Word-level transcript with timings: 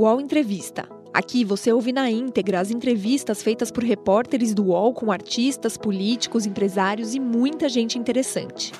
UOL 0.00 0.18
Entrevista. 0.18 0.88
Aqui 1.12 1.44
você 1.44 1.70
ouve 1.70 1.92
na 1.92 2.10
íntegra 2.10 2.58
as 2.58 2.70
entrevistas 2.70 3.42
feitas 3.42 3.70
por 3.70 3.84
repórteres 3.84 4.54
do 4.54 4.68
UOL 4.68 4.94
com 4.94 5.12
artistas, 5.12 5.76
políticos, 5.76 6.46
empresários 6.46 7.14
e 7.14 7.20
muita 7.20 7.68
gente 7.68 7.98
interessante. 7.98 8.72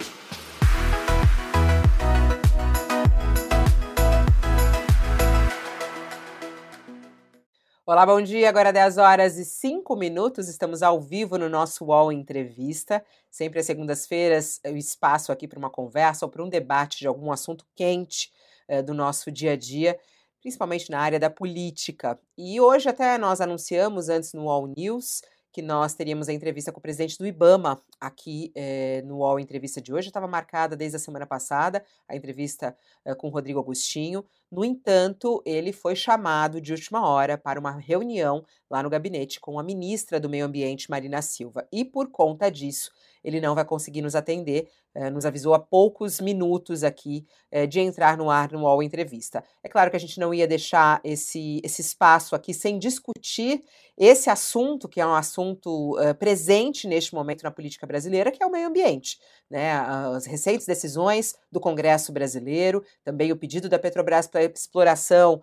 Olá, 7.84 8.06
bom 8.06 8.22
dia. 8.22 8.48
Agora 8.48 8.72
10 8.72 8.96
horas 8.96 9.36
e 9.36 9.44
5 9.44 9.94
minutos. 9.96 10.48
Estamos 10.48 10.82
ao 10.82 10.98
vivo 11.02 11.36
no 11.36 11.50
nosso 11.50 11.84
UOL 11.84 12.10
Entrevista. 12.10 13.04
Sempre 13.30 13.60
às 13.60 13.66
segundas-feiras, 13.66 14.58
o 14.64 14.74
espaço 14.74 15.30
aqui 15.30 15.46
para 15.46 15.58
uma 15.58 15.68
conversa 15.68 16.24
ou 16.24 16.30
para 16.30 16.42
um 16.42 16.48
debate 16.48 17.00
de 17.00 17.06
algum 17.06 17.30
assunto 17.30 17.66
quente 17.76 18.30
eh, 18.66 18.80
do 18.80 18.94
nosso 18.94 19.30
dia 19.30 19.52
a 19.52 19.56
dia, 19.56 19.98
principalmente 20.40 20.90
na 20.90 21.00
área 21.00 21.18
da 21.18 21.30
política. 21.30 22.18
E 22.36 22.60
hoje 22.60 22.88
até 22.88 23.18
nós 23.18 23.40
anunciamos 23.40 24.08
antes 24.08 24.32
no 24.32 24.44
UOL 24.44 24.72
News 24.76 25.22
que 25.52 25.62
nós 25.62 25.94
teríamos 25.94 26.28
a 26.28 26.32
entrevista 26.32 26.70
com 26.70 26.78
o 26.78 26.82
presidente 26.82 27.18
do 27.18 27.26
IBAMA 27.26 27.82
aqui 28.00 28.52
eh, 28.54 29.02
no 29.04 29.18
UOL 29.18 29.40
Entrevista 29.40 29.80
de 29.80 29.92
hoje. 29.92 30.08
Estava 30.08 30.28
marcada 30.28 30.76
desde 30.76 30.96
a 30.96 31.00
semana 31.00 31.26
passada 31.26 31.84
a 32.08 32.14
entrevista 32.14 32.76
eh, 33.04 33.14
com 33.14 33.28
Rodrigo 33.28 33.58
Agostinho. 33.58 34.24
No 34.50 34.64
entanto, 34.64 35.42
ele 35.44 35.72
foi 35.72 35.96
chamado 35.96 36.60
de 36.60 36.72
última 36.72 37.06
hora 37.06 37.36
para 37.36 37.58
uma 37.58 37.72
reunião 37.72 38.44
lá 38.70 38.82
no 38.82 38.90
gabinete 38.90 39.40
com 39.40 39.58
a 39.58 39.62
ministra 39.62 40.20
do 40.20 40.28
Meio 40.28 40.46
Ambiente, 40.46 40.90
Marina 40.90 41.20
Silva. 41.20 41.66
E 41.72 41.84
por 41.84 42.08
conta 42.10 42.48
disso, 42.50 42.92
ele 43.22 43.40
não 43.40 43.54
vai 43.54 43.64
conseguir 43.64 44.02
nos 44.02 44.14
atender. 44.14 44.68
Eh, 44.92 45.08
nos 45.08 45.24
avisou 45.24 45.54
há 45.54 45.58
poucos 45.58 46.20
minutos 46.20 46.82
aqui 46.82 47.24
eh, 47.48 47.64
de 47.64 47.78
entrar 47.78 48.16
no 48.16 48.28
ar 48.28 48.50
no 48.50 48.62
UOL 48.62 48.82
Entrevista. 48.82 49.44
É 49.62 49.68
claro 49.68 49.88
que 49.88 49.96
a 49.96 50.00
gente 50.00 50.18
não 50.18 50.34
ia 50.34 50.48
deixar 50.48 51.00
esse, 51.04 51.60
esse 51.62 51.80
espaço 51.80 52.34
aqui 52.34 52.52
sem 52.52 52.76
discutir 52.76 53.62
esse 53.96 54.28
assunto, 54.28 54.88
que 54.88 55.00
é 55.00 55.06
um 55.06 55.14
assunto 55.14 55.94
uh, 55.98 56.14
presente 56.14 56.88
neste 56.88 57.14
momento 57.14 57.42
na 57.42 57.50
política 57.50 57.86
brasileira, 57.86 58.30
que 58.30 58.42
é 58.42 58.46
o 58.46 58.50
meio 58.50 58.66
ambiente. 58.66 59.18
Né? 59.48 59.72
As 59.72 60.24
recentes 60.24 60.66
decisões 60.66 61.36
do 61.52 61.60
Congresso 61.60 62.10
brasileiro, 62.10 62.82
também 63.04 63.30
o 63.30 63.36
pedido 63.36 63.68
da 63.68 63.78
Petrobras 63.78 64.26
para 64.26 64.42
exploração 64.42 65.42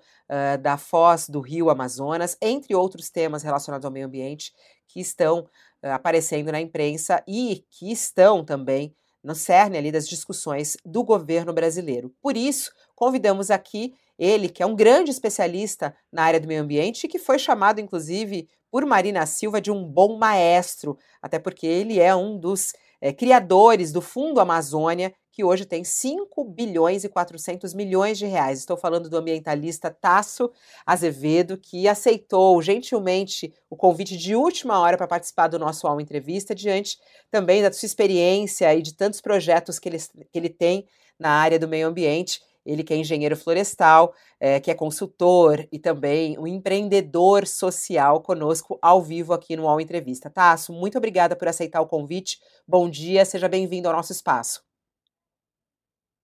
da 0.62 0.75
foz 0.78 1.30
do 1.30 1.39
rio 1.39 1.69
Amazonas, 1.69 2.36
entre 2.41 2.75
outros 2.75 3.09
temas 3.09 3.44
relacionados 3.44 3.86
ao 3.86 3.91
meio 3.91 4.08
ambiente 4.08 4.52
que 4.88 5.00
estão 5.00 5.47
aparecendo 5.83 6.52
na 6.52 6.61
imprensa 6.61 7.23
e 7.28 7.64
que 7.70 7.92
estão 7.92 8.44
também 8.44 8.95
no 9.23 9.36
cerne 9.36 9.78
ali 9.78 9.92
das 9.92 10.08
discussões 10.08 10.78
do 10.86 11.03
governo 11.03 11.53
brasileiro. 11.53 12.14
Por 12.22 12.38
isso, 12.38 12.72
convidamos 12.95 13.52
aqui 13.52 13.94
ele, 14.17 14.50
que 14.50 14.64
é 14.64 14.66
um 14.66 14.75
grande 14.75 15.11
especialista 15.11 15.95
na 16.11 16.23
área 16.23 16.39
do 16.39 16.47
meio 16.47 16.61
ambiente 16.61 17.03
e 17.03 17.08
que 17.08 17.19
foi 17.19 17.38
chamado, 17.38 17.80
inclusive, 17.80 18.47
por 18.72 18.86
Marina 18.86 19.25
Silva 19.25 19.61
de 19.61 19.72
um 19.72 19.84
bom 19.84 20.17
maestro, 20.17 20.97
até 21.22 21.39
porque 21.39 21.67
ele 21.67 22.00
é 22.00 22.16
um 22.16 22.38
dos 22.38 22.73
é, 23.00 23.14
criadores 23.14 23.91
do 23.91 24.02
Fundo 24.02 24.39
Amazônia, 24.39 25.14
que 25.38 25.44
hoje 25.44 25.66
tem 25.66 25.84
5 25.84 26.44
bilhões 26.46 27.04
e 27.04 27.10
400 27.10 27.76
milhões 27.76 28.18
de 28.18 28.26
reais. 28.26 28.58
Estou 28.58 28.76
falando 28.76 29.08
do 29.08 29.18
ambientalista 29.18 29.92
Tasso 29.92 30.52
Azevedo, 30.84 31.60
que 31.60 31.88
aceitou 31.88 32.60
gentilmente 32.60 33.54
o 33.70 33.76
convite 33.76 34.18
de 34.18 34.36
última 34.36 34.80
hora 34.80 34.98
para 34.98 35.06
participar 35.06 35.48
do 35.48 35.60
nosso 35.60 35.86
Alma 35.86 36.02
Entrevista, 36.02 36.56
diante 36.56 36.98
também 37.30 37.62
da 37.62 37.72
sua 37.72 37.86
experiência 37.86 38.74
e 38.74 38.82
de 38.82 38.96
tantos 38.96 39.22
projetos 39.22 39.78
que 39.78 39.88
ele, 39.88 40.00
que 40.00 40.40
ele 40.40 40.50
tem 40.50 40.88
na 41.20 41.30
área 41.30 41.60
do 41.60 41.68
meio 41.68 41.88
ambiente. 41.88 42.42
Ele 42.66 42.84
que 42.84 42.96
é 42.96 42.98
engenheiro 42.98 43.38
florestal, 43.38 44.16
é, 44.40 44.60
que 44.60 44.72
é 44.72 44.74
consultor 44.74 45.68
e 45.72 45.78
também 45.78 46.36
um 46.40 46.48
empreendedor 46.48 47.46
social 47.46 48.22
conosco 48.22 48.80
ao 48.82 49.04
vivo 49.04 49.34
aqui 49.34 49.56
no 49.56 49.66
UOL 49.66 49.80
Entrevista. 49.80 50.31
Tasso, 50.31 50.74
muito 50.74 50.97
obrigada 50.97 51.36
por 51.36 51.47
aceitar 51.47 51.80
o 51.80 51.88
convite. 51.88 52.40
Bom 52.68 52.90
dia, 52.90 53.24
seja 53.24 53.47
bem-vindo 53.47 53.88
ao 53.88 53.96
nosso 53.96 54.12
espaço. 54.12 54.66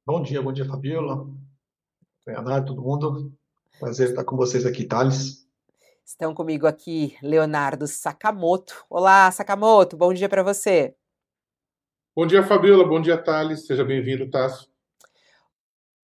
Bom 0.05 0.21
dia, 0.21 0.41
bom 0.41 0.51
dia, 0.51 0.65
Fabiola, 0.65 1.25
Leonardo, 2.27 2.75
todo 2.75 2.81
mundo. 2.81 3.33
Prazer 3.79 4.09
estar 4.09 4.25
com 4.25 4.35
vocês 4.35 4.65
aqui, 4.65 4.83
Thales. 4.83 5.47
Estão 6.03 6.35
comigo 6.35 6.67
aqui 6.67 7.15
Leonardo 7.23 7.87
Sakamoto. 7.87 8.85
Olá, 8.89 9.31
Sakamoto, 9.31 9.95
bom 9.95 10.13
dia 10.13 10.27
para 10.27 10.43
você. 10.43 10.93
Bom 12.13 12.27
dia, 12.27 12.43
Fabiola, 12.43 12.85
bom 12.85 12.99
dia, 12.99 13.17
Thales. 13.17 13.65
Seja 13.65 13.85
bem-vindo, 13.85 14.29
Tasso. 14.29 14.69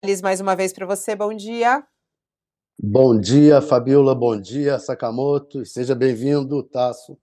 Thales, 0.03 0.21
mais 0.21 0.41
uma 0.41 0.57
vez 0.57 0.73
para 0.73 0.87
você, 0.87 1.15
bom 1.15 1.33
dia. 1.33 1.87
Bom 2.77 3.17
dia, 3.17 3.63
Fabiola, 3.63 4.13
bom 4.13 4.41
dia, 4.41 4.77
Sakamoto. 4.81 5.65
Seja 5.65 5.95
bem-vindo, 5.95 6.65
Tasso. 6.65 7.17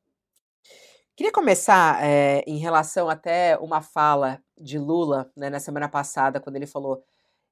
Queria 1.22 1.32
começar 1.32 2.04
é, 2.04 2.44
em 2.48 2.58
relação 2.58 3.08
até 3.08 3.56
uma 3.60 3.80
fala 3.80 4.42
de 4.60 4.80
Lula 4.80 5.32
né, 5.38 5.52
na 5.52 5.60
semana 5.60 5.88
passada, 5.88 6.40
quando 6.40 6.56
ele 6.56 6.66
falou: 6.66 7.04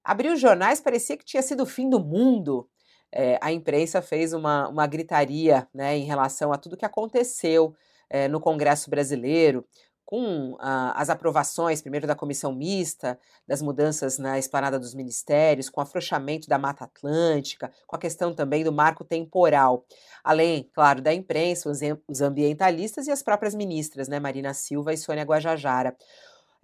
abriu 0.04 0.34
os 0.34 0.40
jornais, 0.40 0.82
parecia 0.82 1.16
que 1.16 1.24
tinha 1.24 1.44
sido 1.44 1.62
o 1.62 1.68
fim 1.68 1.88
do 1.88 2.00
mundo. 2.00 2.68
É, 3.12 3.38
a 3.40 3.52
imprensa 3.52 4.02
fez 4.02 4.34
uma, 4.34 4.68
uma 4.70 4.88
gritaria 4.88 5.68
né, 5.72 5.96
em 5.96 6.04
relação 6.04 6.52
a 6.52 6.58
tudo 6.58 6.76
que 6.76 6.84
aconteceu 6.84 7.76
é, 8.10 8.28
no 8.28 8.40
Congresso 8.40 8.90
brasileiro, 8.90 9.64
com 10.10 10.58
ah, 10.60 10.92
as 10.96 11.08
aprovações, 11.08 11.84
primeiro 11.84 12.08
da 12.08 12.16
comissão 12.16 12.52
mista, 12.52 13.20
das 13.48 13.62
mudanças 13.62 14.18
na 14.18 14.40
esplanada 14.40 14.80
dos 14.80 14.96
ministérios, 14.96 15.70
com 15.70 15.80
o 15.80 15.84
afrouxamento 15.84 16.50
da 16.50 16.58
Mata 16.58 16.86
Atlântica, 16.86 17.72
com 17.86 17.96
a 17.96 18.00
questão 18.00 18.34
também 18.34 18.64
do 18.64 18.72
marco 18.74 19.04
temporal. 19.04 19.86
Além, 20.24 20.68
claro, 20.74 21.00
da 21.00 21.14
imprensa, 21.14 21.70
os, 21.70 21.82
os 22.08 22.22
ambientalistas 22.22 23.06
e 23.06 23.12
as 23.12 23.22
próprias 23.22 23.54
ministras, 23.54 24.08
né, 24.08 24.20
Marina 24.20 24.52
Silva 24.52 24.92
e 24.94 24.98
Sônia 24.98 25.24
Guajajara. 25.24 25.96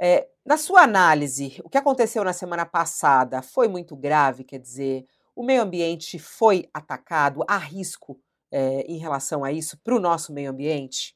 É, 0.02 0.28
na 0.44 0.58
sua 0.58 0.82
análise, 0.82 1.62
o 1.64 1.70
que 1.70 1.78
aconteceu 1.78 2.24
na 2.24 2.34
semana 2.34 2.66
passada 2.66 3.44
foi 3.44 3.68
muito 3.68 3.96
grave? 3.96 4.44
Quer 4.44 4.58
dizer, 4.58 5.06
o 5.36 5.44
meio 5.44 5.62
ambiente 5.62 6.18
foi 6.18 6.68
atacado? 6.74 7.46
Há 7.48 7.60
risco 7.60 8.20
é, 8.52 8.82
em 8.92 8.98
relação 8.98 9.44
a 9.44 9.52
isso 9.52 9.78
para 9.84 9.96
o 9.96 10.00
nosso 10.00 10.34
meio 10.34 10.50
ambiente? 10.50 11.15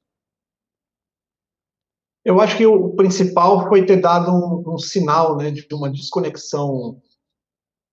Eu 2.29 2.39
acho 2.39 2.57
que 2.57 2.65
o 2.67 2.91
principal 2.91 3.67
foi 3.67 3.83
ter 3.83 3.99
dado 3.99 4.31
um, 4.31 4.75
um 4.75 4.77
sinal 4.77 5.35
né, 5.35 5.49
de 5.49 5.65
uma 5.73 5.89
desconexão 5.89 7.01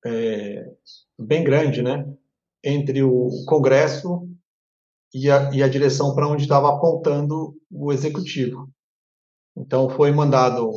é, 0.05 0.71
bem 1.19 1.43
grande 1.43 1.81
né, 1.81 2.07
entre 2.63 3.03
o 3.03 3.31
Congresso 3.47 4.29
e 5.15 5.31
a, 5.31 5.51
e 5.55 5.63
a 5.63 5.69
direção 5.69 6.15
para 6.15 6.29
onde 6.29 6.43
estava 6.43 6.69
apontando 6.69 7.57
o 7.71 7.91
Executivo. 7.91 8.69
Então, 9.57 9.89
foi 9.89 10.13
mandado, 10.13 10.71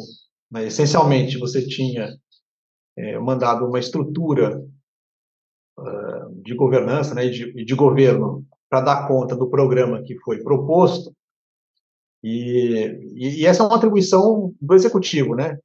né, 0.49 0.67
essencialmente, 0.67 1.37
você 1.37 1.67
tinha 1.67 2.15
é, 2.97 3.19
mandado 3.19 3.65
uma 3.65 3.79
estrutura 3.79 4.57
uh, 5.77 6.43
de 6.45 6.55
governança 6.55 7.13
né, 7.13 7.25
e 7.25 7.29
de, 7.29 7.65
de 7.65 7.75
governo 7.75 8.47
para 8.69 8.79
dar 8.79 9.05
conta 9.05 9.35
do 9.35 9.49
programa 9.49 10.01
que 10.01 10.17
foi 10.19 10.41
proposto, 10.41 11.13
e, 12.23 13.41
e, 13.41 13.45
essa 13.45 13.63
é 13.63 13.65
uma 13.65 13.77
atribuição 13.77 14.53
do 14.59 14.73
executivo, 14.73 15.35
né? 15.35 15.57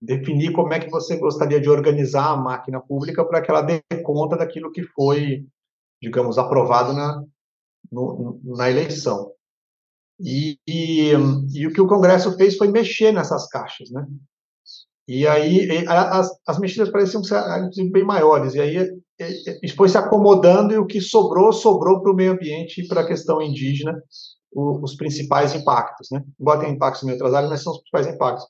Definir 0.00 0.52
como 0.52 0.72
é 0.72 0.78
que 0.78 0.90
você 0.90 1.16
gostaria 1.16 1.60
de 1.60 1.68
organizar 1.68 2.30
a 2.30 2.36
máquina 2.36 2.80
pública 2.80 3.24
para 3.24 3.40
que 3.40 3.50
ela 3.50 3.62
dê 3.62 3.82
conta 4.02 4.36
daquilo 4.36 4.70
que 4.70 4.82
foi, 4.82 5.44
digamos, 6.00 6.38
aprovado 6.38 6.92
na, 6.92 7.24
no, 7.90 8.40
na 8.44 8.70
eleição. 8.70 9.32
E, 10.20 10.58
e, 10.66 11.12
e, 11.54 11.66
o 11.66 11.72
que 11.72 11.80
o 11.80 11.86
Congresso 11.86 12.36
fez 12.36 12.56
foi 12.56 12.68
mexer 12.68 13.12
nessas 13.12 13.48
caixas, 13.48 13.90
né? 13.90 14.06
E 15.06 15.26
aí 15.26 15.86
as, 15.88 16.30
as 16.46 16.58
mexidas 16.58 16.90
pareciam 16.90 17.24
ser 17.24 17.40
bem 17.90 18.04
maiores, 18.04 18.54
e 18.54 18.60
aí 18.60 18.76
isso 19.62 19.74
foi 19.74 19.88
se 19.88 19.96
acomodando 19.96 20.74
e 20.74 20.76
o 20.76 20.86
que 20.86 21.00
sobrou, 21.00 21.50
sobrou 21.50 22.02
para 22.02 22.12
o 22.12 22.14
meio 22.14 22.32
ambiente 22.32 22.82
e 22.82 22.86
para 22.86 23.00
a 23.00 23.06
questão 23.06 23.40
indígena, 23.40 23.98
o, 24.52 24.82
os 24.82 24.96
principais 24.96 25.54
impactos, 25.54 26.08
né? 26.10 26.24
Embora 26.38 26.60
tenha 26.60 26.72
impactos 26.72 27.02
em 27.02 27.12
outras 27.12 27.34
áreas, 27.34 27.50
mas 27.50 27.62
são 27.62 27.72
os 27.72 27.78
principais 27.78 28.06
impactos. 28.06 28.46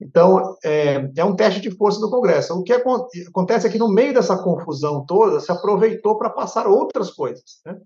Então, 0.00 0.56
é, 0.64 1.10
é 1.14 1.24
um 1.24 1.36
teste 1.36 1.60
de 1.60 1.70
força 1.70 2.00
do 2.00 2.10
Congresso. 2.10 2.54
O 2.54 2.62
que 2.62 2.72
acontece 2.72 3.66
é 3.66 3.70
que, 3.70 3.78
no 3.78 3.92
meio 3.92 4.14
dessa 4.14 4.42
confusão 4.42 5.04
toda, 5.04 5.40
se 5.40 5.52
aproveitou 5.52 6.16
para 6.16 6.30
passar 6.30 6.66
outras 6.66 7.10
coisas, 7.10 7.60
né? 7.66 7.78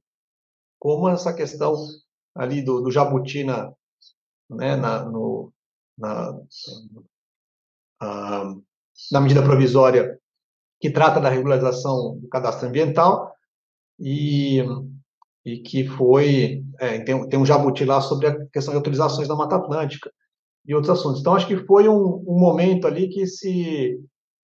como 0.78 1.08
essa 1.08 1.32
questão 1.32 1.74
ali 2.34 2.62
do, 2.62 2.82
do 2.82 2.90
jabuti 2.90 3.42
na, 3.42 3.72
né, 4.50 4.76
na, 4.76 5.02
no, 5.04 5.52
na, 5.96 6.38
a, 8.00 8.54
na 9.10 9.20
medida 9.20 9.42
provisória 9.42 10.18
que 10.78 10.90
trata 10.90 11.20
da 11.20 11.30
regularização 11.30 12.18
do 12.18 12.28
cadastro 12.28 12.68
ambiental 12.68 13.34
e, 13.98 14.62
e 15.44 15.58
que 15.58 15.86
foi 15.86 16.64
é, 16.80 17.00
tem, 17.00 17.28
tem 17.28 17.38
um 17.38 17.46
jabuti 17.46 17.84
lá 17.84 18.00
sobre 18.00 18.26
a 18.26 18.46
questão 18.46 18.72
de 18.72 18.78
autorizações 18.78 19.28
da 19.28 19.36
Mata 19.36 19.56
Atlântica 19.56 20.10
e 20.66 20.74
outros 20.74 20.98
assuntos. 20.98 21.20
Então 21.20 21.34
acho 21.34 21.46
que 21.46 21.56
foi 21.66 21.88
um, 21.88 22.24
um 22.26 22.38
momento 22.38 22.86
ali 22.86 23.08
que 23.08 23.26
se 23.26 24.00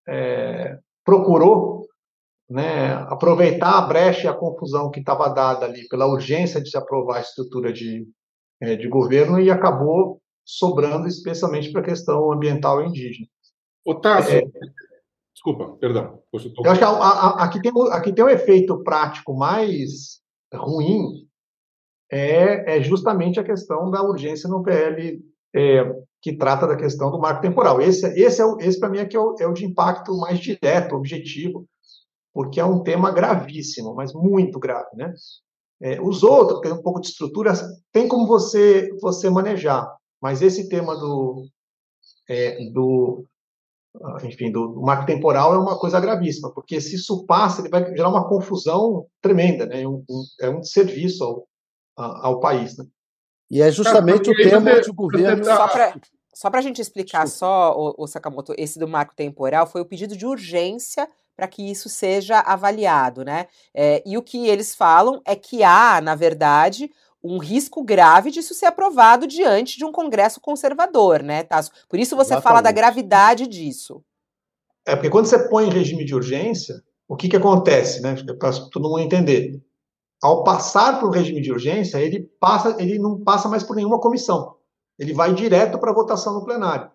é, 0.07 0.79
procurou 1.05 1.87
né, 2.49 2.93
aproveitar 3.09 3.79
a 3.79 3.83
brecha 3.83 4.27
e 4.27 4.29
a 4.29 4.35
confusão 4.35 4.91
que 4.91 5.01
estava 5.01 5.29
dada 5.29 5.67
ali 5.67 5.87
pela 5.89 6.07
urgência 6.07 6.61
de 6.61 6.69
se 6.69 6.77
aprovar 6.77 7.19
a 7.19 7.21
estrutura 7.21 7.73
de, 7.73 8.07
é, 8.61 8.77
de 8.77 8.89
governo 8.89 9.41
e 9.41 9.51
acabou 9.51 10.21
sobrando 10.45 11.07
especialmente 11.07 11.71
para 11.71 11.81
a 11.81 11.85
questão 11.85 12.33
ambiental 12.33 12.83
e 12.83 12.89
indígena. 12.89 13.27
Otácio, 13.87 14.39
é, 14.39 14.43
desculpa, 15.33 15.77
perdão. 15.79 16.21
Eu 16.33 16.71
acho 16.71 16.79
que 16.79 16.85
a, 16.85 16.89
a, 16.89 17.45
aqui, 17.45 17.63
tem, 17.63 17.73
aqui 17.93 18.13
tem 18.13 18.25
um 18.25 18.29
efeito 18.29 18.83
prático 18.83 19.33
mais 19.33 20.20
ruim, 20.59 21.29
é, 22.11 22.77
é 22.77 22.83
justamente 22.83 23.39
a 23.39 23.45
questão 23.45 23.91
da 23.91 24.03
urgência 24.03 24.49
no 24.49 24.63
PL 24.63 25.23
é, 25.55 25.95
que 26.21 26.37
trata 26.37 26.67
da 26.67 26.77
questão 26.77 27.11
do 27.11 27.19
marco 27.19 27.43
temporal. 27.43 27.81
Esse, 27.81 28.07
esse, 28.21 28.43
é 28.43 28.47
esse 28.61 28.79
para 28.79 28.89
mim, 28.89 28.99
é, 28.99 29.07
que 29.07 29.17
é 29.17 29.21
o, 29.21 29.35
é 29.39 29.47
o 29.47 29.53
de 29.53 29.65
impacto 29.65 30.17
mais 30.17 30.39
direto, 30.39 30.95
objetivo, 30.95 31.67
porque 32.33 32.61
é 32.61 32.65
um 32.65 32.83
tema 32.83 33.11
gravíssimo, 33.11 33.95
mas 33.95 34.13
muito 34.13 34.59
grave, 34.59 34.95
né? 34.95 35.15
É, 35.83 36.01
os 36.01 36.23
outros, 36.23 36.61
tem 36.61 36.73
um 36.73 36.83
pouco 36.83 37.01
de 37.01 37.09
estrutura, 37.09 37.55
tem 37.91 38.07
como 38.07 38.27
você 38.27 38.91
você 39.01 39.31
manejar, 39.31 39.91
mas 40.21 40.43
esse 40.43 40.69
tema 40.69 40.95
do 40.95 41.47
é, 42.29 42.71
do 42.71 43.25
enfim 44.25 44.53
do, 44.53 44.69
do, 44.69 44.81
marco 44.83 45.07
temporal 45.07 45.55
é 45.55 45.59
uma 45.59 45.79
coisa 45.79 46.01
gravíssima, 46.01 46.53
porque 46.53 46.81
se 46.81 46.97
isso 46.97 47.25
passa, 47.27 47.61
ele 47.61 47.69
vai 47.69 47.85
gerar 47.95 48.09
uma 48.09 48.29
confusão 48.29 49.07
tremenda, 49.21 49.67
né? 49.67 49.87
Um, 49.87 50.05
um, 50.09 50.23
é 50.41 50.51
um 50.51 50.63
serviço 50.63 51.25
ao, 51.25 51.49
ao 51.97 52.41
país, 52.41 52.77
né? 52.79 52.85
E 53.51 53.61
é 53.61 53.71
justamente 53.71 54.31
o 54.31 54.37
tema 54.37 54.71
onde 54.71 54.91
o 54.91 54.95
governo 54.95 55.45
só 55.45 55.69
para 55.69 55.95
só 56.33 56.49
para 56.49 56.61
a 56.61 56.63
gente 56.63 56.81
explicar 56.81 57.27
só, 57.29 57.75
o, 57.77 58.05
o 58.05 58.07
Sakamoto, 58.07 58.55
esse 58.57 58.79
do 58.79 58.89
marco 58.89 59.15
temporal 59.15 59.67
foi 59.67 59.83
o 59.83 59.85
pedido 59.85 60.17
de 60.17 60.25
urgência 60.25 61.07
para 61.37 61.49
que 61.49 61.71
isso 61.71 61.89
seja 61.89 62.39
avaliado, 62.41 63.25
né? 63.25 63.47
É, 63.75 64.03
e 64.07 64.17
o 64.17 64.23
que 64.23 64.47
eles 64.47 64.75
falam 64.75 65.21
é 65.25 65.35
que 65.35 65.63
há, 65.63 66.01
na 66.01 66.15
verdade, 66.15 66.91
um 67.23 67.39
risco 67.39 67.83
grave 67.83 68.31
disso 68.31 68.55
ser 68.55 68.67
aprovado 68.67 69.27
diante 69.27 69.77
de 69.77 69.85
um 69.85 69.93
Congresso 69.93 70.41
conservador, 70.41 71.23
né, 71.23 71.43
Tasso? 71.43 71.71
Por 71.89 71.99
isso 71.99 72.17
você 72.17 72.33
Exatamente. 72.35 72.43
fala 72.43 72.61
da 72.61 72.73
gravidade 72.73 73.47
disso. 73.47 74.03
É, 74.87 74.97
porque 74.97 75.11
quando 75.11 75.27
você 75.27 75.49
põe 75.49 75.67
em 75.67 75.73
regime 75.73 76.05
de 76.05 76.15
urgência, 76.15 76.83
o 77.07 77.17
que, 77.17 77.29
que 77.29 77.37
acontece, 77.37 78.01
né? 78.01 78.15
Para 78.39 78.53
todo 78.71 78.89
mundo 78.89 79.01
entender. 79.01 79.63
Ao 80.23 80.45
passar 80.45 80.99
para 80.99 81.09
o 81.09 81.11
regime 81.11 81.41
de 81.41 81.51
urgência, 81.51 81.99
ele, 81.99 82.21
passa, 82.39 82.77
ele 82.79 82.99
não 82.99 83.19
passa 83.19 83.49
mais 83.49 83.63
por 83.63 83.77
nenhuma 83.77 84.01
comissão. 84.01 84.57
Ele 84.99 85.13
vai 85.15 85.35
direto 85.35 85.79
para 85.79 85.91
a 85.91 85.95
votação 85.95 86.35
no 86.35 86.45
plenário. 86.45 86.91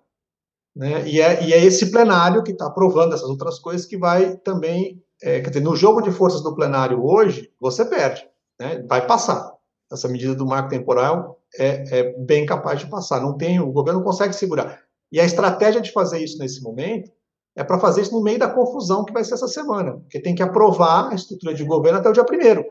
Né? 0.75 1.07
E, 1.07 1.21
é, 1.21 1.43
e 1.43 1.53
é 1.53 1.63
esse 1.63 1.91
plenário 1.91 2.43
que 2.43 2.51
está 2.51 2.67
aprovando 2.67 3.13
essas 3.13 3.29
outras 3.29 3.57
coisas 3.59 3.85
que 3.85 3.97
vai 3.97 4.35
também. 4.37 5.01
É, 5.21 5.39
quer 5.39 5.49
dizer, 5.49 5.61
no 5.61 5.75
jogo 5.75 6.01
de 6.01 6.11
forças 6.11 6.43
do 6.43 6.53
plenário 6.53 7.03
hoje, 7.03 7.51
você 7.59 7.85
perde, 7.85 8.27
né? 8.59 8.83
vai 8.87 9.07
passar. 9.07 9.54
Essa 9.95 10.07
medida 10.07 10.35
do 10.35 10.45
marco 10.45 10.69
temporal 10.69 11.39
é, 11.57 11.99
é 11.99 12.13
bem 12.19 12.45
capaz 12.45 12.79
de 12.79 12.87
passar. 12.87 13.21
Não 13.21 13.37
tem, 13.37 13.59
o 13.59 13.71
governo 13.71 13.99
não 13.99 14.05
consegue 14.05 14.33
segurar. 14.33 14.81
E 15.11 15.19
a 15.19 15.25
estratégia 15.25 15.81
de 15.81 15.91
fazer 15.91 16.23
isso 16.23 16.37
nesse 16.37 16.61
momento 16.61 17.11
é 17.55 17.63
para 17.63 17.79
fazer 17.79 18.01
isso 18.01 18.13
no 18.13 18.21
meio 18.21 18.39
da 18.39 18.49
confusão 18.49 19.05
que 19.05 19.13
vai 19.13 19.23
ser 19.23 19.35
essa 19.35 19.47
semana, 19.47 19.93
porque 19.93 20.19
tem 20.19 20.35
que 20.35 20.43
aprovar 20.43 21.11
a 21.11 21.15
estrutura 21.15 21.53
de 21.53 21.63
governo 21.63 21.99
até 21.99 22.09
o 22.09 22.13
dia 22.13 22.25
primeiro. 22.25 22.65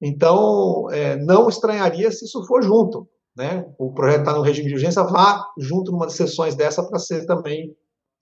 Então, 0.00 0.90
é, 0.90 1.16
não 1.16 1.48
estranharia 1.48 2.10
se 2.12 2.26
isso 2.26 2.46
for 2.46 2.62
junto 2.62 3.08
né, 3.38 3.64
o 3.78 3.92
projeto 3.92 4.20
está 4.22 4.32
no 4.32 4.42
regime 4.42 4.66
de 4.66 4.74
urgência, 4.74 5.04
vá 5.04 5.46
junto 5.56 5.92
numa 5.92 6.06
das 6.06 6.16
sessões 6.16 6.56
dessa 6.56 6.82
para 6.82 6.98
ser 6.98 7.24
também, 7.24 7.72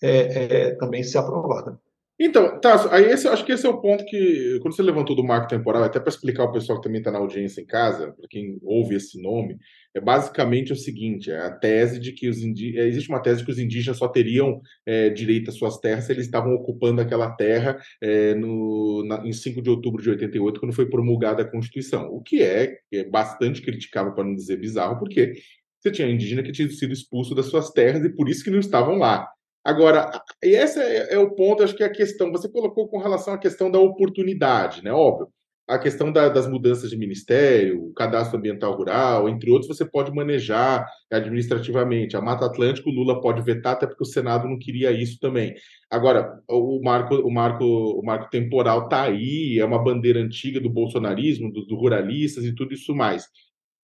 é, 0.02 0.10
é, 0.10 0.74
também 0.74 1.02
ser 1.02 1.16
aprovada. 1.16 1.80
Então, 2.18 2.58
aí 2.90 3.04
esse, 3.04 3.28
acho 3.28 3.44
que 3.44 3.52
esse 3.52 3.66
é 3.66 3.68
o 3.68 3.78
ponto 3.78 4.02
que, 4.06 4.58
quando 4.62 4.74
você 4.74 4.82
levantou 4.82 5.14
do 5.14 5.22
marco 5.22 5.48
temporal, 5.48 5.82
até 5.82 6.00
para 6.00 6.08
explicar 6.08 6.44
ao 6.44 6.52
pessoal 6.52 6.78
que 6.78 6.84
também 6.84 7.00
está 7.00 7.10
na 7.10 7.18
audiência 7.18 7.60
em 7.60 7.66
casa, 7.66 8.12
para 8.12 8.26
quem 8.30 8.58
ouve 8.62 8.94
esse 8.94 9.20
nome, 9.20 9.58
é 9.94 10.00
basicamente 10.00 10.72
o 10.72 10.76
seguinte: 10.76 11.30
é 11.30 11.38
a 11.38 11.50
tese 11.50 12.00
de 12.00 12.12
que 12.12 12.26
os 12.28 12.42
indi... 12.42 12.78
É, 12.78 12.86
existe 12.86 13.10
uma 13.10 13.20
tese 13.20 13.40
de 13.40 13.44
que 13.44 13.52
os 13.52 13.58
indígenas 13.58 13.98
só 13.98 14.08
teriam 14.08 14.62
é, 14.86 15.10
direito 15.10 15.50
às 15.50 15.56
suas 15.56 15.78
terras 15.78 16.04
se 16.04 16.12
eles 16.12 16.24
estavam 16.24 16.54
ocupando 16.54 17.02
aquela 17.02 17.30
terra 17.32 17.78
é, 18.00 18.34
no, 18.34 19.04
na, 19.06 19.26
em 19.26 19.32
5 19.32 19.60
de 19.60 19.68
outubro 19.68 20.02
de 20.02 20.08
88, 20.08 20.58
quando 20.58 20.74
foi 20.74 20.88
promulgada 20.88 21.42
a 21.42 21.50
Constituição. 21.50 22.08
O 22.08 22.22
que 22.22 22.42
é, 22.42 22.78
é 22.92 23.04
bastante 23.04 23.60
criticável, 23.60 24.14
para 24.14 24.24
não 24.24 24.34
dizer 24.34 24.56
bizarro, 24.56 24.98
porque 24.98 25.34
você 25.80 25.90
tinha 25.90 26.08
indígena 26.08 26.42
que 26.42 26.52
tinha 26.52 26.68
sido 26.70 26.94
expulso 26.94 27.34
das 27.34 27.46
suas 27.46 27.70
terras 27.70 28.02
e 28.04 28.08
por 28.08 28.28
isso 28.28 28.42
que 28.42 28.50
não 28.50 28.58
estavam 28.58 28.96
lá. 28.96 29.28
Agora, 29.66 30.22
e 30.40 30.50
esse 30.50 30.78
é, 30.78 31.14
é, 31.14 31.18
o 31.18 31.34
ponto, 31.34 31.64
acho 31.64 31.74
que 31.74 31.82
é 31.82 31.86
a 31.86 31.92
questão, 31.92 32.30
você 32.30 32.48
colocou 32.48 32.86
com 32.86 32.98
relação 32.98 33.34
à 33.34 33.38
questão 33.38 33.68
da 33.68 33.80
oportunidade, 33.80 34.80
né? 34.84 34.92
Óbvio, 34.92 35.26
a 35.66 35.76
questão 35.76 36.12
da, 36.12 36.28
das 36.28 36.46
mudanças 36.46 36.88
de 36.88 36.96
ministério, 36.96 37.86
o 37.86 37.92
cadastro 37.92 38.38
ambiental 38.38 38.76
rural, 38.76 39.28
entre 39.28 39.50
outros, 39.50 39.66
você 39.66 39.84
pode 39.84 40.12
manejar 40.14 40.86
administrativamente. 41.10 42.16
A 42.16 42.20
Mata 42.20 42.46
Atlântica, 42.46 42.88
o 42.88 42.92
Lula 42.92 43.20
pode 43.20 43.42
vetar, 43.42 43.72
até 43.72 43.88
porque 43.88 44.04
o 44.04 44.06
Senado 44.06 44.46
não 44.46 44.56
queria 44.56 44.92
isso 44.92 45.18
também. 45.18 45.52
Agora, 45.90 46.40
o 46.48 46.80
marco, 46.80 47.16
o 47.16 47.30
marco, 47.32 47.64
o 47.64 48.04
marco 48.04 48.30
temporal 48.30 48.84
está 48.84 49.02
aí, 49.02 49.58
é 49.58 49.64
uma 49.64 49.82
bandeira 49.82 50.20
antiga 50.20 50.60
do 50.60 50.70
bolsonarismo, 50.70 51.52
dos 51.52 51.66
do 51.66 51.74
ruralistas 51.74 52.44
e 52.44 52.54
tudo 52.54 52.72
isso 52.72 52.94
mais. 52.94 53.26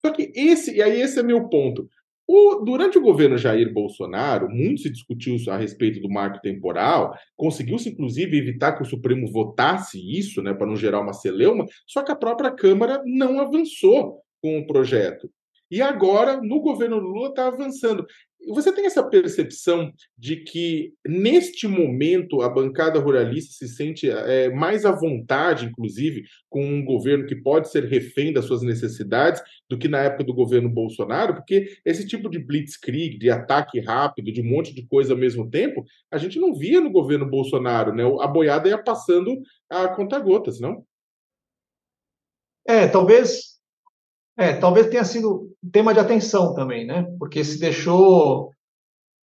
Só 0.05 0.13
que 0.13 0.31
esse, 0.33 0.77
e 0.77 0.81
aí 0.81 1.01
esse 1.01 1.19
é 1.19 1.23
meu 1.23 1.49
ponto. 1.49 1.89
O, 2.27 2.63
durante 2.63 2.97
o 2.97 3.01
governo 3.01 3.37
Jair 3.37 3.71
Bolsonaro, 3.73 4.49
muito 4.49 4.81
se 4.81 4.89
discutiu 4.89 5.35
a 5.51 5.57
respeito 5.57 5.99
do 5.99 6.09
marco 6.09 6.39
temporal, 6.41 7.13
conseguiu-se 7.35 7.89
inclusive 7.89 8.37
evitar 8.37 8.73
que 8.73 8.83
o 8.83 8.85
Supremo 8.85 9.29
votasse 9.31 9.99
isso, 9.99 10.41
né, 10.41 10.53
para 10.53 10.67
não 10.67 10.75
gerar 10.75 11.01
uma 11.01 11.13
celeuma, 11.13 11.65
só 11.85 12.01
que 12.01 12.11
a 12.11 12.15
própria 12.15 12.51
Câmara 12.51 13.01
não 13.05 13.39
avançou 13.39 14.21
com 14.41 14.59
o 14.59 14.67
projeto. 14.67 15.29
E 15.73 15.81
agora, 15.81 16.39
no 16.39 16.61
governo 16.61 16.99
Lula, 16.99 17.29
está 17.29 17.47
avançando. 17.47 18.05
Você 18.49 18.71
tem 18.71 18.85
essa 18.85 19.01
percepção 19.01 19.91
de 20.15 20.35
que, 20.35 20.93
neste 21.03 21.67
momento, 21.67 22.43
a 22.43 22.49
bancada 22.49 22.99
ruralista 22.99 23.55
se 23.55 23.73
sente 23.73 24.07
é, 24.07 24.53
mais 24.53 24.85
à 24.85 24.91
vontade, 24.91 25.65
inclusive, 25.65 26.25
com 26.47 26.63
um 26.63 26.85
governo 26.85 27.25
que 27.25 27.35
pode 27.35 27.71
ser 27.71 27.85
refém 27.85 28.31
das 28.31 28.45
suas 28.45 28.61
necessidades 28.61 29.41
do 29.67 29.75
que 29.75 29.87
na 29.87 29.97
época 29.97 30.25
do 30.25 30.33
governo 30.35 30.69
Bolsonaro? 30.69 31.33
Porque 31.33 31.65
esse 31.83 32.05
tipo 32.05 32.29
de 32.29 32.37
blitzkrieg, 32.37 33.17
de 33.17 33.31
ataque 33.31 33.79
rápido, 33.79 34.31
de 34.31 34.41
um 34.41 34.47
monte 34.47 34.75
de 34.75 34.85
coisa 34.85 35.13
ao 35.13 35.19
mesmo 35.19 35.49
tempo, 35.49 35.83
a 36.11 36.19
gente 36.19 36.39
não 36.39 36.53
via 36.53 36.79
no 36.79 36.91
governo 36.91 37.27
Bolsonaro, 37.27 37.95
né? 37.95 38.03
A 38.21 38.27
boiada 38.27 38.69
ia 38.69 38.77
passando 38.77 39.41
a 39.67 39.87
conta-gotas, 39.87 40.59
não? 40.59 40.85
É, 42.67 42.87
talvez 42.87 43.52
é, 44.37 44.53
talvez 44.53 44.87
tenha 44.87 45.03
sido 45.03 45.51
tema 45.71 45.93
de 45.93 45.99
atenção 45.99 46.53
também, 46.53 46.85
né? 46.85 47.03
Porque 47.19 47.43
se 47.43 47.59
deixou. 47.59 48.51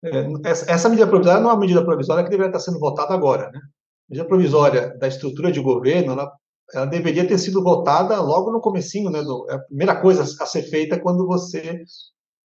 É, 0.02 0.26
essa 0.44 0.88
medida 0.88 1.06
provisória 1.06 1.40
não 1.40 1.50
é 1.50 1.52
uma 1.52 1.60
medida 1.60 1.84
provisória 1.84 2.24
que 2.24 2.30
deveria 2.30 2.50
estar 2.50 2.60
sendo 2.60 2.78
votada 2.78 3.12
agora, 3.12 3.50
né? 3.50 3.58
A 3.58 4.10
medida 4.10 4.28
provisória 4.28 4.96
da 4.98 5.08
estrutura 5.08 5.52
de 5.52 5.60
governo, 5.60 6.12
ela, 6.12 6.32
ela 6.72 6.86
deveria 6.86 7.26
ter 7.26 7.38
sido 7.38 7.62
votada 7.62 8.20
logo 8.20 8.52
no 8.52 8.60
comecinho, 8.60 9.10
né? 9.10 9.22
Do, 9.22 9.46
é 9.50 9.54
a 9.54 9.58
primeira 9.58 10.00
coisa 10.00 10.22
a 10.22 10.46
ser 10.46 10.62
feita 10.62 10.98
quando 10.98 11.26
você 11.26 11.84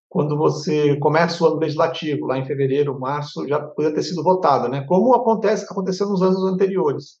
quando 0.07 0.37
você 0.37 0.97
começa 0.99 1.43
o 1.43 1.47
ano 1.47 1.57
legislativo, 1.57 2.25
lá 2.25 2.37
em 2.37 2.45
fevereiro, 2.45 2.97
março, 2.97 3.45
já 3.49 3.59
poderia 3.59 3.95
ter 3.95 4.03
sido 4.03 4.23
votada, 4.23 4.69
né? 4.69 4.85
Como 4.87 5.13
acontece, 5.13 5.65
aconteceu 5.65 6.07
nos 6.07 6.21
anos 6.21 6.41
anteriores, 6.45 7.19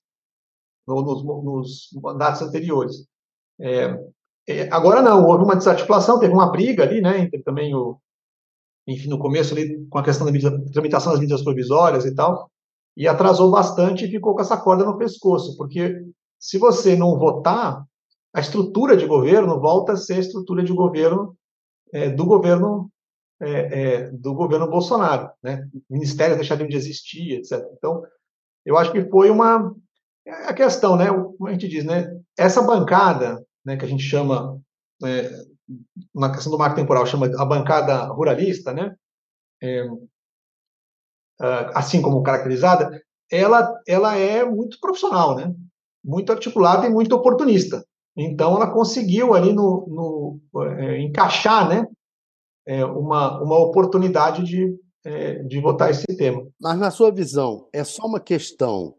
no, 0.87 1.01
nos, 1.01 1.23
nos 1.25 1.89
mandatos 2.01 2.41
anteriores. 2.41 3.05
É, 3.59 3.99
é, 4.47 4.69
agora 4.71 5.01
não, 5.01 5.25
houve 5.25 5.43
uma 5.43 5.55
desarticulação, 5.55 6.19
teve 6.19 6.33
uma 6.33 6.51
briga 6.51 6.83
ali, 6.83 7.01
né, 7.01 7.19
entre 7.19 7.41
também 7.41 7.73
o, 7.73 7.97
enfim, 8.87 9.09
no 9.09 9.17
começo 9.17 9.53
ali, 9.53 9.85
com 9.87 9.97
a 9.97 10.03
questão 10.03 10.25
da 10.25 10.71
tramitação 10.71 11.11
das 11.11 11.19
medidas 11.19 11.43
provisórias 11.43 12.05
e 12.05 12.13
tal, 12.13 12.49
e 12.95 13.07
atrasou 13.07 13.51
bastante 13.51 14.05
e 14.05 14.09
ficou 14.09 14.35
com 14.35 14.41
essa 14.41 14.57
corda 14.57 14.85
no 14.85 14.97
pescoço, 14.97 15.57
porque 15.57 16.01
se 16.39 16.57
você 16.57 16.95
não 16.95 17.17
votar, 17.17 17.83
a 18.33 18.39
estrutura 18.39 18.95
de 18.95 19.05
governo 19.05 19.59
volta 19.59 19.93
a 19.93 19.97
ser 19.97 20.15
a 20.15 20.19
estrutura 20.19 20.63
de 20.63 20.73
governo 20.73 21.35
é, 21.93 22.09
do 22.09 22.25
governo 22.25 22.91
é, 23.39 23.49
é, 23.49 24.11
do 24.11 24.33
governo 24.33 24.69
Bolsonaro, 24.69 25.29
né? 25.41 25.67
Ministérios 25.89 26.37
deixariam 26.37 26.67
de 26.67 26.75
existir, 26.75 27.33
etc. 27.33 27.65
Então, 27.77 28.03
eu 28.65 28.77
acho 28.77 28.91
que 28.91 29.03
foi 29.09 29.29
uma 29.29 29.73
é 30.25 30.31
a 30.49 30.53
questão, 30.53 30.95
né? 30.95 31.07
Como 31.07 31.47
a 31.47 31.51
gente 31.51 31.67
diz, 31.67 31.85
né? 31.85 32.09
Essa 32.37 32.61
bancada 32.61 33.44
né, 33.65 33.77
que 33.77 33.85
a 33.85 33.87
gente 33.87 34.03
chama, 34.03 34.61
é, 35.03 35.29
na 36.13 36.31
questão 36.31 36.51
do 36.51 36.57
marco 36.57 36.75
temporal, 36.75 37.05
chama 37.05 37.27
a 37.37 37.45
bancada 37.45 38.05
ruralista, 38.05 38.73
né, 38.73 38.95
é, 39.61 39.87
assim 41.73 42.01
como 42.01 42.23
caracterizada, 42.23 43.01
ela, 43.31 43.81
ela 43.87 44.15
é 44.15 44.45
muito 44.45 44.79
profissional, 44.79 45.35
né, 45.35 45.53
muito 46.03 46.31
articulada 46.31 46.85
e 46.85 46.89
muito 46.89 47.15
oportunista. 47.15 47.83
Então, 48.17 48.55
ela 48.55 48.71
conseguiu 48.71 49.33
ali 49.33 49.51
no, 49.51 50.39
no 50.53 50.63
é, 50.63 51.01
encaixar, 51.01 51.67
né, 51.67 51.85
é, 52.65 52.85
uma, 52.85 53.41
uma 53.41 53.57
oportunidade 53.59 54.43
de, 54.43 54.73
é, 55.03 55.43
de 55.43 55.59
votar 55.59 55.89
esse 55.89 56.05
tema. 56.17 56.47
Mas, 56.59 56.77
na 56.79 56.91
sua 56.91 57.11
visão, 57.11 57.67
é 57.73 57.83
só 57.83 58.05
uma 58.05 58.19
questão 58.19 58.95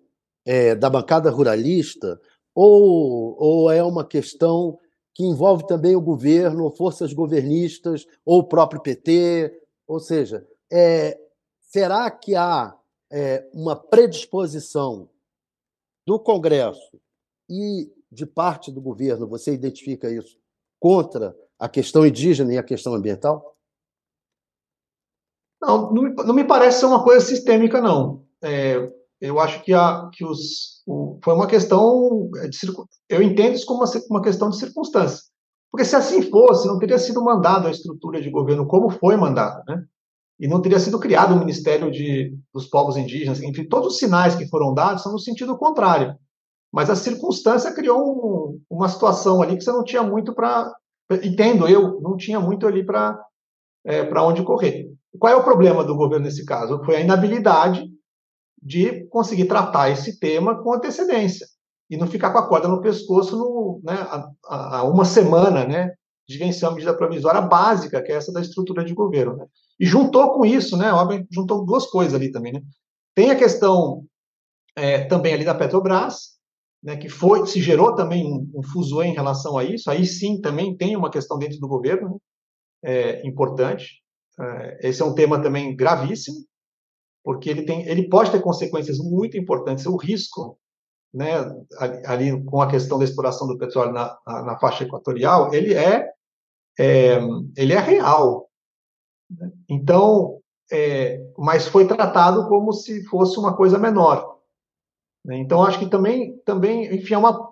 é, 0.47 0.75
da 0.75 0.91
bancada 0.91 1.31
ruralista 1.31 2.21
ou, 2.57 3.37
ou 3.39 3.71
é 3.71 3.83
uma 3.83 4.03
questão 4.03 4.79
que 5.15 5.23
envolve 5.23 5.67
também 5.67 5.95
o 5.95 6.01
governo, 6.01 6.71
forças 6.71 7.13
governistas 7.13 8.07
ou 8.25 8.41
o 8.41 8.45
próprio 8.49 8.81
PT? 8.81 9.63
Ou 9.87 10.01
seja, 10.01 10.47
é, 10.73 11.21
será 11.61 12.11
que 12.11 12.35
há 12.35 12.75
é, 13.13 13.47
uma 13.53 13.77
predisposição 13.77 15.11
do 16.07 16.19
Congresso 16.19 16.99
e 17.49 17.93
de 18.11 18.25
parte 18.25 18.73
do 18.73 18.81
governo, 18.81 19.29
você 19.29 19.53
identifica 19.53 20.11
isso, 20.11 20.39
contra 20.81 21.37
a 21.59 21.69
questão 21.69 22.07
indígena 22.07 22.55
e 22.55 22.59
a 22.59 22.63
questão 22.63 22.95
ambiental? 22.95 23.55
Não, 25.61 25.93
não 25.93 26.35
me 26.35 26.45
parece 26.45 26.81
ser 26.81 26.87
uma 26.87 27.05
coisa 27.05 27.25
sistêmica, 27.25 27.83
não. 27.83 28.25
É, 28.41 28.91
eu 29.21 29.41
acho 29.41 29.63
que, 29.63 29.73
a, 29.73 30.09
que 30.13 30.25
os, 30.25 30.83
o, 30.87 31.19
foi 31.23 31.35
uma 31.35 31.47
questão 31.47 32.29
de 32.51 32.59
eu 33.09 33.23
entendo 33.23 33.55
isso 33.55 33.67
como 33.67 33.83
uma, 33.83 33.91
uma 34.11 34.23
questão 34.23 34.51
de 34.51 34.59
circunstância. 34.59 35.21
Porque 35.71 35.85
se 35.85 35.97
assim 35.97 36.23
fosse, 36.31 36.67
não 36.67 36.79
teria 36.79 36.99
sido 36.99 37.23
mandado 37.23 37.67
a 37.69 37.71
estrutura 37.71 38.21
de 38.21 38.31
governo 38.31 38.67
como 38.67 38.91
foi 38.91 39.17
mandada, 39.17 39.63
né? 39.67 39.85
E 40.39 40.47
não 40.47 40.61
teria 40.61 40.79
sido 40.79 40.99
criado 40.99 41.35
o 41.35 41.39
Ministério 41.39 41.91
de, 41.91 42.37
dos 42.53 42.67
Povos 42.67 42.97
Indígenas. 42.97 43.43
Enfim, 43.43 43.67
todos 43.67 43.95
os 43.95 43.99
sinais 43.99 44.35
que 44.35 44.49
foram 44.49 44.75
dados 44.75 45.03
são 45.03 45.13
no 45.13 45.19
sentido 45.19 45.57
contrário. 45.57 46.15
Mas 46.71 46.91
a 46.91 46.97
circunstância 46.97 47.73
criou 47.73 48.01
um, 48.01 48.61
uma 48.69 48.89
situação 48.89 49.41
ali 49.41 49.57
que 49.57 49.65
você 49.65 49.73
não 49.73 49.83
tinha 49.83 50.03
muito 50.03 50.35
para. 50.35 50.71
Entendo 51.23 51.67
eu, 51.67 52.01
não 52.01 52.17
tinha 52.17 52.39
muito 52.39 52.67
ali 52.67 52.85
para 52.85 53.19
é, 53.87 54.05
para 54.05 54.23
onde 54.23 54.43
correr. 54.43 54.91
Qual 55.19 55.33
é 55.33 55.37
o 55.37 55.45
problema 55.45 55.85
do 55.85 55.97
governo 55.97 56.27
nesse 56.27 56.45
caso? 56.45 56.83
Foi 56.85 56.97
a 56.97 57.01
inabilidade 57.01 57.89
de 58.67 59.07
conseguir 59.07 59.45
tratar 59.45 59.91
esse 59.91 60.19
tema 60.19 60.61
com 60.61 60.75
antecedência 60.75 61.47
e 61.89 61.97
não 61.97 62.09
ficar 62.09 62.33
com 62.33 62.39
a 62.39 62.49
corda 62.49 62.67
no 62.67 62.83
pescoço 62.83 63.37
no, 63.37 63.81
né, 63.85 63.95
a, 63.95 64.79
a, 64.79 64.83
uma 64.83 65.05
semana 65.05 65.65
né, 65.65 65.93
de 66.29 66.37
vencer 66.37 66.69
uma 66.69 66.75
medida 66.75 66.97
provisória 66.97 67.41
básica, 67.41 68.03
que 68.03 68.11
é 68.11 68.17
essa 68.17 68.33
da 68.33 68.41
estrutura 68.41 68.85
de 68.85 68.93
governo. 68.93 69.37
Né? 69.37 69.47
E 69.79 69.87
juntou 69.87 70.35
com 70.35 70.45
isso, 70.45 70.77
né, 70.77 70.91
juntou 71.31 71.65
duas 71.65 71.87
coisas 71.87 72.13
ali 72.13 72.33
também. 72.33 72.55
Né? 72.55 72.63
Tem 73.15 73.31
a 73.31 73.37
questão 73.37 74.05
é, 74.75 75.05
também 75.05 75.33
ali 75.33 75.45
da 75.45 75.55
Petrobras, 75.55 76.37
né, 76.83 76.97
que 76.97 77.09
foi 77.09 77.47
se 77.47 77.63
gerou 77.63 77.95
também 77.95 78.27
um, 78.27 78.51
um 78.53 78.63
fuso 78.65 79.01
em 79.01 79.15
relação 79.15 79.57
a 79.57 79.63
isso. 79.63 79.89
Aí 79.89 80.05
sim 80.05 80.41
também 80.41 80.77
tem 80.77 80.97
uma 80.97 81.11
questão 81.11 81.39
dentro 81.39 81.61
do 81.61 81.69
governo 81.69 82.21
né, 82.83 82.93
é, 82.93 83.27
importante. 83.27 84.03
É, 84.41 84.89
esse 84.89 85.01
é 85.01 85.05
um 85.05 85.15
tema 85.15 85.41
também 85.41 85.77
gravíssimo, 85.77 86.39
porque 87.27 87.51
ele, 87.51 87.63
tem, 87.63 87.85
ele 87.89 88.09
pode 88.09 88.31
ter 88.31 88.41
consequências 88.41 88.99
muito 88.99 89.37
importantes. 89.37 89.85
O 89.85 89.97
risco, 89.97 90.57
né, 91.13 91.33
ali, 92.07 92.41
com 92.45 92.63
a 92.63 92.71
questão 92.71 93.01
da 93.01 93.05
exploração 93.05 93.49
do 93.49 93.59
petróleo 93.59 93.93
na, 93.93 94.17
na, 94.25 94.43
na 94.45 94.59
faixa 94.61 94.85
equatorial, 94.85 95.53
ele 95.53 95.75
é, 95.75 96.09
é, 96.79 97.19
ele 97.57 97.73
é 97.73 97.81
real. 97.81 98.49
Né? 99.29 99.51
Então, 99.69 100.39
é, 100.71 101.21
mas 101.37 101.67
foi 101.67 101.89
tratado 101.89 102.49
como 102.49 102.73
se 102.73 103.05
fosse 103.07 103.37
uma 103.41 103.57
coisa 103.57 103.77
menor. 103.77 104.39
Né? 105.25 105.37
Então, 105.39 105.65
acho 105.65 105.81
que 105.81 105.91
também, 105.91 106.39
também 106.45 106.95
enfim, 106.95 107.15
é 107.15 107.19
uma, 107.19 107.46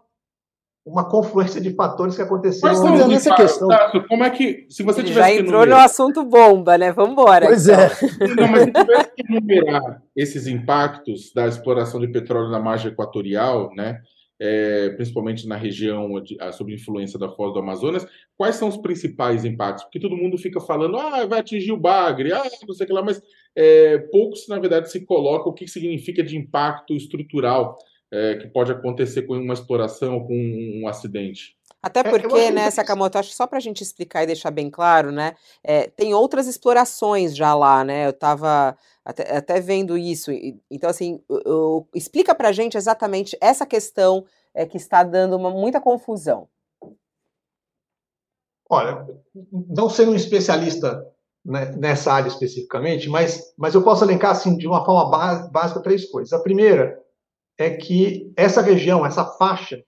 uma 0.84 1.08
confluência 1.08 1.60
de 1.60 1.74
fatores 1.74 2.14
que 2.14 2.22
aconteceram. 2.22 2.82
Mas 2.84 3.08
nessa 3.08 3.34
questão. 3.34 3.68
como 4.06 4.22
é 4.22 4.30
que, 4.30 4.66
se 4.68 4.82
você 4.82 5.02
tivesse 5.02 5.36
Já 5.36 5.40
entrou 5.40 5.64
no 5.64 5.76
assunto 5.76 6.22
bomba, 6.24 6.76
né? 6.76 6.92
Vamos 6.92 7.12
embora. 7.12 7.46
Pois 7.46 7.66
então. 7.66 7.80
é. 7.80 8.34
Não, 8.36 8.48
mas 8.48 8.62
se 8.64 8.72
tivesse 8.72 9.10
que 9.16 9.32
enumerar 9.32 10.02
esses 10.14 10.46
impactos 10.46 11.32
da 11.34 11.48
exploração 11.48 12.00
de 12.00 12.08
petróleo 12.08 12.50
na 12.50 12.60
margem 12.60 12.92
equatorial, 12.92 13.70
né? 13.74 14.00
É, 14.38 14.90
principalmente 14.90 15.46
na 15.46 15.56
região 15.56 16.20
de, 16.20 16.36
sob 16.52 16.74
influência 16.74 17.18
da 17.18 17.30
Foz 17.30 17.54
do 17.54 17.60
Amazonas, 17.60 18.04
quais 18.36 18.56
são 18.56 18.68
os 18.68 18.76
principais 18.76 19.44
impactos? 19.44 19.84
Porque 19.84 20.00
todo 20.00 20.16
mundo 20.16 20.36
fica 20.36 20.60
falando, 20.60 20.98
ah, 20.98 21.24
vai 21.24 21.38
atingir 21.38 21.70
o 21.70 21.80
bagre, 21.80 22.32
ah, 22.32 22.42
não 22.66 22.74
sei 22.74 22.84
o 22.84 22.86
que 22.88 22.92
lá, 22.92 23.02
mas 23.02 23.22
é, 23.56 23.98
poucos, 24.10 24.48
na 24.48 24.58
verdade, 24.58 24.90
se 24.90 25.06
colocam 25.06 25.52
o 25.52 25.54
que 25.54 25.68
significa 25.68 26.22
de 26.22 26.36
impacto 26.36 26.94
estrutural 26.94 27.78
é, 28.12 28.36
que 28.36 28.48
pode 28.48 28.72
acontecer 28.72 29.22
com 29.22 29.34
uma 29.34 29.54
exploração 29.54 30.14
ou 30.14 30.26
com 30.26 30.34
um, 30.34 30.88
acidente. 30.88 31.56
Até 31.82 32.00
é, 32.00 32.02
porque, 32.04 32.38
é, 32.38 32.50
né, 32.50 32.70
Sakamoto, 32.70 33.18
acho 33.18 33.30
que 33.30 33.36
só 33.36 33.46
para 33.46 33.58
a 33.58 33.60
gente 33.60 33.82
explicar 33.82 34.22
e 34.22 34.26
deixar 34.26 34.50
bem 34.50 34.70
claro, 34.70 35.10
né, 35.10 35.34
é, 35.62 35.88
tem 35.88 36.14
outras 36.14 36.46
explorações 36.46 37.36
já 37.36 37.54
lá, 37.54 37.84
né, 37.84 38.06
eu 38.06 38.10
estava 38.10 38.76
até, 39.04 39.36
até, 39.36 39.60
vendo 39.60 39.98
isso, 39.98 40.30
então, 40.70 40.88
assim, 40.88 41.20
eu, 41.28 41.42
eu, 41.44 41.88
explica 41.94 42.34
para 42.34 42.48
a 42.48 42.52
gente 42.52 42.76
exatamente 42.76 43.36
essa 43.40 43.66
questão 43.66 44.24
é, 44.54 44.64
que 44.64 44.76
está 44.76 45.02
dando 45.02 45.36
uma, 45.36 45.50
muita 45.50 45.80
confusão. 45.80 46.48
Olha, 48.70 49.06
não 49.52 49.90
sendo 49.90 50.12
um 50.12 50.16
especialista 50.16 51.06
né, 51.44 51.66
nessa 51.76 52.12
área 52.12 52.28
especificamente, 52.28 53.08
mas, 53.08 53.52
mas 53.58 53.74
eu 53.74 53.82
posso 53.82 54.04
elencar, 54.04 54.30
assim, 54.30 54.56
de 54.56 54.66
uma 54.66 54.84
forma 54.84 55.10
básica, 55.50 55.82
três 55.82 56.10
coisas. 56.10 56.32
A 56.32 56.42
primeira 56.42 57.03
é 57.58 57.70
que 57.70 58.32
essa 58.36 58.60
região, 58.60 59.04
essa 59.04 59.24
faixa, 59.24 59.82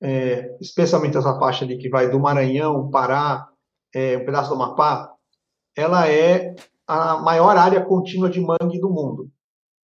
é, 0.00 0.56
especialmente 0.60 1.16
essa 1.16 1.38
faixa 1.38 1.64
ali 1.64 1.78
que 1.78 1.88
vai 1.88 2.10
do 2.10 2.20
Maranhão, 2.20 2.90
Pará, 2.90 3.48
é, 3.94 4.16
um 4.16 4.24
pedaço 4.24 4.48
do 4.48 4.54
Amapá, 4.54 5.12
ela 5.76 6.08
é 6.08 6.54
a 6.86 7.18
maior 7.18 7.56
área 7.56 7.84
contínua 7.84 8.30
de 8.30 8.40
mangue 8.40 8.80
do 8.80 8.90
mundo. 8.90 9.30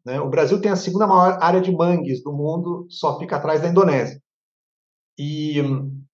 Né? 0.05 0.19
O 0.19 0.29
Brasil 0.29 0.59
tem 0.59 0.71
a 0.71 0.75
segunda 0.75 1.07
maior 1.07 1.37
área 1.41 1.61
de 1.61 1.71
mangues 1.71 2.23
do 2.23 2.31
mundo, 2.33 2.85
só 2.89 3.17
fica 3.19 3.37
atrás 3.37 3.61
da 3.61 3.69
Indonésia. 3.69 4.21
E 5.17 5.61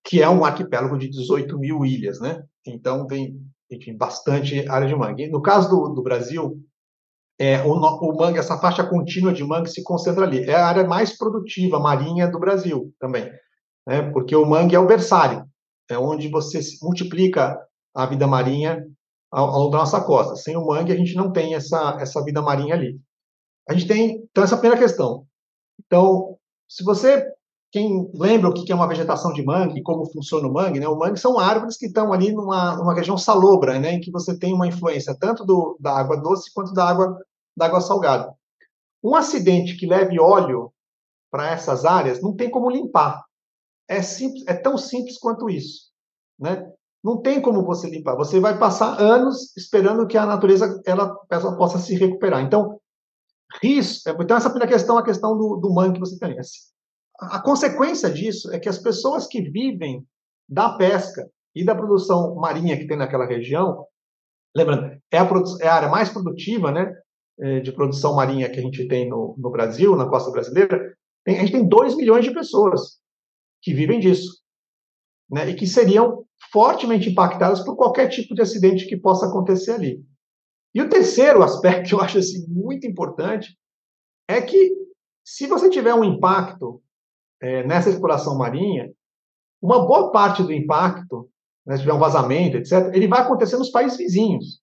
que 0.03 0.21
é 0.21 0.29
um 0.29 0.45
arquipélago 0.45 0.97
de 0.97 1.09
18 1.09 1.57
mil 1.57 1.85
ilhas, 1.85 2.19
né? 2.19 2.43
Então 2.65 3.05
tem, 3.07 3.39
bastante 3.97 4.67
área 4.67 4.87
de 4.87 4.95
mangue. 4.95 5.27
No 5.27 5.41
caso 5.41 5.69
do, 5.69 5.89
do 5.89 6.01
Brasil, 6.01 6.61
é, 7.39 7.61
o, 7.63 7.73
o, 7.73 8.17
mangue, 8.17 8.39
essa 8.39 8.57
faixa 8.57 8.83
contínua 8.83 9.31
de 9.31 9.43
mangue 9.43 9.69
se 9.69 9.83
concentra 9.83 10.25
ali. 10.25 10.43
É 10.43 10.55
a 10.55 10.67
área 10.67 10.87
mais 10.87 11.15
produtiva 11.15 11.79
marinha 11.79 12.27
do 12.27 12.39
Brasil 12.39 12.93
também, 12.99 13.31
né? 13.85 14.09
porque 14.11 14.35
o 14.35 14.45
mangue 14.45 14.75
é 14.75 14.79
o 14.79 14.87
berçário, 14.87 15.45
é 15.89 15.97
onde 15.97 16.27
você 16.29 16.59
multiplica 16.81 17.59
a 17.95 18.05
vida 18.05 18.27
marinha 18.27 18.83
ao, 19.31 19.49
ao 19.49 19.59
longo 19.59 19.71
da 19.71 19.79
nossa 19.79 20.01
costa. 20.01 20.35
Sem 20.35 20.57
o 20.57 20.65
mangue, 20.65 20.91
a 20.91 20.97
gente 20.97 21.15
não 21.15 21.31
tem 21.31 21.53
essa, 21.55 21.97
essa 21.99 22.23
vida 22.23 22.41
marinha 22.41 22.75
ali. 22.75 22.99
A 23.69 23.73
gente 23.73 23.87
tem, 23.87 24.23
então, 24.31 24.43
essa 24.43 24.57
primeira 24.57 24.81
questão. 24.81 25.25
Então, 25.85 26.37
se 26.67 26.83
você, 26.83 27.25
quem 27.71 28.09
lembra 28.13 28.49
o 28.49 28.53
que 28.53 28.71
é 28.71 28.75
uma 28.75 28.87
vegetação 28.87 29.33
de 29.33 29.43
mangue, 29.43 29.83
como 29.83 30.09
funciona 30.11 30.47
o 30.47 30.53
mangue, 30.53 30.79
né? 30.79 30.87
O 30.87 30.97
mangue 30.97 31.19
são 31.19 31.37
árvores 31.37 31.77
que 31.77 31.85
estão 31.85 32.13
ali 32.13 32.31
numa, 32.31 32.77
numa 32.77 32.93
região 32.93 33.17
salobra, 33.17 33.79
né? 33.79 33.93
Em 33.93 33.99
que 33.99 34.11
você 34.11 34.37
tem 34.37 34.53
uma 34.53 34.67
influência 34.67 35.15
tanto 35.19 35.45
do, 35.45 35.77
da 35.79 35.97
água 35.97 36.17
doce 36.17 36.51
quanto 36.53 36.73
da 36.73 36.87
água 36.87 37.17
da 37.57 37.65
água 37.65 37.81
salgada. 37.81 38.31
Um 39.03 39.15
acidente 39.15 39.75
que 39.75 39.87
leve 39.87 40.19
óleo 40.19 40.71
para 41.31 41.49
essas 41.51 41.83
áreas 41.83 42.21
não 42.21 42.35
tem 42.35 42.51
como 42.51 42.69
limpar. 42.69 43.25
É, 43.87 44.01
simples, 44.01 44.45
é 44.47 44.53
tão 44.53 44.77
simples 44.77 45.17
quanto 45.17 45.49
isso. 45.49 45.87
Né? 46.39 46.71
Não 47.03 47.19
tem 47.21 47.41
como 47.41 47.65
você 47.65 47.89
limpar. 47.89 48.15
Você 48.15 48.39
vai 48.39 48.57
passar 48.59 48.99
anos 49.01 49.55
esperando 49.57 50.05
que 50.05 50.17
a 50.17 50.25
natureza 50.25 50.81
ela, 50.85 51.17
ela 51.29 51.57
possa 51.57 51.79
se 51.79 51.95
recuperar. 51.95 52.41
Então, 52.41 52.79
risco. 53.61 54.09
Então, 54.21 54.37
essa 54.37 54.49
primeira 54.49 54.71
questão 54.71 54.97
é 54.97 55.01
a 55.01 55.05
questão 55.05 55.35
do, 55.35 55.55
do 55.55 55.93
que 55.93 55.99
você 55.99 56.19
conhece. 56.19 56.71
A, 57.19 57.37
a 57.37 57.41
consequência 57.41 58.09
disso 58.09 58.53
é 58.53 58.59
que 58.59 58.69
as 58.69 58.77
pessoas 58.77 59.25
que 59.25 59.41
vivem 59.41 60.05
da 60.47 60.77
pesca 60.77 61.27
e 61.55 61.65
da 61.65 61.75
produção 61.75 62.35
marinha 62.35 62.77
que 62.77 62.87
tem 62.87 62.97
naquela 62.97 63.25
região, 63.25 63.85
lembrando, 64.55 64.99
é 65.11 65.17
a, 65.17 65.29
é 65.61 65.67
a 65.67 65.73
área 65.73 65.89
mais 65.89 66.09
produtiva, 66.09 66.71
né? 66.71 66.93
Eh, 67.39 67.59
de 67.59 67.71
produção 67.71 68.15
marinha 68.15 68.49
que 68.49 68.59
a 68.59 68.63
gente 68.63 68.87
tem 68.87 69.07
no, 69.07 69.35
no 69.37 69.51
Brasil, 69.51 69.95
na 69.95 70.09
costa 70.09 70.31
brasileira, 70.31 70.97
tem, 71.23 71.37
a 71.37 71.41
gente 71.41 71.51
tem 71.51 71.67
2 71.67 71.95
milhões 71.95 72.25
de 72.25 72.33
pessoas 72.33 72.97
que 73.61 73.75
vivem 73.75 73.99
disso. 73.99 74.41
Né, 75.29 75.49
e 75.49 75.55
que 75.55 75.67
seriam 75.67 76.25
fortemente 76.51 77.09
impactadas 77.09 77.59
por 77.63 77.75
qualquer 77.75 78.07
tipo 78.07 78.33
de 78.33 78.41
acidente 78.41 78.87
que 78.87 78.95
possa 78.95 79.27
acontecer 79.27 79.73
ali. 79.73 80.03
E 80.73 80.81
o 80.81 80.89
terceiro 80.89 81.43
aspecto 81.43 81.89
que 81.89 81.93
eu 81.93 82.01
acho 82.01 82.17
assim, 82.17 82.47
muito 82.47 82.87
importante 82.87 83.55
é 84.27 84.41
que, 84.41 84.71
se 85.23 85.45
você 85.45 85.69
tiver 85.69 85.93
um 85.93 86.03
impacto 86.03 86.81
é, 87.41 87.67
nessa 87.67 87.89
exploração 87.89 88.37
marinha, 88.37 88.91
uma 89.61 89.85
boa 89.85 90.11
parte 90.11 90.41
do 90.41 90.53
impacto, 90.53 91.29
né, 91.65 91.75
se 91.75 91.81
tiver 91.81 91.93
um 91.93 91.99
vazamento, 91.99 92.57
etc., 92.57 92.89
ele 92.93 93.07
vai 93.07 93.21
acontecer 93.21 93.57
nos 93.57 93.69
países 93.69 93.97
vizinhos. 93.97 94.61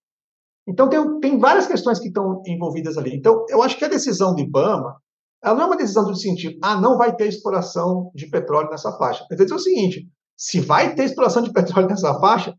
Então, 0.66 0.88
tem, 0.88 1.20
tem 1.20 1.38
várias 1.38 1.66
questões 1.66 1.98
que 1.98 2.08
estão 2.08 2.42
envolvidas 2.46 2.96
ali. 2.96 3.14
Então, 3.14 3.44
eu 3.48 3.62
acho 3.62 3.76
que 3.76 3.84
a 3.84 3.88
decisão 3.88 4.34
do 4.34 4.40
IBAMA, 4.40 4.96
ela 5.42 5.54
não 5.54 5.62
é 5.62 5.66
uma 5.66 5.76
decisão 5.76 6.04
do 6.04 6.16
sentido, 6.16 6.58
ah, 6.62 6.80
não 6.80 6.96
vai 6.96 7.14
ter 7.14 7.28
exploração 7.28 8.10
de 8.14 8.28
petróleo 8.28 8.70
nessa 8.70 8.96
faixa. 8.96 9.26
Quer 9.28 9.34
dizer 9.34 9.54
o 9.54 9.58
seguinte, 9.58 10.08
se 10.36 10.60
vai 10.60 10.94
ter 10.94 11.04
exploração 11.04 11.42
de 11.42 11.52
petróleo 11.52 11.88
nessa 11.88 12.18
faixa, 12.18 12.54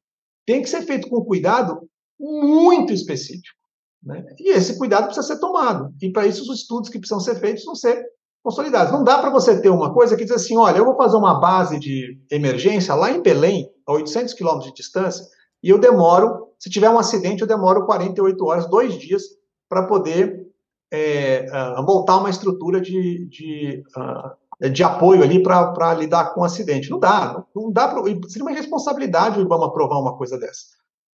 tem 0.46 0.62
que 0.62 0.70
ser 0.70 0.84
feito 0.84 1.10
com 1.10 1.26
cuidado 1.26 1.90
muito 2.20 2.94
específico. 2.94 3.58
Né? 4.04 4.24
E 4.40 4.52
esse 4.52 4.78
cuidado 4.78 5.06
precisa 5.06 5.26
ser 5.26 5.40
tomado. 5.40 5.92
E 6.00 6.12
para 6.12 6.28
isso, 6.28 6.44
os 6.44 6.60
estudos 6.60 6.90
que 6.90 7.00
precisam 7.00 7.20
ser 7.20 7.36
feitos 7.36 7.66
vão 7.66 7.74
ser 7.74 8.06
consolidadas. 8.44 8.92
Não 8.92 9.04
dá 9.04 9.18
para 9.18 9.32
você 9.32 9.60
ter 9.60 9.70
uma 9.70 9.92
coisa 9.92 10.16
que 10.16 10.24
diz 10.24 10.34
assim, 10.34 10.56
olha, 10.56 10.78
eu 10.78 10.86
vou 10.86 10.96
fazer 10.96 11.18
uma 11.18 11.40
base 11.40 11.80
de 11.80 12.20
emergência 12.30 12.94
lá 12.94 13.10
em 13.10 13.22
Belém, 13.22 13.68
a 13.88 13.94
800 13.94 14.36
quilômetros 14.36 14.70
de 14.70 14.76
distância, 14.76 15.26
e 15.64 15.70
eu 15.70 15.80
demoro, 15.80 16.45
se 16.60 16.70
tiver 16.70 16.90
um 16.90 17.00
acidente, 17.00 17.42
eu 17.42 17.48
demoro 17.48 17.86
48 17.86 18.46
horas, 18.46 18.70
dois 18.70 18.98
dias, 18.98 19.24
para 19.70 19.84
poder 19.84 20.46
é, 20.92 21.46
uh, 21.52 21.84
montar 21.84 22.18
uma 22.18 22.30
estrutura 22.30 22.80
de, 22.80 23.26
de, 23.28 23.84
uh, 23.98 24.70
de 24.70 24.84
apoio 24.84 25.24
ali 25.24 25.42
para 25.42 25.94
lidar 25.94 26.34
com 26.34 26.42
o 26.42 26.44
acidente. 26.44 26.90
Não 26.90 27.00
dá, 27.00 27.44
não 27.56 27.72
dá 27.72 27.88
pra, 27.88 28.02
seria 28.28 28.46
uma 28.46 28.52
responsabilidade 28.52 29.40
o 29.40 29.42
IBAMA 29.42 29.68
aprovar 29.68 30.00
uma 30.00 30.18
coisa 30.18 30.38
dessa. 30.38 30.64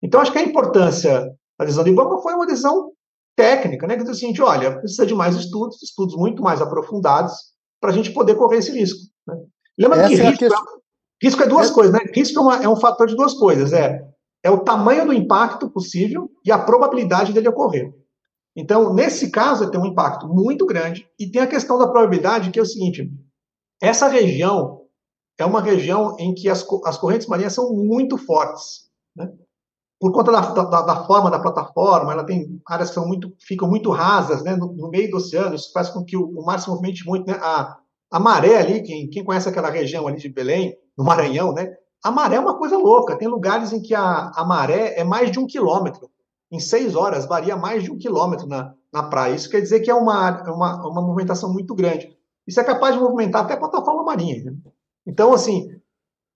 Então, 0.02 0.20
acho 0.20 0.32
que 0.32 0.38
a 0.38 0.42
importância 0.42 1.32
da 1.58 1.64
decisão 1.64 1.84
do 1.84 1.90
IBAMA 1.90 2.20
foi 2.22 2.34
uma 2.34 2.46
decisão 2.46 2.92
técnica, 3.36 3.86
né? 3.86 3.96
Que 3.96 4.02
diz 4.02 4.16
o 4.16 4.18
seguinte: 4.18 4.42
olha, 4.42 4.78
precisa 4.78 5.06
de 5.06 5.14
mais 5.14 5.36
estudos, 5.36 5.82
estudos 5.82 6.16
muito 6.16 6.42
mais 6.42 6.60
aprofundados, 6.60 7.32
para 7.80 7.90
a 7.90 7.92
gente 7.92 8.12
poder 8.12 8.34
correr 8.34 8.58
esse 8.58 8.72
risco. 8.72 9.00
Né? 9.26 9.36
Lembra 9.78 10.06
que 10.06 10.14
risco, 10.14 10.44
é, 10.44 10.48
risco 11.22 11.42
é 11.42 11.46
duas 11.46 11.66
Essa... 11.66 11.74
coisas, 11.74 11.92
né? 11.92 12.00
Risco 12.14 12.38
é, 12.38 12.42
uma, 12.42 12.64
é 12.64 12.68
um 12.68 12.76
fator 12.76 13.06
de 13.06 13.16
duas 13.16 13.34
coisas: 13.34 13.72
é, 13.72 14.02
é 14.42 14.50
o 14.50 14.64
tamanho 14.64 15.06
do 15.06 15.12
impacto 15.12 15.70
possível 15.70 16.30
e 16.44 16.50
a 16.50 16.58
probabilidade 16.58 17.32
dele 17.32 17.48
ocorrer. 17.48 17.92
Então, 18.56 18.92
nesse 18.92 19.30
caso, 19.30 19.70
tem 19.70 19.80
um 19.80 19.86
impacto 19.86 20.26
muito 20.28 20.66
grande, 20.66 21.08
e 21.18 21.30
tem 21.30 21.40
a 21.40 21.46
questão 21.46 21.78
da 21.78 21.86
probabilidade, 21.86 22.50
que 22.50 22.58
é 22.58 22.62
o 22.62 22.66
seguinte: 22.66 23.10
essa 23.80 24.08
região 24.08 24.82
é 25.38 25.44
uma 25.44 25.60
região 25.60 26.16
em 26.18 26.34
que 26.34 26.48
as, 26.48 26.66
as 26.84 26.98
correntes 26.98 27.26
marinhas 27.26 27.52
são 27.52 27.72
muito 27.72 28.18
fortes. 28.18 28.90
Né? 29.16 29.32
por 30.00 30.12
conta 30.12 30.32
da, 30.32 30.40
da, 30.40 30.82
da, 30.82 31.04
forma 31.04 31.30
da 31.30 31.38
plataforma, 31.38 32.12
ela 32.12 32.24
tem 32.24 32.58
áreas 32.66 32.88
que 32.88 32.94
são 32.94 33.06
muito, 33.06 33.34
ficam 33.38 33.68
muito 33.68 33.90
rasas, 33.90 34.42
né, 34.42 34.56
no, 34.56 34.72
no 34.72 34.88
meio 34.88 35.10
do 35.10 35.18
oceano, 35.18 35.54
isso 35.54 35.70
faz 35.72 35.90
com 35.90 36.02
que 36.02 36.16
o, 36.16 36.26
o 36.26 36.44
mar 36.44 36.58
se 36.58 36.70
movimente 36.70 37.04
muito, 37.04 37.26
né, 37.26 37.38
a, 37.42 37.76
a 38.10 38.18
maré 38.18 38.56
ali, 38.56 38.82
quem, 38.82 39.10
quem 39.10 39.22
conhece 39.22 39.46
aquela 39.46 39.68
região 39.68 40.08
ali 40.08 40.16
de 40.16 40.30
Belém, 40.30 40.74
no 40.96 41.04
Maranhão, 41.04 41.52
né, 41.52 41.70
a 42.02 42.10
maré 42.10 42.36
é 42.36 42.40
uma 42.40 42.56
coisa 42.56 42.76
louca, 42.76 43.16
tem 43.16 43.28
lugares 43.28 43.72
em 43.72 43.80
que 43.80 43.94
a, 43.94 44.30
a 44.34 44.44
maré 44.44 44.98
é 44.98 45.04
mais 45.04 45.30
de 45.30 45.38
um 45.38 45.46
quilômetro, 45.46 46.10
em 46.50 46.58
seis 46.58 46.94
horas 46.94 47.26
varia 47.26 47.56
mais 47.56 47.82
de 47.82 47.90
um 47.90 47.98
quilômetro 47.98 48.46
na, 48.46 48.74
na 48.92 49.02
praia, 49.04 49.34
isso 49.34 49.50
quer 49.50 49.60
dizer 49.60 49.80
que 49.80 49.90
é 49.90 49.94
uma, 49.94 50.42
uma, 50.50 50.88
uma 50.88 51.02
movimentação 51.02 51.52
muito 51.52 51.74
grande, 51.74 52.16
isso 52.46 52.58
é 52.58 52.64
capaz 52.64 52.94
de 52.94 53.00
movimentar 53.00 53.44
até 53.44 53.54
a 53.54 53.58
plataforma 53.58 54.02
marinha, 54.02 54.44
né? 54.44 54.56
então, 55.06 55.32
assim, 55.32 55.68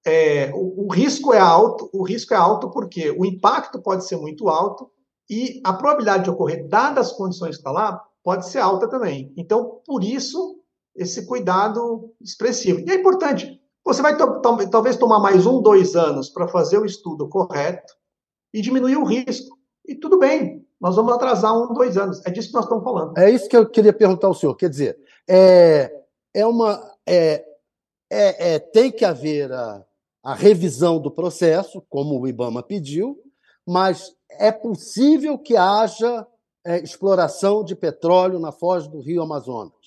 é, 0.06 0.52
o, 0.54 0.87
o, 0.87 0.92
risco 0.92 1.33
é 1.33 1.38
alto, 1.38 1.88
o 1.92 2.02
risco 2.02 2.35
é 2.35 2.37
alto 2.37 2.71
porque 2.71 3.11
o 3.11 3.25
impacto 3.25 3.80
pode 3.80 4.06
ser 4.06 4.18
muito 4.18 4.49
alto 4.49 4.90
e 5.28 5.61
a 5.64 5.73
probabilidade 5.73 6.25
de 6.25 6.30
ocorrer, 6.30 6.68
dadas 6.68 7.09
as 7.09 7.12
condições 7.16 7.56
que 7.56 7.61
está 7.61 7.71
lá, 7.71 8.04
pode 8.23 8.47
ser 8.49 8.59
alta 8.59 8.87
também. 8.87 9.33
Então, 9.37 9.80
por 9.87 10.04
isso, 10.04 10.59
esse 10.94 11.26
cuidado 11.26 12.12
expressivo. 12.21 12.80
E 12.80 12.90
é 12.90 12.94
importante, 12.94 13.61
você 13.85 14.00
vai 14.00 14.17
talvez 14.17 14.97
tomar 14.97 15.21
mais 15.21 15.45
um, 15.45 15.61
dois 15.61 15.95
anos 15.95 16.31
para 16.31 16.49
fazer 16.49 16.79
o 16.79 16.87
estudo 16.87 17.29
correto 17.29 17.93
e 18.53 18.62
diminuir 18.62 18.97
o 18.97 19.05
risco. 19.05 19.59
E 19.87 19.95
tudo 19.95 20.19
bem, 20.19 20.67
nós 20.81 20.97
vamos 20.97 21.12
atrasar 21.12 21.55
um, 21.55 21.73
dois 21.75 21.97
anos. 21.99 22.25
É 22.25 22.31
disso 22.31 22.49
que 22.49 22.55
nós 22.55 22.64
estamos 22.64 22.83
falando. 22.83 23.19
É 23.19 23.31
isso 23.31 23.49
que 23.49 23.57
eu 23.57 23.69
queria 23.69 23.93
perguntar 23.93 24.26
ao 24.26 24.35
senhor. 24.35 24.55
Quer 24.55 24.71
dizer, 24.71 24.99
é, 25.29 25.93
é 26.33 26.47
uma. 26.47 26.83
É, 27.07 27.45
é, 28.11 28.55
é 28.55 28.59
tem 28.59 28.91
que 28.91 29.05
haver 29.05 29.53
a, 29.53 29.85
a 30.23 30.35
revisão 30.35 30.99
do 30.99 31.11
processo, 31.11 31.83
como 31.91 32.19
o 32.19 32.26
IBAMA 32.26 32.62
pediu, 32.62 33.19
mas 33.67 34.14
é 34.31 34.50
possível 34.50 35.38
que 35.38 35.57
haja 35.57 36.26
é, 36.64 36.79
exploração 36.79 37.62
de 37.62 37.76
petróleo 37.76 38.38
na 38.38 38.50
foz 38.50 38.88
do 38.88 39.00
Rio 39.00 39.23
Amazonas? 39.23 39.84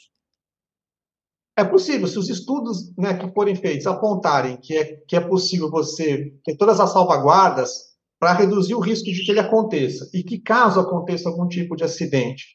É 1.57 1.63
possível, 1.63 2.07
se 2.07 2.19
os 2.19 2.29
estudos 2.29 2.95
né, 2.95 3.15
que 3.15 3.33
forem 3.33 3.55
feitos 3.55 3.87
apontarem 3.87 4.57
que 4.57 4.77
é, 4.77 4.97
que 5.07 5.15
é 5.15 5.19
possível 5.19 5.71
você 5.71 6.31
ter 6.45 6.55
todas 6.55 6.79
as 6.79 6.91
salvaguardas 6.91 7.87
para 8.19 8.33
reduzir 8.33 8.75
o 8.75 8.79
risco 8.79 9.05
de 9.05 9.25
que 9.25 9.31
ele 9.31 9.39
aconteça, 9.39 10.07
e 10.13 10.23
que 10.23 10.39
caso 10.39 10.79
aconteça 10.79 11.27
algum 11.27 11.47
tipo 11.47 11.75
de 11.75 11.83
acidente, 11.83 12.45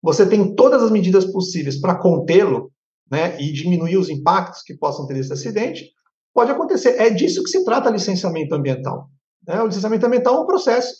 você 0.00 0.24
tem 0.24 0.54
todas 0.54 0.80
as 0.80 0.92
medidas 0.92 1.24
possíveis 1.24 1.80
para 1.80 1.96
contê-lo 1.96 2.70
né, 3.10 3.40
e 3.40 3.52
diminuir 3.52 3.96
os 3.96 4.08
impactos 4.08 4.62
que 4.62 4.76
possam 4.76 5.08
ter 5.08 5.14
desse 5.14 5.32
acidente, 5.32 5.90
pode 6.32 6.52
acontecer. 6.52 7.00
É 7.00 7.10
disso 7.10 7.42
que 7.42 7.50
se 7.50 7.64
trata 7.64 7.90
licenciamento 7.90 8.54
ambiental. 8.54 9.08
Né? 9.46 9.60
O 9.60 9.66
licenciamento 9.66 10.06
ambiental 10.06 10.36
é 10.36 10.40
um 10.40 10.46
processo 10.46 10.94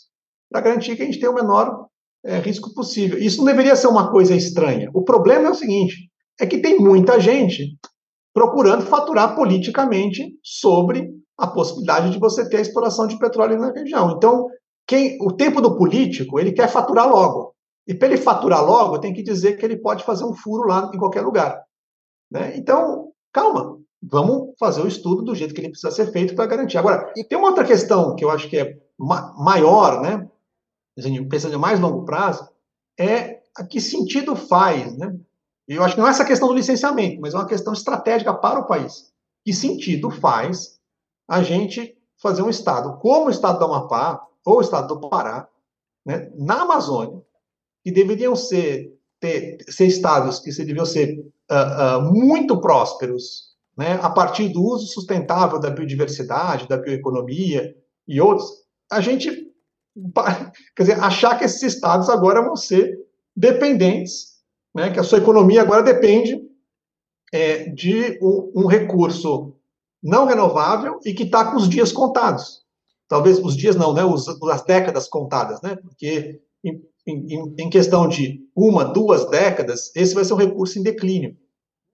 para 0.51 0.59
garantir 0.59 0.97
que 0.97 1.03
a 1.03 1.05
gente 1.05 1.19
tenha 1.19 1.31
o 1.31 1.35
menor 1.35 1.87
é, 2.25 2.39
risco 2.39 2.73
possível. 2.73 3.17
Isso 3.17 3.37
não 3.37 3.45
deveria 3.45 3.75
ser 3.77 3.87
uma 3.87 4.11
coisa 4.11 4.35
estranha. 4.35 4.89
O 4.93 5.03
problema 5.03 5.47
é 5.47 5.51
o 5.51 5.55
seguinte: 5.55 6.09
é 6.39 6.45
que 6.45 6.59
tem 6.59 6.79
muita 6.79 7.19
gente 7.19 7.77
procurando 8.33 8.85
faturar 8.85 9.35
politicamente 9.35 10.37
sobre 10.43 11.09
a 11.37 11.47
possibilidade 11.47 12.11
de 12.11 12.19
você 12.19 12.47
ter 12.47 12.57
a 12.57 12.61
exploração 12.61 13.07
de 13.07 13.17
petróleo 13.17 13.57
na 13.57 13.71
região. 13.71 14.11
Então, 14.11 14.47
quem, 14.87 15.17
o 15.21 15.31
tempo 15.33 15.61
do 15.61 15.75
político, 15.75 16.39
ele 16.39 16.51
quer 16.51 16.69
faturar 16.69 17.09
logo. 17.09 17.53
E 17.87 17.93
para 17.93 18.09
ele 18.09 18.17
faturar 18.17 18.63
logo, 18.63 18.99
tem 18.99 19.13
que 19.13 19.23
dizer 19.23 19.57
que 19.57 19.65
ele 19.65 19.77
pode 19.77 20.03
fazer 20.03 20.25
um 20.25 20.33
furo 20.33 20.67
lá 20.67 20.91
em 20.93 20.97
qualquer 20.97 21.21
lugar. 21.21 21.63
Né? 22.31 22.57
Então, 22.57 23.11
calma 23.31 23.77
vamos 24.01 24.53
fazer 24.59 24.81
o 24.81 24.87
estudo 24.87 25.23
do 25.23 25.35
jeito 25.35 25.53
que 25.53 25.61
ele 25.61 25.69
precisa 25.69 25.91
ser 25.91 26.11
feito 26.11 26.35
para 26.35 26.45
garantir. 26.45 26.77
Agora, 26.77 27.11
e 27.15 27.23
tem 27.23 27.37
uma 27.37 27.49
outra 27.49 27.65
questão 27.65 28.15
que 28.15 28.23
eu 28.23 28.29
acho 28.29 28.49
que 28.49 28.57
é 28.57 28.77
ma 28.97 29.33
maior, 29.37 30.01
né? 30.01 30.27
Pensando 31.29 31.55
em 31.55 31.59
mais 31.59 31.79
longo 31.79 32.05
prazo, 32.05 32.47
é 32.99 33.41
a 33.55 33.63
que 33.63 33.79
sentido 33.79 34.35
faz, 34.35 34.97
né? 34.97 35.15
Eu 35.67 35.83
acho 35.83 35.95
que 35.95 35.99
não 35.99 36.07
é 36.07 36.11
essa 36.11 36.25
questão 36.25 36.47
do 36.47 36.53
licenciamento, 36.53 37.19
mas 37.19 37.33
é 37.33 37.37
uma 37.37 37.47
questão 37.47 37.73
estratégica 37.73 38.33
para 38.33 38.59
o 38.59 38.67
país. 38.67 39.11
Que 39.43 39.53
sentido 39.53 40.09
faz 40.09 40.79
a 41.27 41.43
gente 41.43 41.97
fazer 42.21 42.41
um 42.41 42.49
estado 42.49 42.97
como 42.99 43.27
o 43.27 43.29
estado 43.29 43.59
do 43.59 43.65
Amapá 43.65 44.25
ou 44.45 44.57
o 44.57 44.61
estado 44.61 44.87
do 44.87 45.09
Pará, 45.09 45.47
né, 46.05 46.31
na 46.37 46.61
Amazônia, 46.61 47.21
que 47.83 47.91
deveriam 47.91 48.35
ser, 48.35 48.97
ter, 49.19 49.57
ser 49.67 49.87
estados 49.87 50.39
que 50.39 50.49
deveriam 50.51 50.85
ser 50.85 51.19
uh, 51.51 51.99
uh, 51.99 52.13
muito 52.13 52.59
prósperos 52.61 53.47
né, 53.77 53.99
a 54.01 54.09
partir 54.09 54.49
do 54.49 54.63
uso 54.63 54.87
sustentável 54.87 55.59
da 55.59 55.69
biodiversidade, 55.69 56.67
da 56.67 56.77
bioeconomia 56.77 57.75
e 58.07 58.19
outros, 58.19 58.49
a 58.91 58.99
gente, 58.99 59.29
quer 60.75 60.83
dizer, 60.83 60.99
achar 60.99 61.37
que 61.37 61.45
esses 61.45 61.61
estados 61.61 62.09
agora 62.09 62.41
vão 62.41 62.55
ser 62.55 62.97
dependentes, 63.35 64.36
né, 64.77 64.91
que 64.91 64.99
a 64.99 65.03
sua 65.03 65.17
economia 65.17 65.63
agora 65.63 65.81
depende 65.81 66.39
é, 67.33 67.67
de 67.71 68.19
um, 68.21 68.51
um, 68.55 68.67
recurso 68.67 69.55
não 70.03 70.27
renovável 70.27 70.99
e 71.03 71.15
que 71.15 71.23
está 71.23 71.49
com 71.49 71.57
os 71.57 71.67
dias 71.67 71.91
contados. 71.91 72.61
Talvez 73.07 73.39
os 73.39 73.57
dias 73.57 73.75
não, 73.75 73.91
né, 73.91 74.05
os, 74.05 74.27
as 74.27 74.63
décadas 74.63 75.09
contadas, 75.09 75.59
né, 75.63 75.75
porque 75.77 76.39
em, 76.63 76.79
em, 77.07 77.55
em 77.57 77.69
questão 77.71 78.07
de 78.07 78.39
uma, 78.55 78.83
duas 78.83 79.27
décadas, 79.31 79.91
esse 79.95 80.13
vai 80.13 80.23
ser 80.23 80.35
um 80.35 80.37
recurso 80.37 80.77
em 80.77 80.83
declínio. 80.83 81.35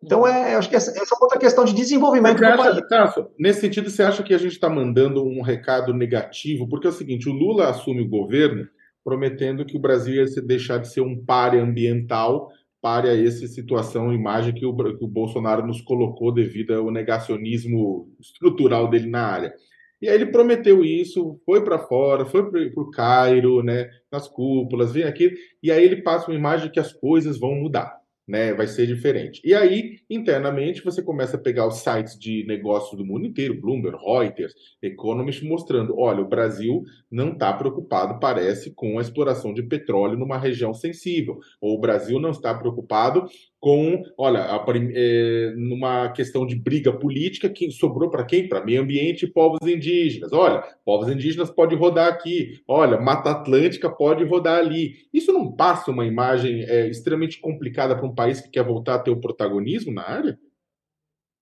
Então, 0.03 0.27
é, 0.27 0.55
acho 0.55 0.69
que 0.69 0.75
essa, 0.75 0.91
essa 0.91 1.15
é 1.15 1.17
outra 1.21 1.39
questão 1.39 1.63
de 1.63 1.73
desenvolvimento 1.73 2.37
do 2.37 2.45
acha, 2.45 2.57
país. 2.57 3.27
nesse 3.39 3.61
sentido, 3.61 3.89
você 3.89 4.03
acha 4.03 4.21
que 4.21 4.33
a 4.33 4.37
gente 4.37 4.51
está 4.51 4.69
mandando 4.69 5.23
um 5.23 5.41
recado 5.41 5.93
negativo? 5.93 6.67
Porque 6.67 6.87
é 6.87 6.89
o 6.89 6.93
seguinte, 6.93 7.29
o 7.29 7.31
Lula 7.31 7.69
assume 7.69 8.01
o 8.01 8.09
governo 8.09 8.67
prometendo 9.05 9.65
que 9.65 9.77
o 9.77 9.79
Brasil 9.79 10.15
ia 10.15 10.25
deixar 10.41 10.79
de 10.79 10.91
ser 10.91 10.99
um 10.99 11.23
páreo 11.23 11.63
ambiental 11.63 12.51
para 12.83 13.17
essa 13.17 13.47
situação, 13.47 14.11
imagem 14.11 14.53
que 14.53 14.65
o, 14.65 14.75
que 14.75 15.05
o 15.05 15.07
Bolsonaro 15.07 15.65
nos 15.65 15.79
colocou 15.79 16.33
devido 16.33 16.73
ao 16.73 16.91
negacionismo 16.91 18.13
estrutural 18.19 18.89
dele 18.89 19.09
na 19.09 19.25
área. 19.25 19.53
E 20.01 20.09
aí 20.09 20.15
ele 20.15 20.25
prometeu 20.25 20.83
isso, 20.83 21.39
foi 21.45 21.63
para 21.63 21.79
fora, 21.79 22.25
foi 22.25 22.51
para 22.51 22.83
o 22.83 22.91
Cairo, 22.91 23.63
né, 23.63 23.89
nas 24.11 24.27
cúpulas, 24.27 24.91
vem 24.91 25.03
aqui, 25.03 25.33
e 25.63 25.71
aí 25.71 25.81
ele 25.81 26.01
passa 26.01 26.29
uma 26.29 26.37
imagem 26.37 26.69
que 26.69 26.79
as 26.79 26.91
coisas 26.91 27.39
vão 27.39 27.55
mudar 27.55 28.02
né? 28.27 28.53
Vai 28.53 28.67
ser 28.67 28.87
diferente. 28.87 29.41
E 29.43 29.53
aí, 29.53 29.99
internamente, 30.09 30.83
você 30.83 31.01
começa 31.01 31.37
a 31.37 31.39
pegar 31.39 31.67
os 31.67 31.77
sites 31.77 32.17
de 32.17 32.45
negócios 32.45 32.97
do 32.97 33.05
mundo 33.05 33.25
inteiro, 33.25 33.59
Bloomberg, 33.59 33.97
Reuters, 33.97 34.53
Economist, 34.81 35.45
mostrando: 35.45 35.97
olha, 35.97 36.21
o 36.21 36.27
Brasil 36.27 36.83
não 37.11 37.33
está 37.33 37.53
preocupado, 37.53 38.19
parece, 38.19 38.71
com 38.73 38.97
a 38.97 39.01
exploração 39.01 39.53
de 39.53 39.63
petróleo 39.63 40.17
numa 40.17 40.37
região 40.37 40.73
sensível. 40.73 41.39
Ou 41.59 41.77
o 41.77 41.81
Brasil 41.81 42.19
não 42.19 42.31
está 42.31 42.53
preocupado 42.53 43.25
com, 43.63 44.03
olha, 44.17 44.41
a, 44.41 44.65
é, 44.93 45.53
numa 45.55 46.09
questão 46.09 46.45
de 46.45 46.53
briga 46.53 46.91
política, 46.91 47.49
quem 47.49 47.71
sobrou 47.71 48.09
para 48.09 48.25
quem? 48.25 48.49
Para 48.49 48.61
meio 48.65 48.81
ambiente 48.81 49.23
e 49.23 49.31
povos 49.31 49.65
indígenas. 49.65 50.33
Olha, 50.33 50.61
povos 50.83 51.07
indígenas 51.07 51.49
pode 51.49 51.73
rodar 51.73 52.09
aqui. 52.09 52.61
Olha, 52.67 52.99
Mata 52.99 53.31
Atlântica 53.31 53.89
pode 53.89 54.25
rodar 54.25 54.59
ali. 54.59 55.07
Isso 55.13 55.31
não 55.31 55.49
passa 55.49 55.91
uma 55.91 56.05
imagem 56.05 56.63
é, 56.63 56.89
extremamente 56.89 57.39
complicada 57.39 57.95
para 57.95 58.05
um 58.05 58.13
país 58.13 58.41
que 58.41 58.49
quer 58.49 58.65
voltar 58.65 58.95
a 58.95 58.99
ter 58.99 59.11
o 59.11 59.21
protagonismo 59.21 59.93
na 59.93 60.09
área? 60.09 60.37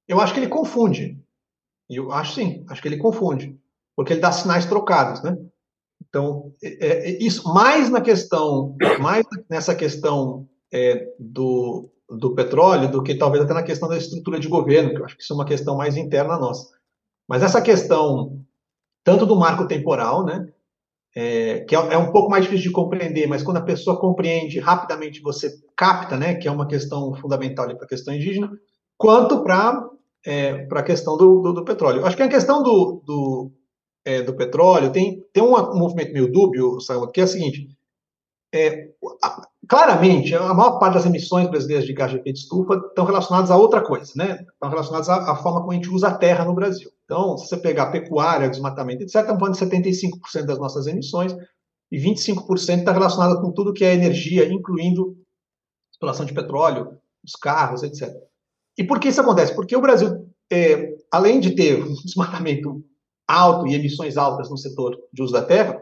Eu 0.08 0.22
acho 0.22 0.32
que 0.32 0.42
ele 0.42 0.48
confunde. 0.48 1.20
Eu 1.90 2.12
acho 2.12 2.36
sim, 2.36 2.64
acho 2.70 2.84
que 2.84 2.88
ele 2.88 2.98
confunde, 2.98 3.58
porque 3.96 4.14
ele 4.14 4.22
dá 4.22 4.32
sinais 4.32 4.68
trocados, 4.68 5.24
né? 5.24 5.36
Então, 6.08 6.54
é, 6.62 6.86
é, 6.86 7.24
isso 7.24 7.52
mais 7.52 7.90
na 7.90 8.00
questão, 8.00 8.78
mais 9.00 9.26
nessa 9.50 9.74
questão 9.74 10.48
é, 10.72 11.08
do 11.18 11.90
do 12.12 12.36
petróleo 12.36 12.92
do 12.92 13.02
que 13.02 13.16
talvez 13.16 13.44
até 13.44 13.54
na 13.54 13.64
questão 13.64 13.88
da 13.88 13.98
estrutura 13.98 14.40
de 14.40 14.48
governo, 14.48 14.94
que 14.94 15.02
eu 15.02 15.06
acho 15.06 15.16
que 15.16 15.24
isso 15.24 15.34
é 15.34 15.36
uma 15.36 15.46
questão 15.46 15.78
mais 15.78 15.96
interna 15.96 16.38
nossa. 16.38 16.70
Mas 17.28 17.42
essa 17.44 17.62
questão, 17.62 18.44
tanto 19.04 19.26
do 19.26 19.36
marco 19.36 19.68
temporal, 19.68 20.26
né, 20.26 20.52
é, 21.16 21.62
que 21.62 21.76
é, 21.76 21.94
é, 21.94 21.98
um 21.98 22.12
pouco 22.12 22.30
mais 22.30 22.44
difícil 22.44 22.70
de 22.70 22.72
compreender, 22.72 23.28
mas 23.28 23.44
quando 23.44 23.58
a 23.58 23.62
pessoa 23.62 24.00
compreende 24.00 24.60
rapidamente, 24.60 25.22
você 25.22 25.50
capta, 25.76 26.18
né, 26.18 26.36
que 26.36 26.48
é 26.48 26.52
uma 26.52 26.68
questão 26.68 27.14
fundamental 27.16 27.66
para 27.76 27.86
a 27.86 27.90
questão 27.90 28.14
indígena, 28.14 28.52
quanto 28.98 29.44
para 29.44 29.90
é, 30.26 30.68
a 30.70 30.84
questão 30.84 31.18
do, 31.18 31.42
do, 31.42 31.54
do, 31.54 31.66
petróleo. 31.66 32.06
Acho 32.06 32.16
que 32.16 32.24
a 32.24 32.30
questão 32.30 32.62
do, 32.62 33.02
do, 33.06 33.52
é, 34.06 34.22
do 34.22 34.34
petróleo 34.34 34.92
tem, 34.92 35.24
tem 35.34 35.44
um, 35.44 35.52
movimento 35.74 36.14
meio 36.14 36.32
dúbio, 36.32 36.78
que 37.14 37.22
é 37.22 37.24
o 37.24 37.28
seguinte, 37.28 37.68
é, 38.54 38.91
claramente, 39.68 40.36
a 40.36 40.54
maior 40.54 40.80
parte 40.80 40.96
das 40.96 41.06
emissões 41.06 41.50
brasileiras 41.50 41.86
de 41.86 41.94
gás 41.94 42.12
de 42.12 42.18
efeito 42.18 42.38
estufa 42.38 42.76
estão 42.76 43.06
relacionadas 43.06 43.50
a 43.50 43.58
outra 43.58 43.82
coisa, 43.82 44.12
né? 44.16 44.46
Estão 44.54 44.70
relacionadas 44.70 45.10
à, 45.10 45.32
à, 45.32 45.36
forma 45.36 45.62
como 45.62 45.72
a 45.72 45.76
gente 45.76 45.90
usa 45.90 46.10
a 46.10 46.18
terra 46.18 46.46
no 46.46 46.54
Brasil. 46.54 46.90
Então, 47.06 47.38
se 47.38 47.48
você 47.48 47.58
pegar 47.58 47.92
pecuária, 47.92 48.50
desmatamento, 48.50 49.04
etc., 49.04 49.16
estamos 49.16 49.40
falando 49.40 49.58
de 49.58 49.66
75% 49.66 50.46
das 50.46 50.60
nossas 50.60 50.88
emissões 50.88 51.36
e 51.92 51.98
25% 51.98 52.80
está 52.80 52.92
relacionado 52.92 53.42
com 53.42 53.52
tudo 53.52 53.74
que 53.74 53.84
é 53.84 53.94
energia, 53.94 54.52
incluindo 54.52 55.18
exploração 55.92 56.26
de 56.26 56.34
petróleo, 56.34 56.98
os 57.24 57.34
carros, 57.34 57.84
etc. 57.84 58.14
E 58.78 58.84
por 58.84 59.00
que 59.00 59.10
isso 59.10 59.22
acontece? 59.22 59.54
Porque 59.54 59.76
o 59.76 59.82
Brasil, 59.82 60.28
é, 60.52 60.96
além 61.12 61.40
de 61.40 61.56
ter 61.56 61.84
um 61.84 61.94
desmatamento 62.04 62.84
alto 63.28 63.68
e 63.68 63.76
emissões 63.76 64.18
altas 64.18 64.50
no 64.50 64.58
setor 64.58 64.98
de 65.14 65.22
uso 65.22 65.34
da 65.34 65.44
terra, 65.44 65.80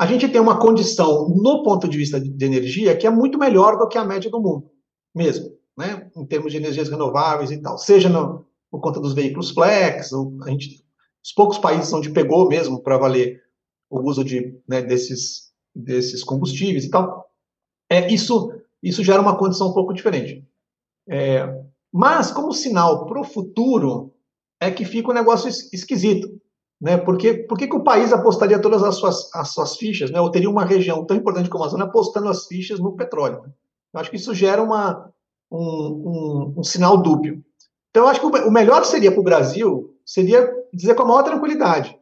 a 0.00 0.06
gente 0.06 0.26
tem 0.30 0.40
uma 0.40 0.58
condição, 0.58 1.28
no 1.28 1.62
ponto 1.62 1.86
de 1.86 1.98
vista 1.98 2.18
de 2.18 2.42
energia, 2.42 2.96
que 2.96 3.06
é 3.06 3.10
muito 3.10 3.38
melhor 3.38 3.76
do 3.76 3.86
que 3.86 3.98
a 3.98 4.04
média 4.04 4.30
do 4.30 4.40
mundo, 4.40 4.70
mesmo, 5.14 5.54
né? 5.76 6.10
em 6.16 6.24
termos 6.24 6.50
de 6.50 6.56
energias 6.56 6.88
renováveis 6.88 7.50
e 7.50 7.58
tal. 7.58 7.76
Seja 7.76 8.08
no, 8.08 8.46
por 8.70 8.80
conta 8.80 8.98
dos 8.98 9.12
veículos 9.12 9.50
flex, 9.50 10.10
a 10.14 10.48
gente, 10.48 10.82
os 11.22 11.32
poucos 11.32 11.58
países 11.58 11.92
onde 11.92 12.08
pegou 12.08 12.48
mesmo 12.48 12.82
para 12.82 12.96
valer 12.96 13.42
o 13.90 14.00
uso 14.00 14.24
de, 14.24 14.58
né, 14.66 14.80
desses, 14.80 15.52
desses 15.74 16.24
combustíveis 16.24 16.86
e 16.86 16.88
tal. 16.88 17.30
É, 17.90 18.10
isso, 18.10 18.54
isso 18.82 19.04
gera 19.04 19.20
uma 19.20 19.36
condição 19.36 19.68
um 19.68 19.74
pouco 19.74 19.92
diferente. 19.92 20.42
É, 21.06 21.46
mas, 21.92 22.30
como 22.32 22.54
sinal 22.54 23.04
para 23.04 23.20
o 23.20 23.24
futuro, 23.24 24.14
é 24.58 24.70
que 24.70 24.86
fica 24.86 25.10
um 25.10 25.14
negócio 25.14 25.50
esquisito. 25.50 26.40
Né? 26.80 26.96
Porque, 26.96 27.34
por 27.34 27.58
que, 27.58 27.68
que 27.68 27.76
o 27.76 27.84
país 27.84 28.12
apostaria 28.12 28.60
todas 28.60 28.82
as 28.82 28.96
suas, 28.96 29.34
as 29.34 29.50
suas 29.50 29.76
fichas, 29.76 30.10
né? 30.10 30.20
ou 30.20 30.30
teria 30.30 30.48
uma 30.48 30.64
região 30.64 31.04
tão 31.04 31.16
importante 31.16 31.50
como 31.50 31.62
a 31.62 31.66
Amazônia 31.66 31.86
apostando 31.86 32.28
as 32.28 32.46
fichas 32.46 32.80
no 32.80 32.96
petróleo? 32.96 33.42
Né? 33.42 33.52
Eu 33.92 34.00
acho 34.00 34.10
que 34.10 34.16
isso 34.16 34.34
gera 34.34 34.62
uma, 34.62 35.12
um, 35.50 35.58
um, 35.58 36.54
um 36.58 36.62
sinal 36.62 36.96
dúbio. 36.96 37.44
Então, 37.90 38.04
eu 38.04 38.08
acho 38.08 38.20
que 38.20 38.26
o 38.26 38.50
melhor 38.50 38.84
seria 38.84 39.10
para 39.10 39.20
o 39.20 39.24
Brasil 39.24 39.96
seria 40.06 40.50
dizer 40.72 40.94
com 40.94 41.02
a 41.02 41.06
maior 41.06 41.22
tranquilidade: 41.22 41.98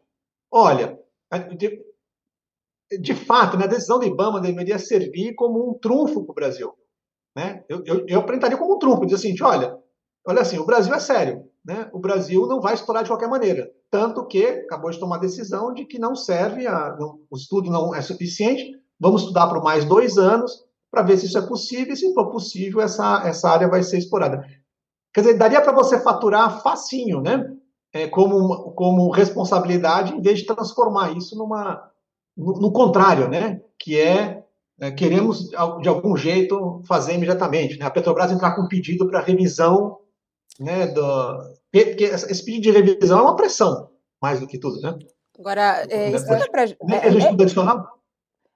olha, 0.51 0.99
de, 1.57 1.83
de 3.01 3.14
fato, 3.14 3.57
né, 3.57 3.64
a 3.64 3.69
decisão 3.69 3.99
do 3.99 4.07
IBAMA 4.07 4.41
deveria 4.41 4.79
servir 4.79 5.35
como 5.35 5.71
um 5.71 5.75
trunfo 5.75 6.25
para 6.25 6.33
o 6.33 6.35
Brasil. 6.35 6.73
Né? 7.37 7.64
Eu, 7.69 7.83
eu, 7.85 8.07
eu 8.07 8.21
apresentaria 8.21 8.57
como 8.57 8.75
um 8.75 8.79
trunfo, 8.79 9.07
dizer 9.07 9.17
assim, 9.17 9.43
olha, 9.43 9.77
olha 10.27 10.41
assim, 10.41 10.59
o 10.59 10.67
Brasil 10.67 10.95
é 10.95 10.99
sério, 10.99 11.45
né? 11.64 11.88
o 11.93 11.99
Brasil 11.99 12.47
não 12.47 12.61
vai 12.61 12.75
explorar 12.75 13.03
de 13.03 13.09
qualquer 13.09 13.29
maneira. 13.29 13.71
Tanto 13.90 14.27
que 14.27 14.44
acabou 14.44 14.90
de 14.90 14.98
tomar 14.98 15.16
a 15.16 15.20
decisão 15.20 15.72
de 15.72 15.85
que 15.85 15.98
não 15.98 16.14
serve, 16.14 16.66
a, 16.66 16.94
não, 16.98 17.20
o 17.31 17.37
estudo 17.37 17.70
não 17.70 17.94
é 17.94 18.03
suficiente, 18.03 18.70
vamos 19.01 19.22
estudar 19.22 19.46
por 19.48 19.62
mais 19.62 19.85
dois 19.85 20.18
anos 20.18 20.53
para 20.90 21.03
ver 21.03 21.18
se 21.18 21.27
isso 21.27 21.38
é 21.38 21.46
possível, 21.46 21.92
e 21.92 21.96
se 21.96 22.12
for 22.14 22.31
possível, 22.31 22.81
essa, 22.81 23.22
essa 23.27 23.48
área 23.48 23.68
vai 23.68 23.83
ser 23.83 23.98
explorada. 23.98 24.44
Quer 25.12 25.20
dizer, 25.20 25.38
daria 25.38 25.61
para 25.61 25.72
você 25.72 25.98
faturar 26.01 26.62
facinho, 26.62 27.20
né? 27.20 27.55
É, 27.92 28.07
como, 28.07 28.72
como 28.72 29.11
responsabilidade, 29.11 30.12
em 30.12 30.20
vez 30.20 30.40
de 30.40 30.46
transformar 30.46 31.16
isso 31.16 31.37
numa, 31.37 31.90
no, 32.37 32.61
no 32.61 32.72
contrário, 32.72 33.29
né? 33.29 33.61
Que 33.79 33.98
é, 33.98 34.44
é, 34.81 34.90
queremos, 34.90 35.48
de 35.48 35.88
algum 35.88 36.16
jeito, 36.16 36.83
fazer 36.87 37.14
imediatamente. 37.14 37.79
Né? 37.79 37.87
A 37.87 37.90
Petrobras 37.90 38.31
entrar 38.31 38.55
com 38.55 38.62
um 38.62 38.68
pedido 38.68 39.09
para 39.09 39.20
revisão 39.20 39.98
né, 40.59 40.87
do, 40.88 41.59
porque 41.71 42.05
esse 42.05 42.44
pedido 42.44 42.62
de 42.62 42.71
revisão 42.71 43.21
é 43.21 43.23
uma 43.23 43.37
pressão, 43.37 43.90
mais 44.21 44.40
do 44.40 44.47
que 44.47 44.59
tudo, 44.59 44.81
né? 44.81 44.99
Agora, 45.38 45.87
é, 45.88 46.11
explica 46.11 46.51
para 46.51 46.64
é, 46.64 46.75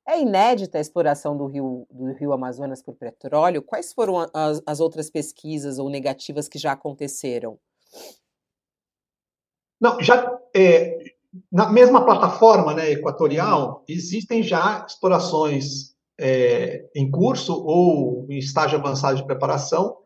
é, 0.09 0.21
inédita 0.21 0.79
a 0.79 0.81
exploração 0.81 1.37
do 1.37 1.47
rio, 1.47 1.87
do 1.89 2.13
rio 2.15 2.33
Amazonas 2.33 2.83
por 2.83 2.97
petróleo. 2.97 3.63
Quais 3.63 3.93
foram 3.93 4.27
as, 4.35 4.61
as 4.67 4.81
outras 4.81 5.09
pesquisas 5.09 5.79
ou 5.79 5.89
negativas 5.89 6.49
que 6.49 6.59
já 6.59 6.73
aconteceram? 6.73 7.57
Não, 9.81 10.01
já 10.01 10.41
é, 10.55 10.99
na 11.51 11.71
mesma 11.71 12.05
plataforma 12.05 12.75
né, 12.75 12.91
equatorial, 12.91 13.85
existem 13.87 14.43
já 14.43 14.85
explorações 14.87 15.95
é, 16.19 16.89
em 16.97 17.09
curso 17.11 17.55
ou 17.65 18.27
em 18.29 18.39
estágio 18.39 18.79
avançado 18.79 19.17
de 19.17 19.27
preparação 19.27 20.02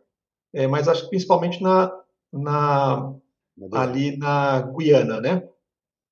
é, 0.56 0.66
mas 0.66 0.88
acho 0.88 1.02
que 1.02 1.10
principalmente 1.10 1.62
na, 1.62 1.92
na, 2.32 3.14
ali 3.74 4.16
na 4.16 4.62
Guiana, 4.62 5.20
né? 5.20 5.46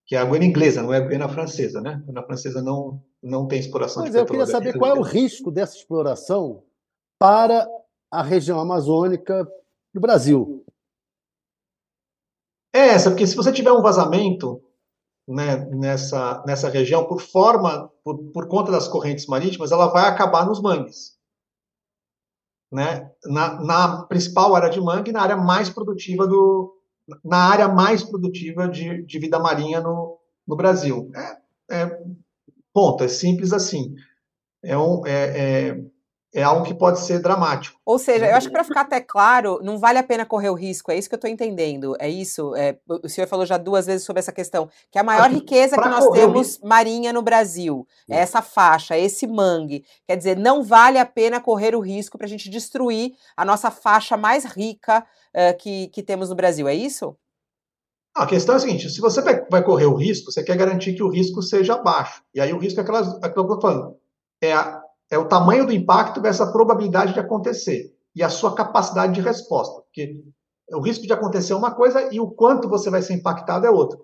Que 0.06 0.14
é 0.14 0.18
a 0.18 0.24
Guiana 0.26 0.44
inglesa, 0.44 0.82
não 0.82 0.92
é 0.92 0.98
a 0.98 1.00
Guiana 1.00 1.30
francesa, 1.30 1.80
né? 1.80 1.92
A 1.92 2.04
Guiana 2.04 2.22
francesa 2.26 2.62
não, 2.62 3.02
não 3.22 3.48
tem 3.48 3.58
exploração 3.58 4.02
pois 4.02 4.12
de 4.12 4.18
é, 4.18 4.20
eu 4.20 4.26
queria 4.26 4.44
saber 4.44 4.76
qual 4.76 4.94
é 4.94 4.98
o 4.98 5.02
risco 5.02 5.50
dessa 5.50 5.78
exploração 5.78 6.62
para 7.18 7.66
a 8.10 8.22
região 8.22 8.60
amazônica 8.60 9.48
do 9.94 10.00
Brasil. 10.00 10.62
É 12.70 12.88
essa, 12.88 13.10
porque 13.10 13.26
se 13.26 13.36
você 13.36 13.50
tiver 13.50 13.72
um 13.72 13.80
vazamento 13.80 14.62
né, 15.26 15.56
nessa, 15.70 16.44
nessa 16.46 16.68
região, 16.68 17.06
por 17.06 17.22
forma, 17.22 17.90
por, 18.04 18.18
por 18.30 18.46
conta 18.46 18.70
das 18.70 18.88
correntes 18.88 19.26
marítimas, 19.26 19.72
ela 19.72 19.86
vai 19.86 20.06
acabar 20.06 20.44
nos 20.44 20.60
mangues 20.60 21.14
né, 22.74 23.08
na, 23.24 23.62
na, 23.62 24.02
principal 24.06 24.56
área 24.56 24.68
de 24.68 24.80
mangue, 24.80 25.12
na 25.12 25.22
área 25.22 25.36
mais 25.36 25.70
produtiva 25.70 26.26
do, 26.26 26.74
na 27.24 27.36
área 27.36 27.68
mais 27.68 28.02
produtiva 28.02 28.68
de, 28.68 29.04
de 29.04 29.18
vida 29.20 29.38
marinha 29.38 29.80
no, 29.80 30.18
no 30.46 30.56
Brasil. 30.56 31.08
É, 31.14 31.82
é, 31.82 31.98
ponto, 32.72 33.04
é 33.04 33.08
simples 33.08 33.52
assim. 33.52 33.94
É, 34.60 34.76
um, 34.76 35.06
é, 35.06 35.68
é 35.68 35.80
é 36.34 36.42
algo 36.42 36.64
que 36.64 36.74
pode 36.74 36.98
ser 36.98 37.20
dramático. 37.20 37.78
Ou 37.86 37.96
seja, 37.96 38.26
eu 38.26 38.34
acho 38.34 38.48
que 38.48 38.52
para 38.52 38.64
ficar 38.64 38.80
até 38.80 39.00
claro, 39.00 39.60
não 39.62 39.78
vale 39.78 40.00
a 40.00 40.02
pena 40.02 40.26
correr 40.26 40.50
o 40.50 40.54
risco, 40.54 40.90
é 40.90 40.98
isso 40.98 41.08
que 41.08 41.14
eu 41.14 41.18
estou 41.18 41.30
entendendo, 41.30 41.96
é 42.00 42.08
isso? 42.08 42.56
É, 42.56 42.76
o 42.88 43.08
senhor 43.08 43.28
falou 43.28 43.46
já 43.46 43.56
duas 43.56 43.86
vezes 43.86 44.04
sobre 44.04 44.18
essa 44.18 44.32
questão, 44.32 44.68
que 44.90 44.98
a 44.98 45.04
maior 45.04 45.30
riqueza 45.30 45.80
que 45.80 45.88
nós 45.88 46.08
temos 46.10 46.58
marinha 46.60 47.12
no 47.12 47.22
Brasil 47.22 47.86
é 48.10 48.18
essa 48.18 48.42
faixa, 48.42 48.98
esse 48.98 49.28
mangue. 49.28 49.84
Quer 50.08 50.16
dizer, 50.16 50.36
não 50.36 50.64
vale 50.64 50.98
a 50.98 51.06
pena 51.06 51.40
correr 51.40 51.76
o 51.76 51.80
risco 51.80 52.18
para 52.18 52.26
a 52.26 52.30
gente 52.30 52.50
destruir 52.50 53.12
a 53.36 53.44
nossa 53.44 53.70
faixa 53.70 54.16
mais 54.16 54.44
rica 54.44 55.06
uh, 55.34 55.56
que, 55.58 55.86
que 55.88 56.02
temos 56.02 56.30
no 56.30 56.34
Brasil, 56.34 56.66
é 56.66 56.74
isso? 56.74 57.16
A 58.14 58.26
questão 58.26 58.54
é 58.54 58.58
a 58.58 58.60
seguinte: 58.60 58.88
se 58.90 59.00
você 59.00 59.20
vai 59.22 59.62
correr 59.62 59.86
o 59.86 59.94
risco, 59.94 60.30
você 60.30 60.42
quer 60.42 60.56
garantir 60.56 60.94
que 60.94 61.02
o 61.02 61.08
risco 61.08 61.42
seja 61.42 61.76
baixo. 61.76 62.22
E 62.32 62.40
aí 62.40 62.52
o 62.52 62.58
risco 62.58 62.78
é 62.78 62.82
aquelas, 62.82 63.08
aquilo 63.22 63.44
que 63.46 63.52
eu 63.52 63.56
estou 63.56 63.60
falando. 63.60 63.96
É 64.40 64.52
a, 64.52 64.83
é 65.10 65.18
o 65.18 65.28
tamanho 65.28 65.66
do 65.66 65.72
impacto 65.72 66.20
versus 66.20 66.48
a 66.48 66.52
probabilidade 66.52 67.12
de 67.12 67.20
acontecer 67.20 67.94
e 68.14 68.22
a 68.22 68.28
sua 68.28 68.54
capacidade 68.54 69.14
de 69.14 69.20
resposta. 69.20 69.82
Porque 69.82 70.22
o 70.72 70.80
risco 70.80 71.06
de 71.06 71.12
acontecer 71.12 71.52
é 71.52 71.56
uma 71.56 71.74
coisa 71.74 72.12
e 72.12 72.20
o 72.20 72.30
quanto 72.30 72.68
você 72.68 72.90
vai 72.90 73.02
ser 73.02 73.14
impactado 73.14 73.66
é 73.66 73.70
outra. 73.70 73.98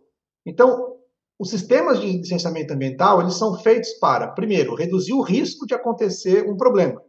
Então, 0.45 0.97
os 1.39 1.49
sistemas 1.49 2.01
de 2.01 2.19
licenciamento 2.19 2.75
ambiental, 2.75 3.21
eles 3.21 3.35
são 3.35 3.59
feitos 3.59 3.95
para, 3.95 4.29
primeiro, 4.29 4.75
reduzir 4.75 5.15
o 5.15 5.23
risco 5.23 5.67
de 5.67 5.75
acontecer 5.75 6.47
um 6.49 6.57
problema. 6.57 7.01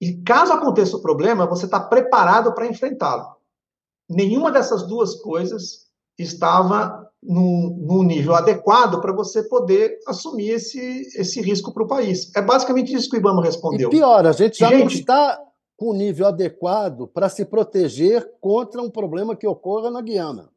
E 0.00 0.22
caso 0.22 0.52
aconteça 0.52 0.96
o 0.96 1.02
problema, 1.02 1.46
você 1.46 1.66
está 1.66 1.80
preparado 1.80 2.54
para 2.54 2.66
enfrentá-lo. 2.66 3.36
Nenhuma 4.08 4.50
dessas 4.50 4.86
duas 4.86 5.16
coisas 5.16 5.86
estava 6.18 7.06
num, 7.22 8.02
nível 8.02 8.34
adequado 8.34 9.00
para 9.00 9.12
você 9.12 9.42
poder 9.42 9.98
assumir 10.06 10.50
esse, 10.50 11.00
esse 11.18 11.40
risco 11.40 11.72
para 11.72 11.82
o 11.82 11.88
país. 11.88 12.34
É 12.34 12.42
basicamente 12.42 12.94
isso 12.94 13.10
que 13.10 13.16
o 13.16 13.18
Ibama 13.18 13.42
respondeu. 13.42 13.88
E 13.88 13.90
pior, 13.90 14.26
a 14.26 14.32
gente 14.32 14.58
já 14.58 14.68
gente, 14.68 14.80
não 14.80 14.86
está 14.86 15.40
com 15.76 15.90
o 15.90 15.94
nível 15.94 16.26
adequado 16.26 17.06
para 17.08 17.28
se 17.28 17.44
proteger 17.44 18.32
contra 18.40 18.80
um 18.80 18.90
problema 18.90 19.36
que 19.36 19.46
ocorra 19.46 19.90
na 19.90 20.00
Guiana. 20.00 20.50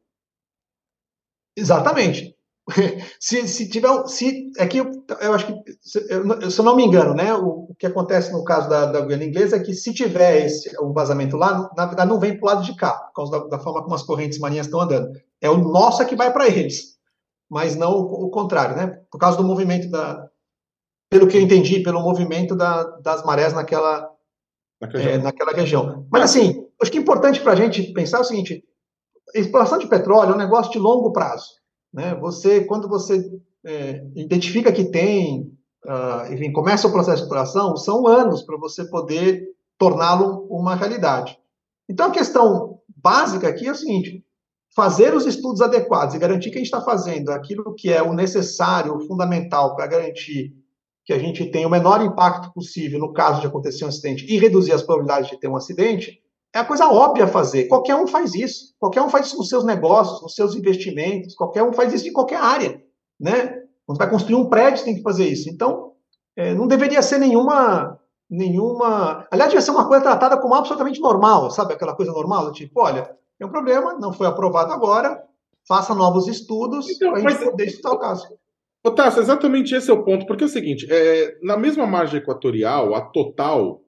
Exatamente. 1.56 2.36
se, 3.18 3.46
se 3.48 3.68
tiver. 3.68 3.88
Se, 4.06 4.50
aqui 4.58 4.78
é 4.78 4.82
eu, 4.82 4.90
eu 5.20 5.34
acho 5.34 5.46
que, 5.46 5.72
se 5.80 5.98
eu, 6.08 6.50
se 6.50 6.58
eu 6.58 6.64
não 6.64 6.76
me 6.76 6.84
engano, 6.84 7.14
né, 7.14 7.34
o, 7.34 7.66
o, 7.70 7.74
que 7.78 7.86
acontece 7.86 8.32
no 8.32 8.44
caso 8.44 8.68
da, 8.68 8.86
da 8.86 9.00
Guiana 9.00 9.24
Inglesa 9.24 9.56
é 9.56 9.60
que 9.60 9.74
se 9.74 9.92
tiver 9.92 10.46
esse, 10.46 10.70
um 10.80 10.92
vazamento 10.92 11.36
lá, 11.36 11.70
na 11.76 11.86
verdade 11.86 12.08
não 12.08 12.20
vem 12.20 12.36
para 12.36 12.44
o 12.44 12.54
lado 12.54 12.64
de 12.64 12.76
cá, 12.76 12.92
por 12.92 13.14
causa 13.14 13.32
da, 13.32 13.46
da, 13.48 13.58
forma 13.58 13.82
como 13.82 13.94
as 13.94 14.02
correntes 14.02 14.38
marinhas 14.38 14.66
estão 14.66 14.80
andando. 14.80 15.10
É 15.40 15.48
o 15.48 15.56
nosso 15.56 16.04
que 16.06 16.16
vai 16.16 16.32
para 16.32 16.48
eles, 16.48 16.96
mas 17.48 17.76
não 17.76 17.92
o, 17.92 18.26
o, 18.26 18.30
contrário, 18.30 18.76
né? 18.76 19.00
Por 19.10 19.18
causa 19.18 19.36
do 19.36 19.44
movimento 19.44 19.90
da. 19.90 20.28
Pelo 21.10 21.26
que 21.26 21.36
eu 21.36 21.40
entendi, 21.40 21.82
pelo 21.82 22.00
movimento 22.00 22.54
da, 22.54 22.84
das 22.98 23.24
marés 23.24 23.52
naquela, 23.52 24.08
é, 24.94 25.18
naquela 25.18 25.50
região. 25.50 26.06
Mas, 26.08 26.22
assim, 26.22 26.64
acho 26.80 26.92
que 26.92 26.98
é 26.98 27.00
importante 27.00 27.40
para 27.40 27.52
a 27.52 27.56
gente 27.56 27.92
pensar 27.92 28.20
o 28.20 28.24
seguinte: 28.24 28.62
exploração 29.34 29.78
de 29.78 29.88
petróleo 29.88 30.30
é 30.30 30.34
um 30.34 30.38
negócio 30.38 30.70
de 30.70 30.78
longo 30.78 31.12
prazo. 31.12 31.59
Né? 31.92 32.14
Você, 32.16 32.64
quando 32.64 32.88
você 32.88 33.22
é, 33.64 34.04
identifica 34.14 34.72
que 34.72 34.84
tem, 34.84 35.42
uh, 35.84 36.32
enfim, 36.32 36.52
começa 36.52 36.86
o 36.86 36.92
processo 36.92 37.18
de 37.18 37.22
exploração, 37.22 37.76
são 37.76 38.06
anos 38.06 38.42
para 38.42 38.56
você 38.56 38.84
poder 38.84 39.44
torná-lo 39.78 40.46
uma 40.50 40.74
realidade. 40.74 41.38
Então, 41.88 42.06
a 42.06 42.12
questão 42.12 42.78
básica 42.96 43.48
aqui 43.48 43.66
é 43.66 43.72
o 43.72 43.74
seguinte: 43.74 44.24
fazer 44.74 45.14
os 45.14 45.26
estudos 45.26 45.60
adequados 45.60 46.14
e 46.14 46.18
garantir 46.18 46.50
que 46.50 46.56
a 46.56 46.58
gente 46.58 46.72
está 46.72 46.80
fazendo 46.80 47.30
aquilo 47.30 47.74
que 47.74 47.92
é 47.92 48.02
o 48.02 48.14
necessário, 48.14 48.94
o 48.94 49.06
fundamental 49.06 49.74
para 49.74 49.86
garantir 49.86 50.54
que 51.04 51.12
a 51.12 51.18
gente 51.18 51.50
tenha 51.50 51.66
o 51.66 51.70
menor 51.70 52.02
impacto 52.02 52.52
possível 52.52 53.00
no 53.00 53.12
caso 53.12 53.40
de 53.40 53.46
acontecer 53.46 53.84
um 53.84 53.88
acidente 53.88 54.24
e 54.32 54.38
reduzir 54.38 54.72
as 54.72 54.82
probabilidades 54.82 55.30
de 55.30 55.40
ter 55.40 55.48
um 55.48 55.56
acidente, 55.56 56.19
é 56.54 56.58
a 56.58 56.64
coisa 56.64 56.88
óbvia 56.88 57.24
a 57.24 57.28
fazer. 57.28 57.68
Qualquer 57.68 57.94
um 57.94 58.06
faz 58.06 58.34
isso. 58.34 58.74
Qualquer 58.78 59.02
um 59.02 59.08
faz 59.08 59.26
isso 59.26 59.38
nos 59.38 59.48
seus 59.48 59.64
negócios, 59.64 60.22
nos 60.22 60.34
seus 60.34 60.54
investimentos. 60.54 61.34
Qualquer 61.34 61.62
um 61.62 61.72
faz 61.72 61.92
isso 61.92 62.08
em 62.08 62.12
qualquer 62.12 62.40
área, 62.40 62.82
né? 63.18 63.62
Quando 63.86 63.98
vai 63.98 64.10
construir 64.10 64.36
um 64.36 64.48
prédio, 64.48 64.84
tem 64.84 64.96
que 64.96 65.02
fazer 65.02 65.26
isso. 65.26 65.48
Então, 65.48 65.92
é, 66.36 66.54
não 66.54 66.66
deveria 66.66 67.02
ser 67.02 67.18
nenhuma, 67.18 67.98
nenhuma. 68.28 69.26
Aliás, 69.30 69.50
devia 69.50 69.62
ser 69.62 69.70
uma 69.70 69.86
coisa 69.86 70.02
tratada 70.02 70.36
como 70.38 70.54
absolutamente 70.54 71.00
normal, 71.00 71.50
sabe? 71.50 71.74
Aquela 71.74 71.94
coisa 71.94 72.12
normal, 72.12 72.52
tipo, 72.52 72.80
olha, 72.80 73.10
tem 73.38 73.46
um 73.46 73.50
problema, 73.50 73.94
não 73.94 74.12
foi 74.12 74.26
aprovado 74.26 74.72
agora, 74.72 75.22
faça 75.66 75.94
novos 75.94 76.28
estudos 76.28 76.88
então, 76.88 77.12
para 77.12 77.26
a 77.26 77.30
gente 77.30 77.44
poder 77.44 77.66
estudar 77.66 77.92
o 77.92 77.98
caso. 77.98 78.28
Otávio, 78.84 79.20
exatamente 79.20 79.74
esse 79.74 79.90
é 79.90 79.94
o 79.94 80.02
ponto, 80.02 80.26
porque 80.26 80.44
é 80.44 80.46
o 80.46 80.50
seguinte, 80.50 80.86
é, 80.90 81.38
na 81.42 81.56
mesma 81.56 81.86
margem 81.86 82.18
equatorial, 82.18 82.94
a 82.94 83.02
Total 83.02 83.80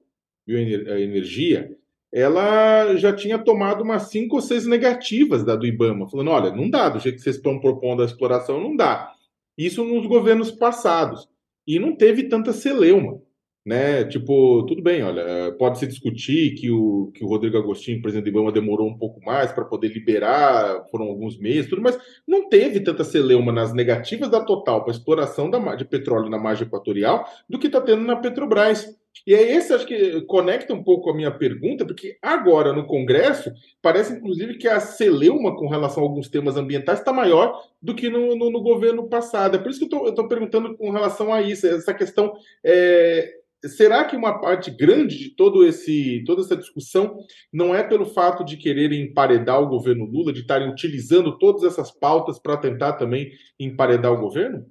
Bioenergia, 0.45 1.75
ela 2.13 2.95
já 2.95 3.11
tinha 3.13 3.39
tomado 3.39 3.83
umas 3.83 4.03
cinco 4.03 4.35
ou 4.35 4.41
seis 4.41 4.67
negativas 4.67 5.43
da 5.43 5.55
do 5.55 5.65
IBAMA, 5.65 6.07
falando, 6.09 6.29
olha, 6.29 6.51
não 6.51 6.69
dá, 6.69 6.89
do 6.89 6.99
jeito 6.99 7.15
que 7.15 7.21
vocês 7.21 7.37
estão 7.37 7.59
propondo 7.59 8.01
a 8.01 8.05
exploração, 8.05 8.61
não 8.61 8.75
dá. 8.75 9.11
Isso 9.57 9.83
nos 9.83 10.05
governos 10.05 10.51
passados. 10.51 11.27
E 11.65 11.79
não 11.79 11.95
teve 11.95 12.23
tanta 12.23 12.53
celeuma 12.53 13.21
né? 13.65 14.03
Tipo, 14.05 14.65
tudo 14.65 14.81
bem, 14.81 15.03
olha, 15.03 15.53
pode 15.57 15.79
se 15.79 15.87
discutir 15.87 16.53
que 16.55 16.69
o, 16.69 17.11
que 17.13 17.23
o 17.23 17.27
Rodrigo 17.27 17.57
Agostinho, 17.57 18.01
presidente 18.01 18.25
do 18.25 18.29
Ibama, 18.29 18.51
demorou 18.51 18.89
um 18.89 18.97
pouco 18.97 19.23
mais 19.23 19.51
para 19.51 19.63
poder 19.63 19.87
liberar, 19.87 20.85
foram 20.91 21.05
alguns 21.05 21.37
meses, 21.39 21.69
tudo, 21.69 21.81
mas 21.81 21.97
não 22.27 22.49
teve 22.49 22.81
tanta 22.81 23.03
celeuma 23.03 23.51
nas 23.51 23.73
negativas 23.73 24.29
da 24.29 24.43
Total 24.43 24.83
para 24.83 24.91
exploração 24.91 25.49
da, 25.49 25.75
de 25.75 25.85
petróleo 25.85 26.29
na 26.29 26.37
margem 26.37 26.67
equatorial 26.67 27.25
do 27.49 27.57
que 27.57 27.67
está 27.67 27.79
tendo 27.79 28.03
na 28.03 28.17
Petrobras. 28.17 28.85
E 29.25 29.33
é 29.33 29.55
esse, 29.55 29.73
acho 29.73 29.85
que 29.85 30.21
conecta 30.21 30.73
um 30.73 30.83
pouco 30.83 31.09
a 31.09 31.15
minha 31.15 31.31
pergunta, 31.31 31.85
porque 31.85 32.17
agora 32.21 32.73
no 32.73 32.85
Congresso 32.85 33.51
parece, 33.81 34.13
inclusive, 34.13 34.57
que 34.57 34.67
a 34.67 34.79
celeuma 34.79 35.55
com 35.55 35.67
relação 35.67 36.03
a 36.03 36.05
alguns 36.05 36.27
temas 36.27 36.57
ambientais 36.57 36.99
está 36.99 37.13
maior 37.13 37.63
do 37.81 37.95
que 37.95 38.09
no, 38.09 38.35
no, 38.35 38.49
no, 38.49 38.61
governo 38.61 39.07
passado. 39.07 39.55
É 39.55 39.59
por 39.59 39.71
isso 39.71 39.87
que 39.87 39.95
eu 39.95 40.09
estou 40.09 40.27
perguntando 40.27 40.75
com 40.75 40.91
relação 40.91 41.33
a 41.33 41.41
isso, 41.41 41.65
essa 41.65 41.93
questão. 41.93 42.33
É, 42.63 43.33
será 43.65 44.03
que 44.03 44.15
uma 44.15 44.39
parte 44.39 44.69
grande 44.69 45.17
de 45.17 45.29
todo 45.29 45.65
esse, 45.65 46.23
toda 46.25 46.41
essa 46.41 46.55
discussão 46.55 47.17
não 47.51 47.73
é 47.73 47.83
pelo 47.83 48.05
fato 48.05 48.43
de 48.43 48.57
quererem 48.57 49.03
emparedar 49.03 49.61
o 49.61 49.69
governo 49.69 50.05
Lula, 50.05 50.33
de 50.33 50.41
estarem 50.41 50.69
utilizando 50.69 51.37
todas 51.37 51.63
essas 51.63 51.91
pautas 51.91 52.39
para 52.39 52.57
tentar 52.57 52.93
também 52.93 53.31
emparedar 53.59 54.11
o 54.11 54.19
governo? 54.19 54.65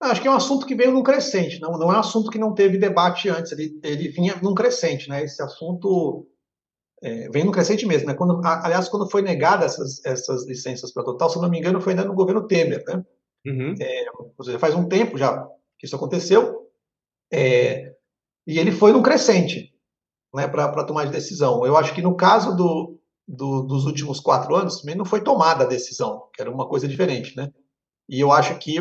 Acho 0.00 0.22
que 0.22 0.28
é 0.28 0.30
um 0.30 0.36
assunto 0.36 0.64
que 0.64 0.76
veio 0.76 0.92
num 0.92 1.02
crescente, 1.02 1.60
não, 1.60 1.72
não 1.72 1.92
é 1.92 1.96
um 1.96 2.00
assunto 2.00 2.30
que 2.30 2.38
não 2.38 2.54
teve 2.54 2.78
debate 2.78 3.28
antes, 3.28 3.50
ele, 3.50 3.80
ele 3.82 4.08
vinha 4.08 4.36
num 4.40 4.54
crescente, 4.54 5.08
né? 5.08 5.24
Esse 5.24 5.42
assunto 5.42 6.28
é, 7.02 7.28
vem 7.30 7.44
num 7.44 7.50
crescente 7.50 7.84
mesmo, 7.84 8.06
né? 8.06 8.14
Quando, 8.14 8.40
aliás, 8.44 8.88
quando 8.88 9.10
foi 9.10 9.22
negada 9.22 9.64
essas, 9.64 10.04
essas 10.04 10.46
licenças 10.46 10.92
para 10.92 11.02
Total, 11.02 11.28
se 11.28 11.40
não 11.40 11.50
me 11.50 11.58
engano, 11.58 11.80
foi 11.80 11.92
ainda 11.92 12.04
no 12.04 12.14
governo 12.14 12.46
Temer, 12.46 12.84
né? 12.86 13.04
Uhum. 13.46 13.74
É, 13.80 14.04
ou 14.36 14.44
seja, 14.44 14.58
faz 14.58 14.74
um 14.74 14.88
tempo 14.88 15.18
já 15.18 15.48
que 15.78 15.86
isso 15.86 15.96
aconteceu. 15.96 16.68
É, 17.32 17.92
e 18.46 18.58
ele 18.58 18.72
foi 18.72 18.92
num 18.92 19.02
crescente 19.02 19.72
né, 20.34 20.46
para 20.48 20.84
tomar 20.84 21.04
de 21.04 21.12
decisão. 21.12 21.64
Eu 21.64 21.76
acho 21.76 21.94
que 21.94 22.02
no 22.02 22.16
caso 22.16 22.56
do, 22.56 22.98
do, 23.26 23.62
dos 23.62 23.84
últimos 23.84 24.20
quatro 24.20 24.54
anos, 24.54 24.80
também 24.80 24.94
não 24.94 25.04
foi 25.04 25.22
tomada 25.22 25.64
a 25.64 25.68
decisão, 25.68 26.28
que 26.34 26.40
era 26.40 26.50
uma 26.50 26.68
coisa 26.68 26.88
diferente, 26.88 27.36
né? 27.36 27.52
E 28.08 28.18
eu 28.20 28.32
acho 28.32 28.58
que, 28.58 28.78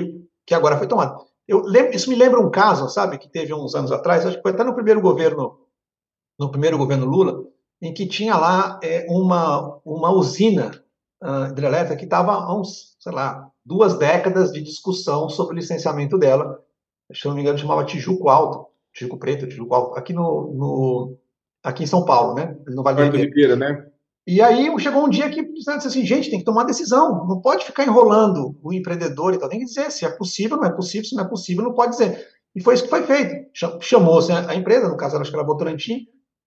que 0.47 0.55
agora 0.55 0.77
foi 0.77 0.87
tomada. 0.87 1.17
Eu 1.47 1.61
lembro, 1.61 1.95
isso 1.95 2.09
me 2.09 2.15
lembra 2.15 2.39
um 2.39 2.49
caso, 2.49 2.89
sabe, 2.89 3.17
que 3.17 3.29
teve 3.29 3.53
uns 3.53 3.75
anos 3.75 3.91
atrás, 3.91 4.25
acho 4.25 4.37
que 4.37 4.41
foi 4.41 4.51
até 4.51 4.63
no 4.63 4.73
primeiro 4.73 5.01
governo, 5.01 5.59
no 6.39 6.49
primeiro 6.49 6.77
governo 6.77 7.05
Lula, 7.05 7.45
em 7.81 7.93
que 7.93 8.07
tinha 8.07 8.35
lá 8.35 8.79
é, 8.81 9.05
uma, 9.09 9.79
uma 9.85 10.11
usina 10.11 10.71
uh, 11.21 11.51
hidrelétrica 11.51 11.97
que 11.97 12.05
estava 12.05 12.31
há 12.31 12.57
uns, 12.57 12.95
sei 12.99 13.11
lá, 13.11 13.51
duas 13.63 13.97
décadas 13.97 14.51
de 14.51 14.61
discussão 14.61 15.29
sobre 15.29 15.53
o 15.53 15.57
licenciamento 15.57 16.17
dela. 16.17 16.63
Se 17.13 17.27
não 17.27 17.35
me 17.35 17.41
engano, 17.41 17.57
chamava 17.57 17.85
Tijuco 17.85 18.29
Alto. 18.29 18.67
Chico 18.97 19.17
Preto, 19.17 19.49
Chico 19.49 19.71
Alto, 19.75 19.95
aqui 19.95 20.11
no, 20.11 20.53
no, 20.53 21.17
aqui 21.63 21.83
em 21.83 21.87
São 21.87 22.03
Paulo, 22.03 22.33
né? 22.33 22.57
No 22.65 22.81
Vale 22.81 23.11
do 23.11 23.17
Ribeira, 23.17 23.55
né? 23.55 23.86
E 24.27 24.41
aí 24.41 24.69
chegou 24.79 25.05
um 25.05 25.09
dia 25.09 25.29
que 25.29 25.41
disse 25.53 25.69
assim, 25.69 26.05
gente, 26.05 26.29
tem 26.29 26.39
que 26.39 26.45
tomar 26.45 26.65
decisão, 26.65 27.25
não 27.25 27.39
pode 27.39 27.63
ficar 27.63 27.85
enrolando 27.85 28.59
o 28.61 28.73
empreendedor 28.73 29.33
e 29.33 29.39
tal, 29.39 29.47
tem 29.47 29.59
que 29.59 29.65
dizer 29.65 29.89
se 29.89 30.03
é 30.03 30.09
possível, 30.09 30.57
não 30.57 30.65
é 30.65 30.75
possível, 30.75 31.07
se 31.07 31.15
não 31.15 31.23
é 31.23 31.29
possível, 31.29 31.63
não 31.63 31.73
pode 31.73 31.91
dizer. 31.91 32.27
E 32.53 32.61
foi 32.61 32.73
isso 32.73 32.83
que 32.83 32.89
foi 32.89 33.03
feito. 33.03 33.49
Chamou-se 33.79 34.33
a 34.33 34.53
empresa, 34.53 34.89
no 34.89 34.97
caso, 34.97 35.15
acho 35.15 35.29
que 35.31 35.35
era 35.35 35.43
a 35.43 35.47
Votorantim, 35.47 35.99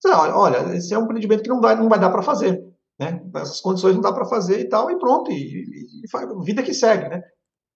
disse, 0.02 0.14
olha, 0.14 0.36
olha, 0.36 0.76
esse 0.76 0.92
é 0.92 0.98
um 0.98 1.04
empreendimento 1.04 1.42
que 1.42 1.48
não 1.48 1.58
vai, 1.58 1.74
não 1.74 1.88
vai 1.88 1.98
dar 1.98 2.10
para 2.10 2.20
fazer, 2.20 2.62
né? 2.98 3.22
Essas 3.36 3.62
condições 3.62 3.94
não 3.94 4.02
dá 4.02 4.12
para 4.12 4.26
fazer 4.26 4.60
e 4.60 4.68
tal, 4.68 4.90
e 4.90 4.98
pronto, 4.98 5.30
e, 5.30 5.34
e, 5.34 6.02
e 6.04 6.44
vida 6.44 6.62
que 6.62 6.74
segue, 6.74 7.08
né? 7.08 7.22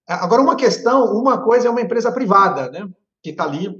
Agora, 0.06 0.42
uma 0.42 0.54
questão, 0.54 1.14
uma 1.14 1.42
coisa 1.42 1.68
é 1.68 1.70
uma 1.70 1.80
empresa 1.80 2.12
privada, 2.12 2.70
né? 2.70 2.86
Que 3.22 3.30
está 3.30 3.44
ali 3.44 3.74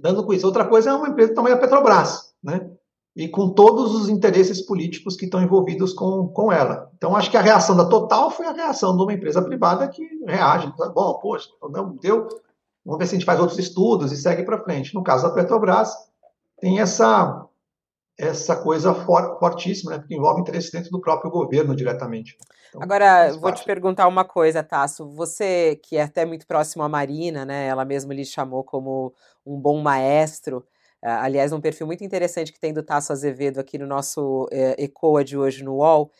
dando 0.00 0.26
com 0.26 0.32
isso. 0.32 0.44
Outra 0.44 0.64
coisa 0.64 0.90
é 0.90 0.92
uma 0.92 1.08
empresa 1.08 1.34
tamanho 1.34 1.54
da 1.54 1.60
Petrobras, 1.60 2.34
né? 2.42 2.68
E 3.14 3.28
com 3.28 3.50
todos 3.50 3.94
os 3.94 4.08
interesses 4.08 4.62
políticos 4.62 5.16
que 5.16 5.26
estão 5.26 5.42
envolvidos 5.42 5.92
com, 5.92 6.28
com 6.28 6.50
ela. 6.50 6.90
Então, 6.96 7.14
acho 7.14 7.30
que 7.30 7.36
a 7.36 7.42
reação 7.42 7.76
da 7.76 7.84
Total 7.84 8.30
foi 8.30 8.46
a 8.46 8.52
reação 8.52 8.96
de 8.96 9.02
uma 9.02 9.12
empresa 9.12 9.42
privada 9.42 9.86
que 9.88 10.02
reage. 10.26 10.72
Bom, 10.94 11.18
poxa, 11.20 11.48
não 11.70 11.94
deu. 11.96 12.26
Vamos 12.84 12.98
ver 12.98 13.06
se 13.06 13.14
a 13.14 13.18
gente 13.18 13.26
faz 13.26 13.38
outros 13.38 13.58
estudos 13.58 14.12
e 14.12 14.16
segue 14.16 14.44
para 14.44 14.62
frente. 14.62 14.94
No 14.94 15.02
caso 15.02 15.24
da 15.24 15.34
Petrobras, 15.34 15.94
tem 16.58 16.80
essa 16.80 17.46
essa 18.18 18.54
coisa 18.56 18.94
for, 18.94 19.38
fortíssima, 19.38 19.92
né, 19.92 19.98
porque 19.98 20.14
envolve 20.14 20.40
interesses 20.40 20.70
dentro 20.70 20.90
do 20.90 21.00
próprio 21.00 21.30
governo 21.30 21.74
diretamente. 21.74 22.36
Então, 22.68 22.82
Agora, 22.82 23.32
vou 23.32 23.52
te 23.52 23.64
perguntar 23.64 24.06
uma 24.06 24.24
coisa, 24.24 24.62
Tasso. 24.62 25.08
Você, 25.10 25.80
que 25.82 25.96
é 25.96 26.02
até 26.02 26.24
muito 26.24 26.46
próximo 26.46 26.82
à 26.82 26.88
Marina, 26.88 27.44
né, 27.44 27.66
ela 27.66 27.84
mesma 27.84 28.14
lhe 28.14 28.24
chamou 28.24 28.62
como 28.62 29.12
um 29.44 29.58
bom 29.58 29.82
maestro, 29.82 30.64
aliás, 31.02 31.52
um 31.52 31.60
perfil 31.60 31.86
muito 31.86 32.04
interessante 32.04 32.52
que 32.52 32.60
tem 32.60 32.72
do 32.72 32.82
Tasso 32.82 33.12
Azevedo 33.12 33.58
aqui 33.58 33.78
no 33.78 33.86
nosso 33.86 34.48
é, 34.52 34.82
ECOA 34.82 35.24
de 35.24 35.36
hoje 35.36 35.64
no 35.64 35.76
UOL, 35.76 36.10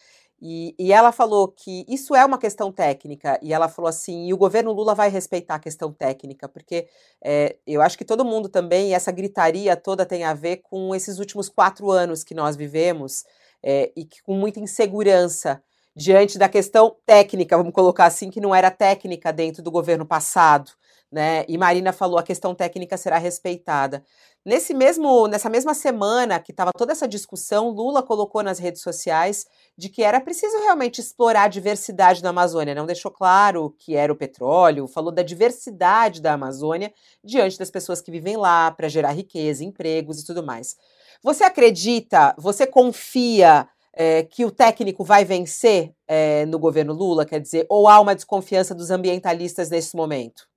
e, 0.44 0.74
e, 0.76 0.92
ela 0.92 1.12
falou 1.12 1.46
que 1.46 1.86
isso 1.88 2.16
é 2.16 2.26
uma 2.26 2.36
questão 2.36 2.72
técnica, 2.72 3.38
e 3.40 3.52
ela 3.52 3.68
falou 3.68 3.88
assim: 3.88 4.26
e 4.26 4.34
o 4.34 4.36
governo 4.36 4.72
Lula 4.72 4.92
vai 4.92 5.08
respeitar 5.08 5.54
a 5.54 5.60
questão 5.60 5.92
técnica, 5.92 6.48
porque 6.48 6.88
é, 7.24 7.56
eu 7.64 7.80
acho 7.80 7.96
que 7.96 8.04
todo 8.04 8.24
mundo 8.24 8.48
também, 8.48 8.92
essa 8.92 9.12
gritaria 9.12 9.76
toda 9.76 10.04
tem 10.04 10.24
a 10.24 10.34
ver 10.34 10.56
com 10.56 10.92
esses 10.96 11.20
últimos 11.20 11.48
quatro 11.48 11.92
anos 11.92 12.24
que 12.24 12.34
nós 12.34 12.56
vivemos, 12.56 13.24
é, 13.62 13.92
e 13.96 14.04
que, 14.04 14.20
com 14.20 14.34
muita 14.34 14.58
insegurança 14.58 15.62
diante 15.94 16.38
da 16.38 16.48
questão 16.48 16.96
técnica, 17.06 17.56
vamos 17.56 17.72
colocar 17.72 18.06
assim, 18.06 18.28
que 18.28 18.40
não 18.40 18.52
era 18.52 18.70
técnica 18.70 19.32
dentro 19.32 19.62
do 19.62 19.70
governo 19.70 20.04
passado. 20.04 20.72
Né? 21.10 21.44
E 21.46 21.58
Marina 21.58 21.92
falou 21.92 22.18
a 22.18 22.22
questão 22.22 22.54
técnica 22.54 22.96
será 22.96 23.18
respeitada. 23.18 24.02
Nesse 24.44 24.74
mesmo, 24.74 25.28
nessa 25.28 25.48
mesma 25.48 25.72
semana 25.72 26.40
que 26.40 26.50
estava 26.50 26.72
toda 26.76 26.90
essa 26.90 27.06
discussão, 27.06 27.70
Lula 27.70 28.02
colocou 28.02 28.42
nas 28.42 28.58
redes 28.58 28.82
sociais 28.82 29.46
de 29.78 29.88
que 29.88 30.02
era 30.02 30.20
preciso 30.20 30.58
realmente 30.58 31.00
explorar 31.00 31.44
a 31.44 31.48
diversidade 31.48 32.20
da 32.20 32.30
Amazônia. 32.30 32.74
Não 32.74 32.84
deixou 32.84 33.12
claro 33.12 33.72
que 33.78 33.94
era 33.94 34.12
o 34.12 34.16
petróleo, 34.16 34.88
falou 34.88 35.12
da 35.12 35.22
diversidade 35.22 36.20
da 36.20 36.32
Amazônia 36.32 36.92
diante 37.22 37.56
das 37.56 37.70
pessoas 37.70 38.00
que 38.00 38.10
vivem 38.10 38.36
lá 38.36 38.72
para 38.72 38.88
gerar 38.88 39.12
riqueza, 39.12 39.64
empregos 39.64 40.18
e 40.18 40.26
tudo 40.26 40.42
mais. 40.42 40.76
Você 41.22 41.44
acredita, 41.44 42.34
você 42.36 42.66
confia 42.66 43.68
é, 43.94 44.24
que 44.24 44.44
o 44.44 44.50
técnico 44.50 45.04
vai 45.04 45.24
vencer 45.24 45.94
é, 46.08 46.44
no 46.46 46.58
governo 46.58 46.92
Lula? 46.92 47.24
Quer 47.24 47.40
dizer, 47.40 47.64
ou 47.68 47.86
há 47.86 48.00
uma 48.00 48.14
desconfiança 48.14 48.74
dos 48.74 48.90
ambientalistas 48.90 49.70
nesse 49.70 49.94
momento? 49.94 50.50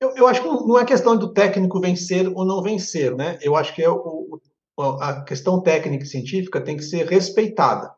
Eu, 0.00 0.14
eu, 0.16 0.26
acho 0.26 0.42
que 0.42 0.48
não 0.48 0.78
é 0.78 0.84
questão 0.84 1.16
do 1.16 1.32
técnico 1.32 1.80
vencer 1.80 2.28
ou 2.28 2.44
não 2.44 2.62
vencer, 2.62 3.14
né? 3.14 3.38
Eu 3.40 3.56
acho 3.56 3.74
que 3.74 3.82
é 3.82 3.88
o, 3.88 4.40
a 5.00 5.22
questão 5.22 5.60
técnica 5.60 6.04
e 6.04 6.08
científica 6.08 6.60
tem 6.60 6.76
que 6.76 6.82
ser 6.82 7.06
respeitada, 7.06 7.94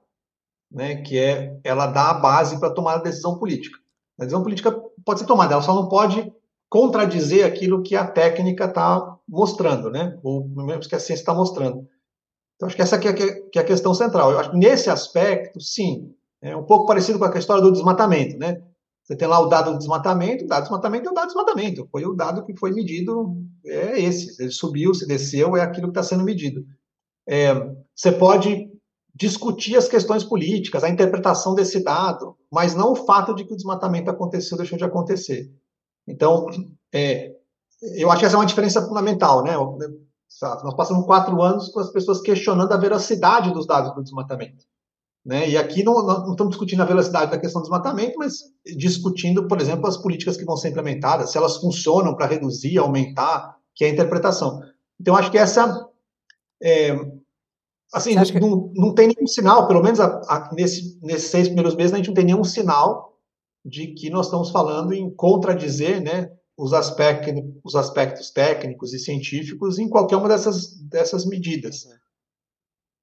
né? 0.71 1.03
Que 1.03 1.19
é 1.19 1.59
ela 1.65 1.87
dá 1.87 2.11
a 2.11 2.15
base 2.15 2.59
para 2.61 2.71
tomar 2.71 2.95
a 2.95 3.03
decisão 3.03 3.39
política. 3.39 3.79
A 4.17 4.23
decisão 4.23 4.43
política 4.43 4.73
pode 5.05 5.21
ser 5.21 5.27
tomada, 5.27 5.55
ela 5.55 5.63
só 5.63 5.75
não 5.75 5.89
pode 5.89 6.33
contradizer 6.69 7.47
aquilo 7.47 7.83
que 7.83 7.97
a 7.97 8.07
técnica 8.07 8.67
está 8.67 9.17
mostrando, 9.29 9.91
né? 9.91 10.19
Ou 10.23 10.47
menos 10.47 10.87
que 10.87 10.95
a 10.95 11.01
ciência 11.01 11.23
está 11.23 11.35
mostrando. 11.35 11.89
Então, 12.55 12.67
acho 12.67 12.77
que 12.77 12.83
essa 12.83 12.97
aqui 12.97 13.09
é, 13.09 13.13
que 13.13 13.59
é 13.59 13.63
a 13.63 13.65
questão 13.65 13.95
central. 13.95 14.33
Eu 14.33 14.39
acho 14.39 14.51
que 14.51 14.57
nesse 14.57 14.91
aspecto, 14.91 15.61
sim, 15.61 16.13
é 16.43 16.57
um 16.57 16.65
pouco 16.65 16.87
parecido 16.87 17.19
com 17.19 17.25
a 17.25 17.39
história 17.39 17.63
do 17.63 17.73
desmatamento, 17.73 18.37
né? 18.37 18.63
Você 19.09 19.17
tem 19.17 19.27
lá 19.27 19.41
o 19.41 19.47
dado 19.47 19.73
do 19.73 19.79
desmatamento, 19.79 20.45
o 20.45 20.47
dado 20.47 20.61
do 20.61 20.65
desmatamento 20.65 21.09
é 21.09 21.11
o 21.11 21.15
dado 21.15 21.25
do 21.25 21.29
desmatamento. 21.29 21.89
Foi 21.91 22.05
o 22.05 22.13
dado 22.13 22.45
que 22.45 22.55
foi 22.55 22.73
medido, 22.73 23.43
é 23.65 23.99
esse. 23.99 24.41
Ele 24.41 24.51
subiu, 24.51 24.93
se 24.93 25.07
desceu, 25.07 25.57
é 25.57 25.63
aquilo 25.63 25.87
que 25.87 25.99
está 25.99 26.03
sendo 26.03 26.25
medido. 26.25 26.67
É, 27.27 27.55
você 27.95 28.13
pode 28.13 28.71
discutir 29.15 29.79
as 29.79 29.89
questões 29.89 30.23
políticas, 30.23 30.85
a 30.85 30.91
interpretação 30.91 31.55
desse 31.55 31.83
dado, 31.83 32.37
mas 32.53 32.75
não 32.75 32.93
o 32.93 32.97
fato 32.97 33.35
de 33.35 33.45
que 33.45 33.55
o 33.55 33.57
desmatamento 33.57 34.11
aconteceu 34.11 34.57
ou 34.57 34.59
deixou 34.59 34.77
de 34.77 34.85
acontecer. 34.85 35.51
Então, 36.07 36.47
é, 36.93 37.35
eu 37.97 38.11
acho 38.11 38.21
que 38.21 38.27
essa 38.27 38.37
é 38.37 38.39
uma 38.39 38.45
diferença 38.45 38.87
fundamental, 38.87 39.43
né? 39.43 39.55
Nós 39.57 40.75
passamos 40.75 41.07
quatro 41.07 41.41
anos 41.43 41.71
com 41.71 41.81
as 41.81 41.91
pessoas 41.91 42.21
questionando 42.21 42.73
a 42.73 42.77
veracidade 42.77 43.55
dos 43.55 43.67
dados 43.67 43.95
do 43.95 44.03
desmatamento. 44.03 44.67
Né? 45.29 45.47
E 45.51 45.59
aqui 45.59 45.85
não, 45.85 46.07
não, 46.07 46.31
estamos 46.31 46.53
discutindo 46.53 46.81
a 46.81 46.87
velocidade 46.87 47.31
da 47.31 47.39
questão 47.39 47.61
do 47.61 47.65
desmatamento, 47.65 48.15
mas 48.17 48.45
discutindo, 48.65 49.47
por 49.47 49.61
exemplo, 49.61 49.87
as 49.87 49.99
políticas 49.99 50.39
que 50.39 50.45
vão 50.47 50.57
ser 50.57 50.71
implementadas, 50.71 51.31
se 51.31 51.37
elas 51.37 51.59
funcionam 51.59 52.17
para 52.17 52.25
reduzir, 52.25 52.79
aumentar, 52.79 53.59
que 53.75 53.85
é 53.85 53.89
a 53.89 53.91
interpretação. 53.91 54.63
Então, 54.99 55.15
acho 55.15 55.31
que 55.31 55.37
essa. 55.37 55.87
É, 56.63 56.93
assim, 57.93 58.15
não, 58.15 58.25
que... 58.25 58.41
não, 58.41 58.73
não, 58.75 58.95
tem 58.95 59.09
nenhum 59.09 59.27
sinal, 59.27 59.69
pelo 59.69 59.83
menos 59.83 60.01
a, 60.01 60.07
a, 60.07 60.51
nesse, 60.55 60.99
nesses 61.03 61.29
seis 61.31 61.47
primeiros 61.47 61.77
meses, 61.77 61.93
a 61.93 61.99
gente 61.99 62.07
não 62.07 62.15
tem 62.15 62.25
nenhum 62.25 62.43
sinal 62.43 63.15
de 63.63 63.89
que 63.89 64.09
nós 64.09 64.29
estamos 64.29 64.49
falando 64.49 64.95
em 64.95 65.15
contradizer 65.15 66.03
né, 66.03 66.33
os, 66.57 66.73
aspectos, 66.73 67.35
os 67.63 67.77
aspectos 67.77 68.31
técnicos 68.31 68.95
e 68.95 68.99
científicos 68.99 69.79
em 69.79 69.91
qualquer 69.91 70.17
uma 70.17 70.29
dessas, 70.29 70.81
dessas 70.85 71.27
medidas. 71.27 71.87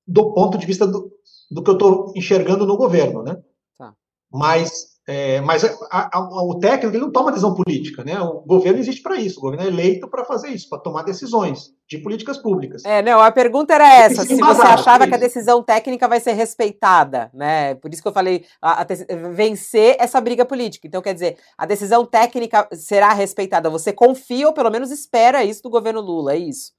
Do 0.08 0.34
ponto 0.34 0.58
de 0.58 0.66
vista 0.66 0.86
do, 0.86 1.12
do 1.50 1.64
que 1.64 1.70
eu 1.70 1.74
estou 1.74 2.12
enxergando 2.16 2.66
no 2.66 2.78
governo, 2.78 3.24
né? 3.24 3.38
Tá. 3.78 3.94
Mas, 4.32 5.00
é, 5.08 5.42
mas 5.42 5.64
a, 5.64 6.18
a, 6.18 6.44
o 6.44 6.60
técnico 6.60 6.96
ele 6.96 7.04
não 7.04 7.12
toma 7.12 7.32
decisão 7.32 7.56
política, 7.56 8.04
né? 8.04 8.20
O 8.20 8.42
governo 8.42 8.80
existe 8.80 9.02
para 9.02 9.18
isso, 9.18 9.40
o 9.40 9.42
governo 9.42 9.66
é 9.66 9.68
eleito 9.68 10.08
para 10.08 10.26
fazer 10.26 10.50
isso, 10.50 10.70
para 10.70 10.80
tomar 10.80 11.04
decisões 11.04 11.72
de 11.88 11.98
políticas 12.00 12.38
públicas. 12.38 12.84
É, 12.86 13.02
não, 13.02 13.20
a 13.20 13.32
pergunta 13.32 13.74
era 13.74 13.88
essa, 13.94 14.24
se 14.24 14.36
você 14.36 14.62
achava 14.62 15.08
que 15.08 15.14
a 15.14 15.20
decisão 15.20 15.62
técnica 15.64 16.08
vai 16.08 16.20
ser 16.20 16.34
respeitada, 16.34 17.30
né? 17.34 17.76
Por 17.76 17.94
isso 17.94 18.02
que 18.02 18.08
eu 18.08 18.14
falei, 18.14 18.46
a, 18.62 18.82
a, 18.82 18.86
vencer 19.32 19.96
essa 20.00 20.20
briga 20.20 20.46
política. 20.46 20.88
Então, 20.88 21.02
quer 21.02 21.14
dizer, 21.14 21.38
a 21.58 21.66
decisão 21.66 22.06
técnica 22.06 22.68
será 22.74 23.14
respeitada. 23.14 23.70
Você 23.70 23.94
confia 23.94 24.48
ou 24.48 24.54
pelo 24.54 24.72
menos 24.72 24.92
espera 24.92 25.44
isso 25.44 25.64
do 25.64 25.70
governo 25.70 26.02
Lula, 26.02 26.34
é 26.34 26.38
isso? 26.38 26.74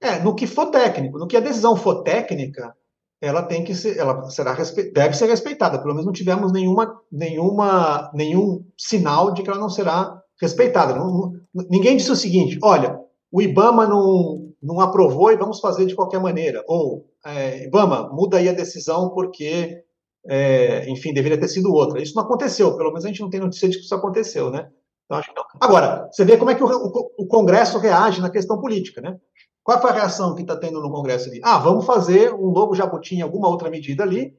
É, 0.00 0.20
no 0.20 0.34
que 0.34 0.46
for 0.46 0.66
técnico, 0.66 1.18
no 1.18 1.26
que 1.26 1.36
a 1.36 1.40
decisão 1.40 1.76
for 1.76 2.02
técnica, 2.02 2.74
ela 3.20 3.42
tem 3.42 3.64
que 3.64 3.74
ser, 3.74 3.96
ela 3.96 4.30
será 4.30 4.56
deve 4.92 5.14
ser 5.14 5.26
respeitada. 5.26 5.78
Pelo 5.78 5.92
menos 5.92 6.06
não 6.06 6.12
tivemos 6.12 6.52
nenhuma, 6.52 7.00
nenhuma, 7.10 8.10
nenhum 8.14 8.64
sinal 8.76 9.32
de 9.32 9.42
que 9.42 9.50
ela 9.50 9.58
não 9.58 9.68
será 9.68 10.22
respeitada. 10.40 10.94
Não, 10.94 11.32
ninguém 11.68 11.96
disse 11.96 12.12
o 12.12 12.16
seguinte: 12.16 12.58
olha, 12.62 12.98
o 13.30 13.42
IBAMA 13.42 13.86
não, 13.86 14.52
não 14.62 14.80
aprovou 14.80 15.32
e 15.32 15.36
vamos 15.36 15.60
fazer 15.60 15.86
de 15.86 15.96
qualquer 15.96 16.20
maneira. 16.20 16.62
Ou, 16.68 17.06
é, 17.24 17.64
IBAMA, 17.64 18.10
muda 18.12 18.38
aí 18.38 18.48
a 18.48 18.52
decisão 18.52 19.10
porque, 19.10 19.82
é, 20.28 20.88
enfim, 20.88 21.12
deveria 21.12 21.40
ter 21.40 21.48
sido 21.48 21.72
outra. 21.72 22.00
Isso 22.00 22.14
não 22.14 22.22
aconteceu. 22.22 22.76
Pelo 22.76 22.90
menos 22.90 23.04
a 23.04 23.08
gente 23.08 23.20
não 23.20 23.30
tem 23.30 23.40
notícia 23.40 23.68
de 23.68 23.78
que 23.78 23.84
isso 23.84 23.94
aconteceu, 23.94 24.50
né? 24.50 24.68
Então. 25.06 25.44
Agora, 25.60 26.08
você 26.12 26.24
vê 26.24 26.36
como 26.36 26.50
é 26.50 26.54
que 26.54 26.62
o, 26.62 26.66
o, 26.66 27.10
o 27.18 27.26
Congresso 27.26 27.78
reage 27.78 28.20
na 28.20 28.30
questão 28.30 28.60
política, 28.60 29.00
né? 29.00 29.18
Qual 29.68 29.82
foi 29.82 29.90
a 29.90 29.92
reação 29.92 30.34
que 30.34 30.40
está 30.40 30.56
tendo 30.56 30.80
no 30.80 30.90
Congresso 30.90 31.28
ali? 31.28 31.42
Ah, 31.44 31.58
vamos 31.58 31.84
fazer 31.84 32.32
um 32.32 32.50
novo 32.50 32.74
jabuti 32.74 33.20
alguma 33.20 33.48
outra 33.48 33.68
medida 33.68 34.02
ali, 34.02 34.34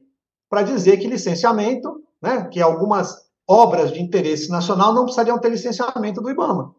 para 0.48 0.64
dizer 0.64 0.96
que 0.96 1.06
licenciamento, 1.06 2.02
né, 2.20 2.48
que 2.48 2.60
algumas 2.60 3.30
obras 3.48 3.92
de 3.92 4.02
interesse 4.02 4.50
nacional 4.50 4.92
não 4.92 5.04
precisariam 5.04 5.38
ter 5.38 5.50
licenciamento 5.50 6.20
do 6.20 6.30
IBAMA, 6.30 6.74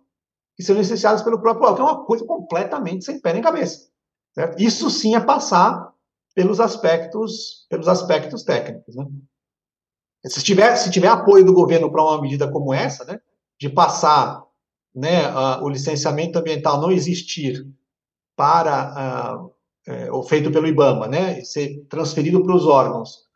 que 0.57 0.63
são 0.63 0.75
licenciadas 0.75 1.21
pelo 1.21 1.39
próprio 1.39 1.69
órgão, 1.69 1.87
é 1.87 1.91
uma 1.93 2.03
coisa 2.03 2.25
completamente 2.25 3.05
sem 3.05 3.21
pé 3.21 3.31
nem 3.31 3.41
cabeça. 3.41 3.87
Certo? 4.35 4.61
Isso 4.61 4.89
sim 4.89 5.15
é 5.15 5.21
passar 5.21 5.89
pelos 6.35 6.59
aspectos, 6.59 7.65
pelos 7.69 7.87
aspectos 7.87 8.43
técnicos. 8.43 8.97
Né? 8.97 9.05
Se, 10.25 10.43
tiver, 10.43 10.75
se 10.75 10.91
tiver 10.91 11.07
apoio 11.07 11.45
do 11.45 11.53
governo 11.53 11.89
para 11.89 12.03
uma 12.03 12.21
medida 12.21 12.51
como 12.51 12.73
essa, 12.73 13.05
né, 13.05 13.17
de 13.57 13.69
passar 13.69 14.43
né, 14.93 15.23
a, 15.27 15.63
o 15.63 15.69
licenciamento 15.69 16.37
ambiental 16.37 16.81
não 16.81 16.91
existir 16.91 17.65
para 18.35 19.43
uh, 19.45 19.51
é, 19.87 20.11
ou 20.11 20.23
feito 20.23 20.51
pelo 20.51 20.67
IBAMA, 20.67 21.07
né, 21.07 21.41
ser 21.41 21.85
transferido 21.89 22.43
para 22.43 22.55
os 22.55 22.65
órgãos, 22.65 23.27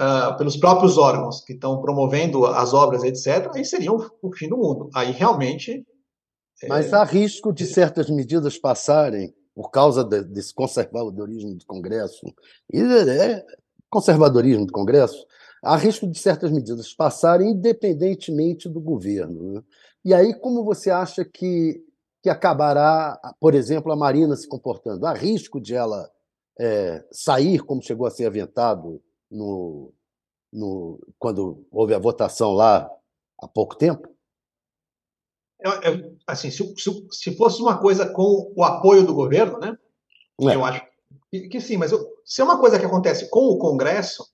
uh, 0.00 0.36
pelos 0.36 0.56
próprios 0.56 0.98
órgãos 0.98 1.42
que 1.44 1.52
estão 1.52 1.80
promovendo 1.80 2.44
as 2.46 2.74
obras, 2.74 3.04
etc., 3.04 3.50
aí 3.54 3.64
seria 3.64 3.92
o, 3.92 4.10
o 4.22 4.32
fim 4.32 4.48
do 4.48 4.56
mundo. 4.56 4.90
Aí 4.94 5.12
realmente. 5.12 5.86
É... 6.62 6.68
Mas 6.68 6.92
há 6.92 7.04
risco 7.04 7.52
de 7.52 7.66
certas 7.66 8.10
medidas 8.10 8.58
passarem 8.58 9.32
por 9.54 9.70
causa 9.70 10.04
de, 10.04 10.22
desse 10.22 10.52
conservadorismo 10.52 11.54
do 11.54 11.64
Congresso 11.64 12.26
e 12.72 12.80
é, 12.80 13.44
conservadorismo 13.88 14.66
do 14.66 14.72
Congresso. 14.72 15.24
Há 15.62 15.76
risco 15.76 16.06
de 16.06 16.18
certas 16.18 16.50
medidas 16.52 16.92
passarem 16.92 17.52
independentemente 17.52 18.68
do 18.68 18.80
governo. 18.80 19.54
Né? 19.54 19.62
E 20.04 20.14
aí, 20.14 20.34
como 20.34 20.62
você 20.62 20.90
acha 20.90 21.24
que 21.24 21.82
que 22.26 22.30
acabará, 22.30 23.20
por 23.38 23.54
exemplo, 23.54 23.92
a 23.92 23.96
Marina 23.96 24.34
se 24.34 24.48
comportando. 24.48 25.06
Há 25.06 25.12
risco 25.12 25.60
de 25.60 25.76
ela 25.76 26.10
é, 26.58 27.04
sair, 27.12 27.60
como 27.60 27.80
chegou 27.80 28.04
a 28.04 28.10
ser 28.10 28.26
aventado 28.26 29.00
no, 29.30 29.94
no, 30.52 30.98
quando 31.20 31.64
houve 31.70 31.94
a 31.94 32.00
votação 32.00 32.50
lá 32.50 32.90
há 33.40 33.46
pouco 33.46 33.76
tempo? 33.76 34.08
Assim, 36.26 36.50
se, 36.50 36.74
se, 36.76 37.06
se, 37.12 37.36
fosse 37.36 37.62
uma 37.62 37.78
coisa 37.78 38.12
com 38.12 38.52
o 38.56 38.64
apoio 38.64 39.06
do 39.06 39.14
governo, 39.14 39.60
né? 39.60 39.78
É. 40.40 40.56
Eu 40.56 40.64
acho 40.64 40.84
que, 41.30 41.48
que 41.48 41.60
sim, 41.60 41.76
mas 41.76 41.92
eu, 41.92 42.04
se 42.24 42.40
é 42.40 42.44
uma 42.44 42.58
coisa 42.58 42.76
que 42.76 42.84
acontece 42.84 43.30
com 43.30 43.46
o 43.50 43.58
Congresso, 43.58 44.26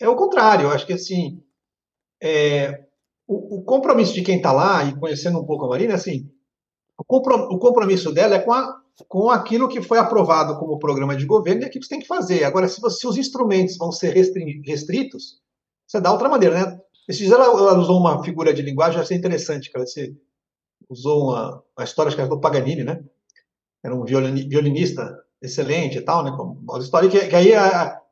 é 0.00 0.08
o 0.08 0.16
contrário. 0.16 0.64
Eu 0.64 0.70
acho 0.70 0.86
que 0.86 0.94
assim, 0.94 1.42
é, 2.22 2.86
o, 3.26 3.58
o, 3.58 3.62
compromisso 3.64 4.14
de 4.14 4.22
quem 4.22 4.38
está 4.38 4.50
lá 4.50 4.82
e 4.84 4.98
conhecendo 4.98 5.38
um 5.38 5.44
pouco 5.44 5.66
a 5.66 5.68
Marina, 5.68 5.94
assim, 5.94 6.32
o 6.98 7.58
compromisso 7.58 8.12
dela 8.12 8.34
é 8.34 8.38
com, 8.40 8.52
a, 8.52 8.80
com 9.06 9.30
aquilo 9.30 9.68
que 9.68 9.80
foi 9.80 9.98
aprovado 9.98 10.58
como 10.58 10.78
programa 10.78 11.14
de 11.14 11.24
governo 11.24 11.62
e 11.62 11.64
aquilo 11.64 11.80
que 11.80 11.86
você 11.86 11.94
tem 11.94 12.00
que 12.00 12.08
fazer. 12.08 12.42
Agora, 12.44 12.68
se, 12.68 12.80
você, 12.80 13.00
se 13.00 13.06
os 13.06 13.16
instrumentos 13.16 13.76
vão 13.76 13.92
ser 13.92 14.12
restritos, 14.12 15.40
você 15.86 16.00
dá 16.00 16.12
outra 16.12 16.28
maneira, 16.28 16.54
né? 16.54 16.80
Esses 17.08 17.20
dias 17.20 17.32
ela, 17.32 17.46
ela, 17.46 17.78
usou 17.78 17.98
uma 17.98 18.22
figura 18.22 18.52
de 18.52 18.60
linguagem, 18.60 19.00
achei 19.00 19.16
interessante, 19.16 19.70
que 19.70 19.76
ela 19.76 19.86
usou 20.90 21.28
uma, 21.28 21.62
uma 21.76 21.84
história 21.84 22.12
que 22.12 22.20
era 22.20 22.28
do 22.28 22.40
Paganini, 22.40 22.84
né? 22.84 23.02
Era 23.82 23.94
um 23.94 24.04
violinista 24.04 25.18
excelente 25.40 25.98
e 25.98 26.00
tal, 26.02 26.24
né? 26.24 26.30
Uma 26.30 26.78
história 26.80 27.08
que, 27.08 27.28
que 27.28 27.36
aí 27.36 27.52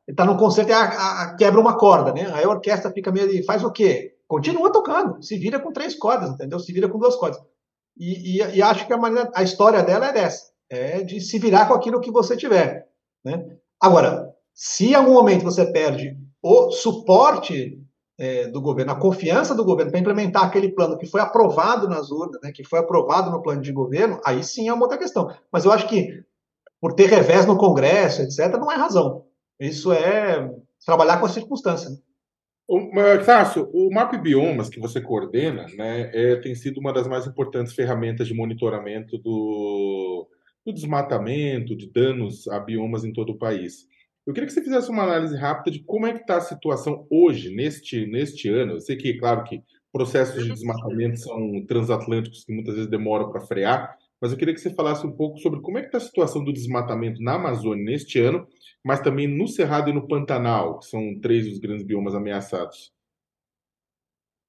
está 0.07 0.25
no 0.25 0.37
concerto 0.37 0.71
e 0.71 0.73
a, 0.73 0.83
a, 0.83 1.35
quebra 1.35 1.59
uma 1.59 1.77
corda, 1.77 2.13
né? 2.13 2.31
Aí 2.33 2.45
a 2.45 2.49
orquestra 2.49 2.91
fica 2.91 3.11
meio 3.11 3.27
de, 3.27 3.43
faz 3.43 3.63
o 3.63 3.71
quê? 3.71 4.15
Continua 4.27 4.71
tocando, 4.71 5.21
se 5.21 5.37
vira 5.37 5.59
com 5.59 5.71
três 5.71 5.93
cordas, 5.93 6.31
entendeu? 6.31 6.59
Se 6.59 6.71
vira 6.71 6.89
com 6.89 6.97
duas 6.97 7.15
cordas. 7.15 7.39
E, 7.99 8.37
e, 8.37 8.57
e, 8.57 8.61
acho 8.61 8.85
que 8.85 8.93
a, 8.93 8.97
maneira, 8.97 9.31
a 9.33 9.43
história 9.43 9.83
dela 9.83 10.07
é 10.07 10.13
dessa, 10.13 10.51
é 10.69 11.03
de 11.03 11.19
se 11.19 11.39
virar 11.39 11.67
com 11.67 11.73
aquilo 11.73 11.99
que 11.99 12.11
você 12.11 12.37
tiver. 12.37 12.87
Né? 13.23 13.43
Agora, 13.81 14.33
se 14.53 14.89
em 14.89 14.93
algum 14.93 15.13
momento 15.13 15.43
você 15.43 15.65
perde 15.71 16.17
o 16.41 16.71
suporte 16.71 17.79
é, 18.19 18.47
do 18.47 18.61
governo, 18.61 18.91
a 18.91 18.99
confiança 18.99 19.53
do 19.53 19.63
governo 19.63 19.91
para 19.91 19.99
implementar 19.99 20.43
aquele 20.43 20.69
plano 20.69 20.97
que 20.97 21.05
foi 21.05 21.21
aprovado 21.21 21.87
nas 21.87 22.09
urnas, 22.09 22.39
né, 22.41 22.51
que 22.51 22.63
foi 22.63 22.79
aprovado 22.79 23.29
no 23.29 23.41
plano 23.41 23.61
de 23.61 23.71
governo, 23.71 24.19
aí 24.25 24.43
sim 24.43 24.67
é 24.67 24.73
uma 24.73 24.83
outra 24.83 24.97
questão. 24.97 25.31
Mas 25.51 25.65
eu 25.65 25.71
acho 25.71 25.87
que 25.87 26.23
por 26.79 26.93
ter 26.93 27.07
revés 27.07 27.45
no 27.45 27.57
Congresso, 27.57 28.21
etc., 28.21 28.57
não 28.57 28.71
é 28.71 28.75
razão. 28.75 29.25
Isso 29.59 29.91
é 29.91 30.51
trabalhar 30.85 31.19
com 31.19 31.25
a 31.25 31.29
circunstância. 31.29 31.89
Né? 31.89 31.97
Tássio, 33.25 33.69
o 33.71 33.89
MAP 33.93 34.21
Biomas 34.21 34.69
que 34.69 34.79
você 34.79 34.99
coordena 34.99 35.65
né, 35.77 36.11
é, 36.13 36.35
tem 36.35 36.53
sido 36.53 36.79
uma 36.79 36.91
das 36.91 37.07
mais 37.07 37.25
importantes 37.25 37.73
ferramentas 37.73 38.27
de 38.27 38.33
monitoramento 38.33 39.17
do, 39.17 40.27
do, 40.65 40.73
desmatamento, 40.73 41.77
de 41.77 41.89
danos 41.89 42.45
a 42.49 42.59
biomas 42.59 43.05
em 43.05 43.13
todo 43.13 43.29
o 43.31 43.37
país. 43.37 43.87
Eu 44.25 44.33
queria 44.33 44.47
que 44.47 44.53
você 44.53 44.61
fizesse 44.61 44.91
uma 44.91 45.03
análise 45.03 45.37
rápida 45.37 45.71
de 45.71 45.83
como 45.85 46.05
é 46.05 46.11
que 46.11 46.19
está 46.19 46.35
a 46.35 46.41
situação 46.41 47.07
hoje, 47.09 47.55
neste, 47.55 48.05
neste 48.05 48.49
ano. 48.49 48.73
Eu 48.73 48.79
sei 48.81 48.97
que, 48.97 49.13
claro, 49.13 49.45
que 49.45 49.63
processos 49.89 50.43
de 50.43 50.51
desmatamento 50.51 51.17
são 51.19 51.65
transatlânticos 51.65 52.43
que 52.43 52.53
muitas 52.53 52.75
vezes 52.75 52.89
demoram 52.89 53.31
para 53.31 53.39
frear, 53.39 53.95
mas 54.21 54.31
eu 54.31 54.37
queria 54.37 54.53
que 54.53 54.59
você 54.59 54.69
falasse 54.69 55.07
um 55.07 55.11
pouco 55.11 55.39
sobre 55.39 55.61
como 55.61 55.77
é 55.77 55.81
que 55.81 55.87
está 55.87 55.99
a 55.99 56.01
situação 56.01 56.43
do 56.43 56.51
desmatamento 56.51 57.21
na 57.21 57.35
Amazônia 57.35 57.85
neste 57.85 58.19
ano 58.19 58.45
mas 58.85 59.01
também 59.01 59.27
no 59.27 59.47
Cerrado 59.47 59.89
e 59.89 59.93
no 59.93 60.07
Pantanal, 60.07 60.79
que 60.79 60.85
são 60.85 61.19
três 61.19 61.47
dos 61.47 61.59
grandes 61.59 61.85
biomas 61.85 62.15
ameaçados? 62.15 62.91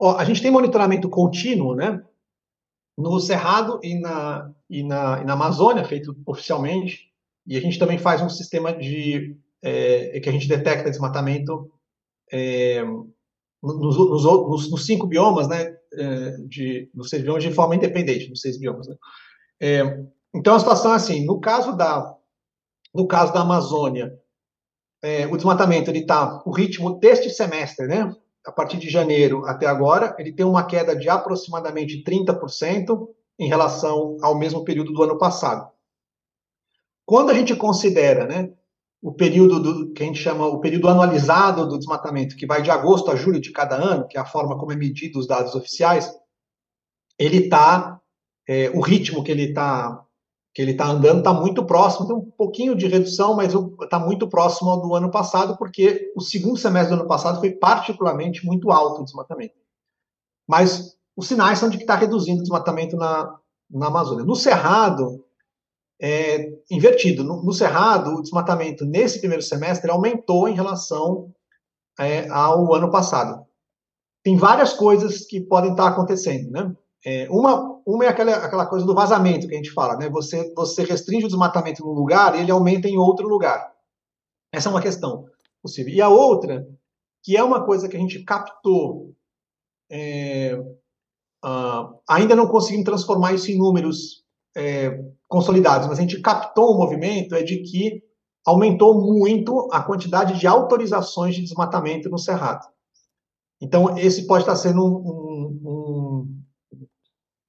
Ó, 0.01 0.17
a 0.17 0.25
gente 0.25 0.41
tem 0.41 0.51
monitoramento 0.51 1.09
contínuo, 1.09 1.75
né? 1.75 2.03
no 2.99 3.21
Cerrado 3.21 3.79
e 3.81 3.95
na, 3.95 4.53
e 4.69 4.83
na, 4.83 5.21
e 5.23 5.25
na 5.25 5.35
Amazônia, 5.35 5.85
feito 5.85 6.17
oficialmente, 6.27 7.09
e 7.47 7.57
a 7.57 7.61
gente 7.61 7.79
também 7.79 7.97
faz 7.97 8.21
um 8.21 8.29
sistema 8.29 8.73
de 8.73 9.37
é, 9.63 10.19
que 10.19 10.29
a 10.29 10.33
gente 10.33 10.49
detecta 10.49 10.91
desmatamento 10.91 11.71
é, 12.33 12.83
nos, 13.63 13.97
nos, 13.97 14.25
nos, 14.25 14.71
nos, 14.71 14.85
cinco 14.85 15.07
biomas, 15.07 15.49
né, 15.49 15.77
é, 15.95 16.31
de, 16.49 16.91
nos 16.93 17.09
seis 17.09 17.23
biomas 17.23 17.45
de 17.45 17.53
forma 17.53 17.77
independente, 17.77 18.29
nos 18.29 18.41
seis 18.41 18.59
biomas. 18.59 18.89
Né? 18.89 18.97
É, 19.61 20.05
então 20.35 20.57
a 20.57 20.59
situação 20.59 20.93
é 20.93 20.97
assim, 20.97 21.25
no 21.25 21.41
caso 21.41 21.77
da, 21.77 22.17
no 22.99 23.07
caso 23.07 23.33
da 23.33 23.43
Amazônia, 23.43 24.13
é, 25.01 25.25
o 25.29 25.37
desmatamento 25.37 25.89
ele 25.89 26.01
está, 26.01 26.43
o 26.45 26.51
ritmo 26.51 26.99
deste 26.99 27.31
semestre, 27.31 27.87
né, 27.87 28.13
a 28.45 28.51
partir 28.51 28.77
de 28.77 28.91
janeiro 28.91 29.47
até 29.47 29.67
agora, 29.67 30.17
ele 30.19 30.33
tem 30.33 30.45
uma 30.45 30.67
queda 30.67 30.97
de 30.97 31.09
aproximadamente 31.09 32.03
30% 32.03 33.09
em 33.39 33.47
relação 33.47 34.17
ao 34.21 34.37
mesmo 34.37 34.65
período 34.65 34.93
do 34.93 35.01
ano 35.01 35.17
passado. 35.17 35.71
Quando 37.07 37.31
a 37.31 37.35
gente 37.35 37.55
considera, 37.55 38.27
né, 38.27 38.51
o 39.01 39.13
período 39.13 39.61
do, 39.61 39.93
que 39.93 40.03
a 40.03 40.07
gente 40.07 40.19
chama 40.19 40.47
o 40.47 40.59
período 40.59 40.89
anualizado 40.89 41.69
do 41.69 41.79
desmatamento, 41.79 42.35
que 42.35 42.47
vai 42.47 42.63
de 42.63 42.71
agosto 42.73 43.13
a 43.13 43.17
julho 43.17 43.41
de 43.41 43.53
cada 43.53 43.77
ano, 43.77 44.09
que 44.09 44.19
é 44.19 44.21
a 44.21 44.27
forma 44.27 44.59
como 44.59 44.73
é 44.73 44.77
medido 44.77 45.21
os 45.21 45.27
dados 45.29 45.55
oficiais, 45.55 46.13
ele 47.17 47.45
está, 47.45 48.01
é, 48.49 48.71
o 48.71 48.81
ritmo 48.81 49.23
que 49.23 49.31
ele 49.31 49.51
está 49.51 50.05
que 50.59 50.63
ele 50.63 50.73
está 50.73 50.89
andando 50.89 51.19
está 51.19 51.33
muito 51.33 51.65
próximo, 51.65 52.09
tem 52.09 52.17
um 52.17 52.33
pouquinho 52.33 52.75
de 52.75 52.89
redução, 52.89 53.37
mas 53.37 53.55
está 53.81 53.97
muito 53.97 54.27
próximo 54.27 54.69
ao 54.71 54.83
do 54.83 54.93
ano 54.93 55.09
passado, 55.09 55.57
porque 55.57 56.13
o 56.17 56.21
segundo 56.21 56.57
semestre 56.57 56.97
do 56.97 56.99
ano 56.99 57.09
passado 57.09 57.39
foi 57.39 57.53
particularmente 57.53 58.45
muito 58.45 58.73
alto 58.73 59.01
o 59.01 59.05
desmatamento. 59.05 59.55
Mas 60.49 60.97
os 61.17 61.29
sinais 61.29 61.61
são 61.61 61.69
de 61.71 61.77
que 61.77 61.85
está 61.85 61.95
reduzindo 61.95 62.41
o 62.41 62.43
desmatamento 62.43 62.97
na, 62.97 63.39
na 63.71 63.87
Amazônia. 63.87 64.25
No 64.25 64.35
Cerrado, 64.35 65.25
é, 66.03 66.51
invertido. 66.69 67.23
No, 67.23 67.41
no, 67.41 67.53
Cerrado, 67.53 68.17
o 68.17 68.23
desmatamento 68.23 68.85
nesse 68.85 69.21
primeiro 69.21 69.45
semestre 69.45 69.89
aumentou 69.89 70.49
em 70.49 70.57
relação 70.57 71.33
é, 72.01 72.29
ao 72.31 72.75
ano 72.75 72.91
passado. 72.91 73.47
Tem 74.25 74.37
várias 74.37 74.73
coisas 74.73 75.25
que 75.25 75.41
podem 75.41 75.71
estar 75.71 75.87
acontecendo, 75.87 76.51
né? 76.51 76.77
É, 77.05 77.29
uma, 77.31 77.81
uma 77.87 78.05
é 78.05 78.09
aquela, 78.09 78.33
aquela 78.37 78.67
coisa 78.67 78.85
do 78.85 78.95
vazamento 78.95 79.47
que 79.47 79.55
a 79.55 79.57
gente 79.57 79.73
fala, 79.73 79.97
né? 79.97 80.09
Você, 80.11 80.53
você 80.55 80.83
restringe 80.85 81.27
o 81.27 81.29
desmatamento 81.29 81.85
num 81.85 81.93
lugar 81.93 82.35
e 82.35 82.41
ele 82.41 82.51
aumenta 82.51 82.89
em 82.89 82.99
outro 82.99 83.29
lugar. 83.29 83.73
Essa 84.53 84.69
é 84.69 84.73
uma 84.73 84.83
questão 84.83 85.27
possível. 85.63 85.93
E 85.93 86.01
a 86.01 86.09
outra, 86.09 86.67
que 87.23 87.37
é 87.37 87.43
uma 87.43 87.65
coisa 87.65 87.89
que 87.89 87.97
a 87.97 88.01
gente 88.01 88.25
captou, 88.25 89.15
é, 89.91 90.55
uh, 91.45 91.99
ainda 92.09 92.35
não 92.35 92.49
conseguimos 92.49 92.85
transformar 92.85 93.33
isso 93.33 93.51
em 93.51 93.59
números 93.59 94.25
é, 94.57 95.05
consolidados, 95.29 95.87
mas 95.87 95.99
a 95.99 96.03
gente 96.03 96.21
captou 96.21 96.75
um 96.75 96.79
movimento 96.79 97.35
é 97.35 97.43
de 97.43 97.59
que 97.59 98.03
aumentou 98.45 99.01
muito 99.01 99.69
a 99.71 99.83
quantidade 99.83 100.39
de 100.39 100.47
autorizações 100.47 101.35
de 101.35 101.43
desmatamento 101.43 102.09
no 102.09 102.19
Cerrado. 102.19 102.67
Então, 103.61 103.99
esse 103.99 104.27
pode 104.27 104.45
estar 104.45 104.57
sendo 104.57 104.85
um, 104.85 104.89
um, 104.89 105.61
um, 105.65 105.98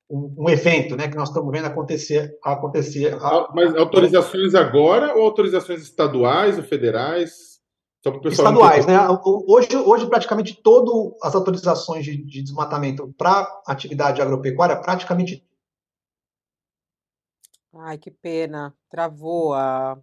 um 0.09 0.49
evento 0.49 0.95
né, 0.95 1.07
que 1.07 1.15
nós 1.15 1.29
estamos 1.29 1.51
vendo 1.51 1.65
acontecer. 1.65 2.37
acontecer 2.43 3.15
Mas 3.53 3.75
autorizações 3.75 4.55
agora 4.55 5.15
ou 5.15 5.23
autorizações 5.23 5.81
estaduais 5.81 6.57
ou 6.57 6.63
federais? 6.63 7.49
estaduais, 8.25 8.85
né? 8.85 8.95
Hoje, 9.25 9.75
hoje 9.75 10.07
praticamente 10.07 10.55
todas 10.63 11.13
as 11.21 11.35
autorizações 11.35 12.05
de, 12.05 12.15
de 12.15 12.41
desmatamento 12.41 13.13
para 13.17 13.45
atividade 13.67 14.21
agropecuária, 14.21 14.81
praticamente 14.81 15.45
Ai, 17.73 17.97
que 17.97 18.11
pena. 18.11 18.75
Travou 18.89 19.53
a. 19.53 19.97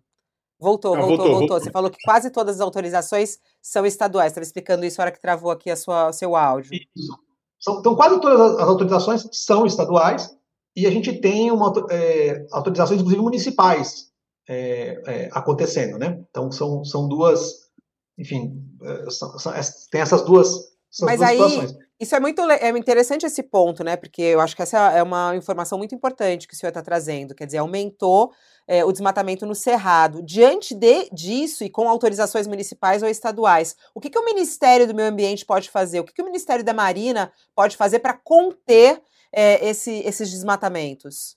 Voltou, 0.59 0.95
ah, 0.95 0.99
voltou, 0.99 1.09
voltou, 1.09 1.17
voltou, 1.17 1.39
voltou. 1.41 1.61
Você 1.61 1.71
falou 1.71 1.91
que 1.91 1.99
quase 2.03 2.31
todas 2.31 2.57
as 2.57 2.61
autorizações 2.61 3.39
são 3.61 3.85
estaduais. 3.85 4.33
Estava 4.33 4.45
explicando 4.45 4.87
isso 4.87 4.99
na 4.99 5.05
hora 5.05 5.13
que 5.13 5.21
travou 5.21 5.51
aqui 5.51 5.71
a 5.71 5.77
sua, 5.77 6.13
seu 6.13 6.35
áudio. 6.35 6.73
Isso. 6.75 7.26
São, 7.59 7.81
então, 7.81 7.95
quase 7.95 8.21
todas 8.21 8.41
as 8.59 8.69
autorizações 8.69 9.29
são 9.33 9.67
estaduais 9.67 10.37
e 10.75 10.87
a 10.87 10.91
gente 10.91 11.21
tem 11.21 11.51
uma, 11.51 11.73
é, 11.91 12.47
autorizações, 12.53 13.01
inclusive, 13.01 13.23
municipais 13.23 14.11
é, 14.49 15.03
é, 15.07 15.29
acontecendo, 15.33 15.99
né? 15.99 16.23
Então, 16.31 16.51
são, 16.53 16.85
são 16.85 17.09
duas, 17.09 17.71
enfim, 18.19 18.63
é, 18.83 19.11
são, 19.11 19.39
são, 19.39 19.53
tem 19.91 20.01
essas 20.01 20.23
duas, 20.23 20.49
essas 20.93 21.07
Mas 21.07 21.19
duas 21.19 21.31
aí, 21.31 21.39
situações. 21.39 21.87
Isso 21.99 22.15
é 22.15 22.21
muito 22.21 22.43
é 22.43 22.69
interessante 22.77 23.25
esse 23.25 23.43
ponto, 23.43 23.83
né? 23.83 23.97
Porque 23.97 24.21
eu 24.21 24.41
acho 24.41 24.55
que 24.55 24.61
essa 24.61 24.93
é 24.93 25.03
uma 25.03 25.35
informação 25.35 25.79
muito 25.79 25.95
importante 25.95 26.47
que 26.47 26.53
o 26.53 26.57
senhor 26.57 26.69
está 26.69 26.83
trazendo. 26.83 27.35
Quer 27.35 27.47
dizer, 27.47 27.59
aumentou 27.59 28.33
é, 28.67 28.85
o 28.85 28.93
desmatamento 28.93 29.47
no 29.47 29.55
Cerrado. 29.55 30.23
Diante 30.23 30.75
de, 30.75 31.09
disso 31.11 31.65
e 31.65 31.71
com 31.71 31.89
autorizações 31.89 32.47
municipais 32.47 33.03
ou 33.03 33.09
estaduais, 33.09 33.77
o 33.95 34.01
que, 34.01 34.11
que 34.11 34.19
o 34.19 34.25
Ministério 34.25 34.87
do 34.87 34.95
Meio 34.95 35.09
Ambiente 35.09 35.45
pode 35.45 35.71
fazer? 35.71 36.01
O 36.01 36.05
que, 36.05 36.13
que 36.13 36.23
o 36.23 36.27
Ministério 36.27 36.65
da 36.65 36.75
Marina 36.75 37.33
pode 37.55 37.77
fazer 37.77 38.01
para 38.01 38.15
conter 38.15 39.01
é, 39.33 39.69
esse, 39.69 39.91
esses 40.01 40.31
desmatamentos? 40.31 41.37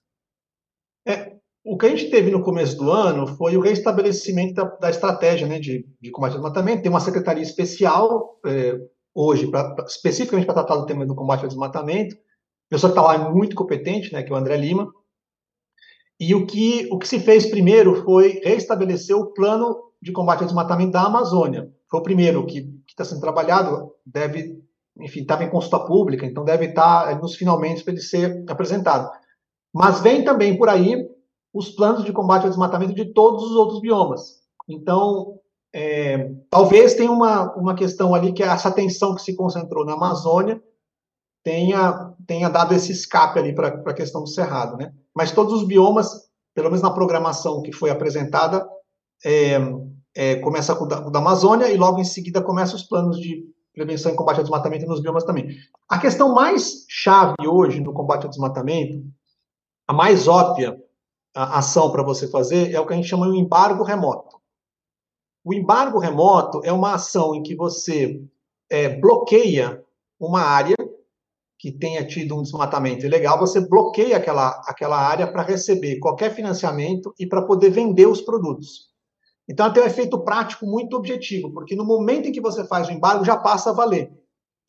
É, 1.08 1.34
o 1.64 1.78
que 1.78 1.86
a 1.86 1.90
gente 1.90 2.10
teve 2.10 2.32
no 2.32 2.42
começo 2.42 2.78
do 2.78 2.92
ano 2.92 3.28
foi 3.28 3.58
o 3.58 3.62
restabelecimento 3.62 4.54
da, 4.54 4.64
da 4.64 4.90
estratégia 4.90 5.48
né, 5.48 5.60
de, 5.60 5.86
de 6.02 6.12
combate 6.12 6.32
ao 6.32 6.40
desmatamento. 6.40 6.82
Tem 6.82 6.92
uma 6.92 7.00
secretaria 7.00 7.44
especial 7.44 8.40
é, 8.46 8.80
hoje, 9.14 9.48
pra, 9.48 9.76
pra, 9.76 9.86
especificamente 9.86 10.46
para 10.46 10.56
tratar 10.56 10.78
do 10.78 10.86
tema 10.86 11.06
do 11.06 11.16
combate 11.16 11.42
ao 11.42 11.48
desmatamento. 11.48 12.16
A 12.16 12.76
pessoa 12.76 12.92
que 12.92 13.00
está 13.00 13.02
lá 13.02 13.16
é 13.16 13.32
muito 13.32 13.56
competente, 13.56 14.14
né, 14.14 14.24
que 14.24 14.32
é 14.32 14.36
o 14.36 14.38
André 14.38 14.56
Lima. 14.58 14.92
E 16.20 16.36
o 16.36 16.46
que, 16.46 16.88
o 16.92 16.98
que 16.98 17.08
se 17.08 17.20
fez 17.20 17.46
primeiro 17.46 18.04
foi 18.04 18.42
restabelecer 18.44 19.16
o 19.16 19.28
plano 19.28 19.76
de 20.02 20.12
combate 20.12 20.42
ao 20.42 20.46
desmatamento 20.46 20.92
da 20.92 21.04
Amazônia. 21.04 21.70
Foi 21.90 22.00
o 22.00 22.04
primeiro 22.04 22.46
que 22.46 22.70
está 22.88 23.06
sendo 23.06 23.22
trabalhado, 23.22 23.92
deve, 24.06 24.62
enfim, 25.00 25.22
estava 25.22 25.44
em 25.44 25.50
consulta 25.50 25.80
pública, 25.80 26.26
então 26.26 26.44
deve 26.44 26.66
estar 26.66 27.08
tá 27.08 27.16
nos 27.16 27.36
finalmente 27.36 27.84
para 27.84 27.94
ele 27.94 28.02
ser 28.02 28.44
apresentado. 28.50 29.10
Mas 29.74 30.02
vem 30.02 30.24
também 30.24 30.58
por 30.58 30.68
aí 30.68 31.08
os 31.54 31.70
planos 31.70 32.04
de 32.04 32.12
combate 32.12 32.44
ao 32.44 32.50
desmatamento 32.50 32.94
de 32.94 33.14
todos 33.14 33.44
os 33.44 33.56
outros 33.56 33.80
biomas. 33.80 34.40
Então, 34.68 35.40
é, 35.74 36.32
talvez 36.50 36.96
tenha 36.96 37.12
uma, 37.12 37.54
uma 37.56 37.76
questão 37.76 38.14
ali 38.14 38.34
que 38.34 38.44
é 38.44 38.48
essa 38.48 38.72
tensão 38.72 39.16
que 39.16 39.22
se 39.22 39.36
concentrou 39.36 39.86
na 39.86 39.94
Amazônia 39.94 40.62
tenha, 41.44 42.14
tenha 42.28 42.50
dado 42.50 42.74
esse 42.74 42.92
escape 42.92 43.40
ali 43.40 43.54
para 43.54 43.68
a 43.68 43.94
questão 43.94 44.22
do 44.22 44.30
cerrado, 44.30 44.78
né? 44.78 44.94
Mas 45.20 45.34
todos 45.34 45.52
os 45.52 45.68
biomas, 45.68 46.30
pelo 46.56 46.70
menos 46.70 46.82
na 46.82 46.92
programação 46.92 47.62
que 47.62 47.74
foi 47.74 47.90
apresentada, 47.90 48.66
é, 49.26 49.58
é, 50.16 50.36
começa 50.38 50.74
com 50.74 50.86
o 50.86 50.88
da, 50.88 51.02
da, 51.02 51.20
Amazônia 51.20 51.70
e 51.70 51.76
logo 51.76 52.00
em 52.00 52.06
seguida 52.06 52.42
começa 52.42 52.74
os 52.74 52.84
planos 52.84 53.20
de 53.20 53.44
prevenção 53.74 54.14
e 54.14 54.16
combate 54.16 54.38
ao 54.38 54.44
desmatamento 54.44 54.86
nos 54.86 55.02
biomas 55.02 55.26
também. 55.26 55.58
A 55.90 56.00
questão 56.00 56.34
mais 56.34 56.86
chave 56.88 57.36
hoje 57.46 57.82
no 57.82 57.92
combate 57.92 58.24
ao 58.24 58.30
desmatamento, 58.30 59.04
a 59.86 59.92
mais 59.92 60.26
óbvia 60.26 60.82
a 61.36 61.60
ação 61.60 61.92
para 61.92 62.02
você 62.02 62.26
fazer 62.26 62.74
é 62.74 62.80
o 62.80 62.88
que 62.88 62.94
a 62.94 62.96
gente 62.96 63.10
chama 63.10 63.30
de 63.30 63.38
embargo 63.38 63.84
remoto. 63.84 64.40
O 65.44 65.54
embargo 65.54 66.00
remoto 66.00 66.62
é 66.64 66.72
uma 66.72 66.94
ação 66.94 67.36
em 67.36 67.44
que 67.44 67.58
você 67.58 68.24
é, 68.70 68.88
bloqueia 68.88 69.84
uma 70.18 70.44
área 70.44 70.78
que 71.60 71.74
tenha 71.74 72.08
tido 72.08 72.38
um 72.38 72.42
desmatamento 72.42 73.06
ilegal, 73.06 73.38
você 73.38 73.60
bloqueia 73.60 74.16
aquela, 74.16 74.50
aquela 74.66 74.98
área 74.98 75.30
para 75.30 75.44
receber 75.44 76.00
qualquer 76.00 76.34
financiamento 76.34 77.14
e 77.20 77.28
para 77.28 77.42
poder 77.42 77.70
vender 77.70 78.08
os 78.08 78.22
produtos. 78.22 78.88
Então, 79.48 79.66
ela 79.66 79.74
tem 79.74 79.84
um 79.84 79.88
efeito 79.88 80.24
prático 80.24 80.66
muito 80.66 80.96
objetivo, 80.96 81.52
porque 81.52 81.76
no 81.76 81.84
momento 81.84 82.30
em 82.30 82.32
que 82.32 82.40
você 82.40 82.66
faz 82.66 82.88
o 82.88 82.94
embargo, 82.94 83.26
já 83.26 83.36
passa 83.36 83.72
a 83.72 83.74
valer. 83.74 84.10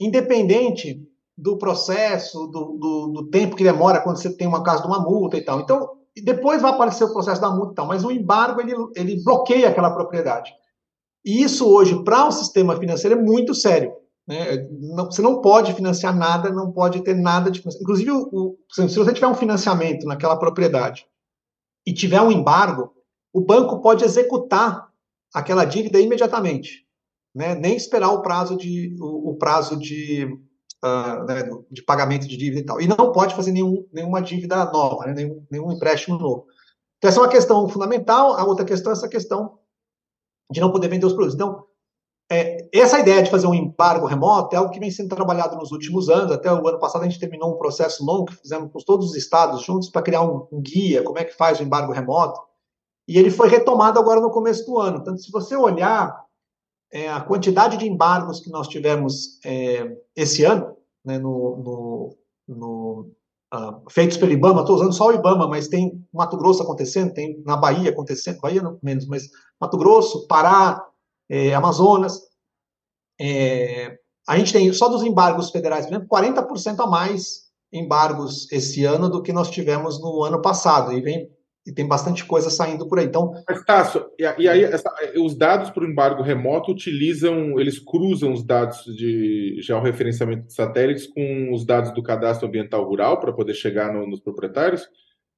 Independente 0.00 1.00
do 1.38 1.56
processo, 1.56 2.48
do, 2.48 2.76
do, 2.76 3.06
do 3.08 3.30
tempo 3.30 3.54
que 3.54 3.62
demora 3.62 4.00
quando 4.00 4.16
você 4.16 4.34
tem 4.36 4.48
uma 4.48 4.64
caso 4.64 4.82
de 4.82 4.88
uma 4.88 5.00
multa 5.00 5.36
e 5.36 5.44
tal. 5.44 5.60
Então, 5.60 5.90
depois 6.24 6.60
vai 6.60 6.72
aparecer 6.72 7.04
o 7.04 7.12
processo 7.12 7.40
da 7.40 7.50
multa 7.50 7.72
e 7.72 7.74
tal, 7.76 7.86
mas 7.86 8.04
o 8.04 8.10
embargo, 8.10 8.60
ele, 8.60 8.74
ele 8.96 9.22
bloqueia 9.22 9.68
aquela 9.68 9.92
propriedade. 9.92 10.50
E 11.24 11.40
isso 11.40 11.68
hoje, 11.68 12.02
para 12.02 12.24
o 12.24 12.28
um 12.28 12.32
sistema 12.32 12.76
financeiro, 12.76 13.20
é 13.20 13.22
muito 13.22 13.54
sério. 13.54 13.92
Né? 14.26 14.68
Não, 14.70 15.06
você 15.06 15.22
não 15.22 15.40
pode 15.40 15.72
financiar 15.74 16.16
nada, 16.16 16.50
não 16.50 16.70
pode 16.72 17.02
ter 17.02 17.14
nada 17.14 17.50
de 17.50 17.62
Inclusive, 17.80 18.10
o, 18.10 18.56
se 18.70 18.96
você 18.96 19.12
tiver 19.12 19.26
um 19.26 19.34
financiamento 19.34 20.06
naquela 20.06 20.38
propriedade 20.38 21.06
e 21.86 21.92
tiver 21.92 22.20
um 22.20 22.30
embargo, 22.30 22.94
o 23.32 23.40
banco 23.40 23.80
pode 23.80 24.04
executar 24.04 24.88
aquela 25.34 25.64
dívida 25.64 26.00
imediatamente, 26.00 26.86
né? 27.34 27.54
nem 27.54 27.76
esperar 27.76 28.10
o 28.10 28.22
prazo 28.22 28.56
de, 28.56 28.96
o, 29.00 29.30
o 29.30 29.36
prazo 29.36 29.76
de, 29.76 30.24
uh, 30.84 31.24
né, 31.26 31.48
de 31.70 31.82
pagamento 31.82 32.26
de 32.26 32.36
dívida 32.36 32.60
e 32.60 32.64
tal. 32.64 32.80
E 32.80 32.86
não 32.86 33.12
pode 33.12 33.34
fazer 33.34 33.52
nenhum, 33.52 33.86
nenhuma 33.92 34.20
dívida 34.20 34.64
nova, 34.66 35.06
né? 35.06 35.14
nenhum, 35.14 35.46
nenhum 35.50 35.72
empréstimo 35.72 36.18
novo. 36.18 36.46
Então, 36.98 37.08
essa 37.08 37.18
é 37.18 37.22
uma 37.22 37.28
questão 37.28 37.68
fundamental. 37.68 38.34
A 38.34 38.44
outra 38.44 38.64
questão 38.64 38.92
é 38.92 38.94
essa 38.94 39.08
questão 39.08 39.58
de 40.50 40.60
não 40.60 40.70
poder 40.70 40.88
vender 40.88 41.06
os 41.06 41.12
produtos. 41.12 41.34
Então, 41.34 41.64
é, 42.32 42.68
essa 42.72 43.00
ideia 43.00 43.22
de 43.24 43.30
fazer 43.30 43.48
um 43.48 43.54
embargo 43.54 44.06
remoto 44.06 44.54
é 44.54 44.58
algo 44.58 44.70
que 44.70 44.78
vem 44.78 44.90
sendo 44.90 45.14
trabalhado 45.14 45.56
nos 45.56 45.72
últimos 45.72 46.08
anos. 46.08 46.30
Até 46.30 46.52
o 46.52 46.66
ano 46.66 46.78
passado 46.78 47.02
a 47.02 47.08
gente 47.08 47.18
terminou 47.18 47.52
um 47.52 47.58
processo 47.58 48.04
longo 48.04 48.26
que 48.26 48.36
fizemos 48.36 48.70
com 48.72 48.78
todos 48.78 49.10
os 49.10 49.16
estados 49.16 49.62
juntos 49.62 49.90
para 49.90 50.00
criar 50.00 50.22
um, 50.22 50.46
um, 50.52 50.60
guia, 50.60 51.02
como 51.02 51.18
é 51.18 51.24
que 51.24 51.36
faz 51.36 51.58
o 51.58 51.64
embargo 51.64 51.92
remoto. 51.92 52.40
E 53.08 53.18
ele 53.18 53.30
foi 53.30 53.48
retomado 53.48 53.98
agora 53.98 54.20
no 54.20 54.30
começo 54.30 54.64
do 54.64 54.78
ano. 54.78 54.98
Então, 54.98 55.16
se 55.16 55.32
você 55.32 55.56
olhar 55.56 56.24
é, 56.92 57.10
a 57.10 57.20
quantidade 57.20 57.76
de 57.76 57.88
embargos 57.88 58.38
que 58.38 58.50
nós 58.50 58.68
tivemos 58.68 59.40
é, 59.44 59.96
esse 60.14 60.44
ano, 60.44 60.76
né, 61.04 61.18
no, 61.18 61.56
no, 61.56 62.16
no 62.46 63.10
uh, 63.52 63.90
feitos 63.90 64.16
pelo 64.16 64.30
IBAMA, 64.30 64.60
estou 64.60 64.76
usando 64.76 64.92
só 64.92 65.08
o 65.08 65.12
IBAMA, 65.12 65.48
mas 65.48 65.66
tem 65.66 66.00
Mato 66.12 66.36
Grosso 66.36 66.62
acontecendo, 66.62 67.12
tem 67.12 67.42
na 67.44 67.56
Bahia 67.56 67.90
acontecendo, 67.90 68.40
Bahia 68.40 68.62
não 68.62 68.78
menos, 68.80 69.06
mas 69.06 69.24
Mato 69.60 69.76
Grosso, 69.76 70.28
Pará, 70.28 70.84
é, 71.30 71.54
Amazonas. 71.54 72.20
É, 73.20 73.96
a 74.28 74.36
gente 74.36 74.52
tem, 74.52 74.72
só 74.72 74.88
dos 74.88 75.02
embargos 75.02 75.50
federais, 75.50 75.86
por 75.86 75.92
exemplo, 75.92 76.08
40% 76.08 76.80
a 76.80 76.86
mais 76.86 77.50
embargos 77.72 78.50
esse 78.50 78.84
ano 78.84 79.08
do 79.08 79.22
que 79.22 79.32
nós 79.32 79.50
tivemos 79.50 80.00
no 80.00 80.24
ano 80.24 80.42
passado. 80.42 80.92
E, 80.92 81.00
vem, 81.00 81.30
e 81.66 81.72
tem 81.72 81.86
bastante 81.86 82.24
coisa 82.24 82.50
saindo 82.50 82.88
por 82.88 82.98
aí. 82.98 83.06
Então, 83.06 83.32
Mas, 83.48 83.64
Tasso, 83.64 84.04
e, 84.18 84.24
e 84.42 84.48
aí 84.48 84.64
essa, 84.64 84.92
os 85.16 85.36
dados 85.36 85.70
para 85.70 85.84
o 85.84 85.86
embargo 85.86 86.22
remoto 86.22 86.72
utilizam, 86.72 87.58
eles 87.60 87.78
cruzam 87.78 88.32
os 88.32 88.42
dados 88.42 88.84
de 88.84 89.58
georreferenciamento 89.60 90.46
de 90.46 90.54
satélites 90.54 91.06
com 91.06 91.52
os 91.52 91.64
dados 91.64 91.92
do 91.92 92.02
cadastro 92.02 92.48
ambiental 92.48 92.84
rural 92.84 93.20
para 93.20 93.32
poder 93.32 93.54
chegar 93.54 93.92
no, 93.92 94.06
nos 94.06 94.20
proprietários? 94.20 94.88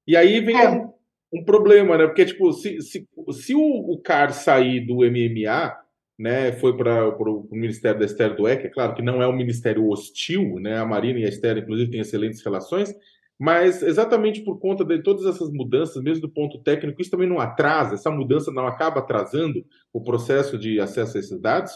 E 0.07 0.16
aí 0.16 0.40
vem 0.40 0.61
é. 0.61 0.70
um, 0.70 0.93
um, 1.34 1.45
problema, 1.45 1.99
né? 1.99 2.07
Porque, 2.07 2.24
tipo, 2.24 2.53
se, 2.53 2.80
se, 2.80 3.07
se 3.32 3.55
o, 3.55 3.93
o 3.93 4.01
CAR 4.01 4.32
sair 4.32 4.80
do 4.86 4.97
MMA, 4.97 5.82
né, 6.18 6.52
foi 6.52 6.76
para 6.76 7.08
o 7.08 7.48
Ministério 7.50 7.98
da 7.98 8.06
Esther 8.06 8.36
do 8.36 8.48
EC, 8.48 8.66
é 8.66 8.68
claro 8.68 8.94
que 8.94 9.02
não 9.02 9.22
é 9.22 9.26
um 9.26 9.36
ministério 9.36 9.88
hostil, 9.88 10.56
né, 10.60 10.78
a 10.78 10.84
Marina 10.84 11.20
e 11.20 11.24
a 11.24 11.28
Esther, 11.28 11.58
inclusive, 11.58 11.90
têm 11.90 12.00
excelentes 12.00 12.42
relações, 12.44 12.94
mas 13.38 13.82
exatamente 13.82 14.42
por 14.42 14.58
conta 14.58 14.84
de 14.84 15.02
todas 15.02 15.26
essas 15.26 15.50
mudanças, 15.50 16.02
mesmo 16.02 16.22
do 16.22 16.32
ponto 16.32 16.62
técnico, 16.62 17.00
isso 17.00 17.10
também 17.10 17.28
não 17.28 17.40
atrasa, 17.40 17.94
essa 17.94 18.10
mudança 18.10 18.52
não 18.52 18.66
acaba 18.66 19.00
atrasando 19.00 19.64
o 19.92 20.00
processo 20.02 20.58
de 20.58 20.80
acesso 20.80 21.16
a 21.16 21.20
esses 21.20 21.40
dados? 21.40 21.72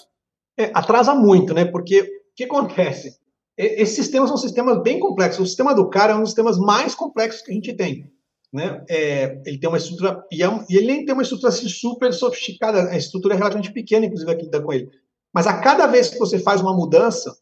É, 0.57 0.71
atrasa 0.75 1.15
muito, 1.15 1.53
né, 1.53 1.65
porque 1.65 2.01
o 2.03 2.07
que 2.37 2.45
acontece? 2.45 3.19
Esses 3.57 3.97
sistemas 3.97 4.29
são 4.29 4.37
sistemas 4.37 4.83
bem 4.83 5.01
complexos, 5.01 5.41
o 5.41 5.47
sistema 5.47 5.75
do 5.75 5.89
CAR 5.89 6.11
é 6.11 6.15
um 6.15 6.21
dos 6.21 6.29
sistemas 6.31 6.59
mais 6.59 6.95
complexos 6.95 7.43
que 7.43 7.51
a 7.51 7.55
gente 7.55 7.75
tem 7.75 8.11
né? 8.53 8.85
É, 8.89 9.43
ele 9.45 9.59
tem 9.59 9.69
uma 9.69 9.79
estrutura 9.79 10.25
e, 10.33 10.43
é 10.43 10.49
um, 10.49 10.65
e, 10.69 10.77
ele 10.77 10.87
nem 10.87 11.05
tem 11.05 11.13
uma 11.13 11.23
estrutura 11.23 11.49
assim, 11.49 11.69
super 11.69 12.13
sofisticada, 12.13 12.91
a 12.91 12.97
estrutura 12.97 13.35
é 13.35 13.37
relativamente 13.37 13.73
pequena, 13.73 14.07
inclusive 14.07 14.31
aqui 14.31 14.47
está 14.47 14.61
com 14.61 14.73
ele. 14.73 14.89
Mas 15.35 15.47
a 15.47 15.61
cada 15.61 15.87
vez 15.87 16.09
que 16.09 16.19
você 16.19 16.39
faz 16.39 16.61
uma 16.61 16.75
mudança 16.75 17.37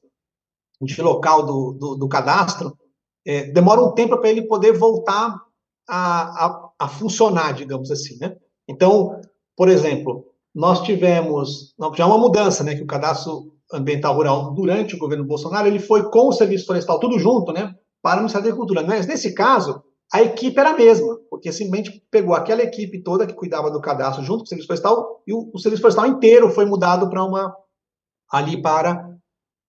de 0.82 1.00
local 1.00 1.46
do, 1.46 1.72
do, 1.72 1.94
do 1.94 2.08
cadastro, 2.08 2.76
é, 3.24 3.44
demora 3.44 3.80
um 3.80 3.92
tempo 3.92 4.18
para 4.18 4.28
ele 4.28 4.42
poder 4.42 4.72
voltar 4.72 5.40
a, 5.88 6.46
a, 6.46 6.70
a, 6.80 6.88
funcionar, 6.88 7.52
digamos 7.52 7.90
assim, 7.90 8.18
né? 8.18 8.36
Então, 8.68 9.20
por 9.56 9.68
exemplo, 9.68 10.26
nós 10.52 10.82
tivemos 10.82 11.74
já 11.94 12.06
uma 12.06 12.18
mudança, 12.18 12.64
né? 12.64 12.74
Que 12.74 12.82
o 12.82 12.86
cadastro 12.86 13.54
ambiental 13.72 14.14
rural 14.14 14.52
durante 14.54 14.96
o 14.96 14.98
governo 14.98 15.24
Bolsonaro 15.24 15.68
ele 15.68 15.78
foi 15.78 16.10
com 16.10 16.28
o 16.28 16.32
serviço 16.32 16.66
florestal 16.66 16.98
tudo 16.98 17.18
junto, 17.18 17.52
né? 17.52 17.72
Para 18.02 18.16
o 18.16 18.20
Ministério 18.20 18.44
da 18.44 18.50
Agricultura. 18.50 18.82
Mas 18.82 19.06
nesse 19.06 19.32
caso 19.32 19.83
a 20.12 20.22
equipe 20.22 20.58
era 20.58 20.70
a 20.70 20.76
mesma, 20.76 21.18
porque 21.28 21.52
simplesmente 21.52 22.02
pegou 22.10 22.34
aquela 22.34 22.62
equipe 22.62 23.02
toda 23.02 23.26
que 23.26 23.34
cuidava 23.34 23.70
do 23.70 23.80
cadastro 23.80 24.24
junto 24.24 24.40
com 24.40 24.44
o 24.44 24.48
serviço 24.48 24.68
florestal 24.68 25.22
e 25.26 25.32
o, 25.32 25.50
o 25.52 25.58
serviço 25.58 25.82
florestal 25.82 26.06
inteiro 26.06 26.50
foi 26.50 26.64
mudado 26.64 27.08
para 27.10 27.24
uma 27.24 27.54
ali 28.30 28.60
para 28.60 29.14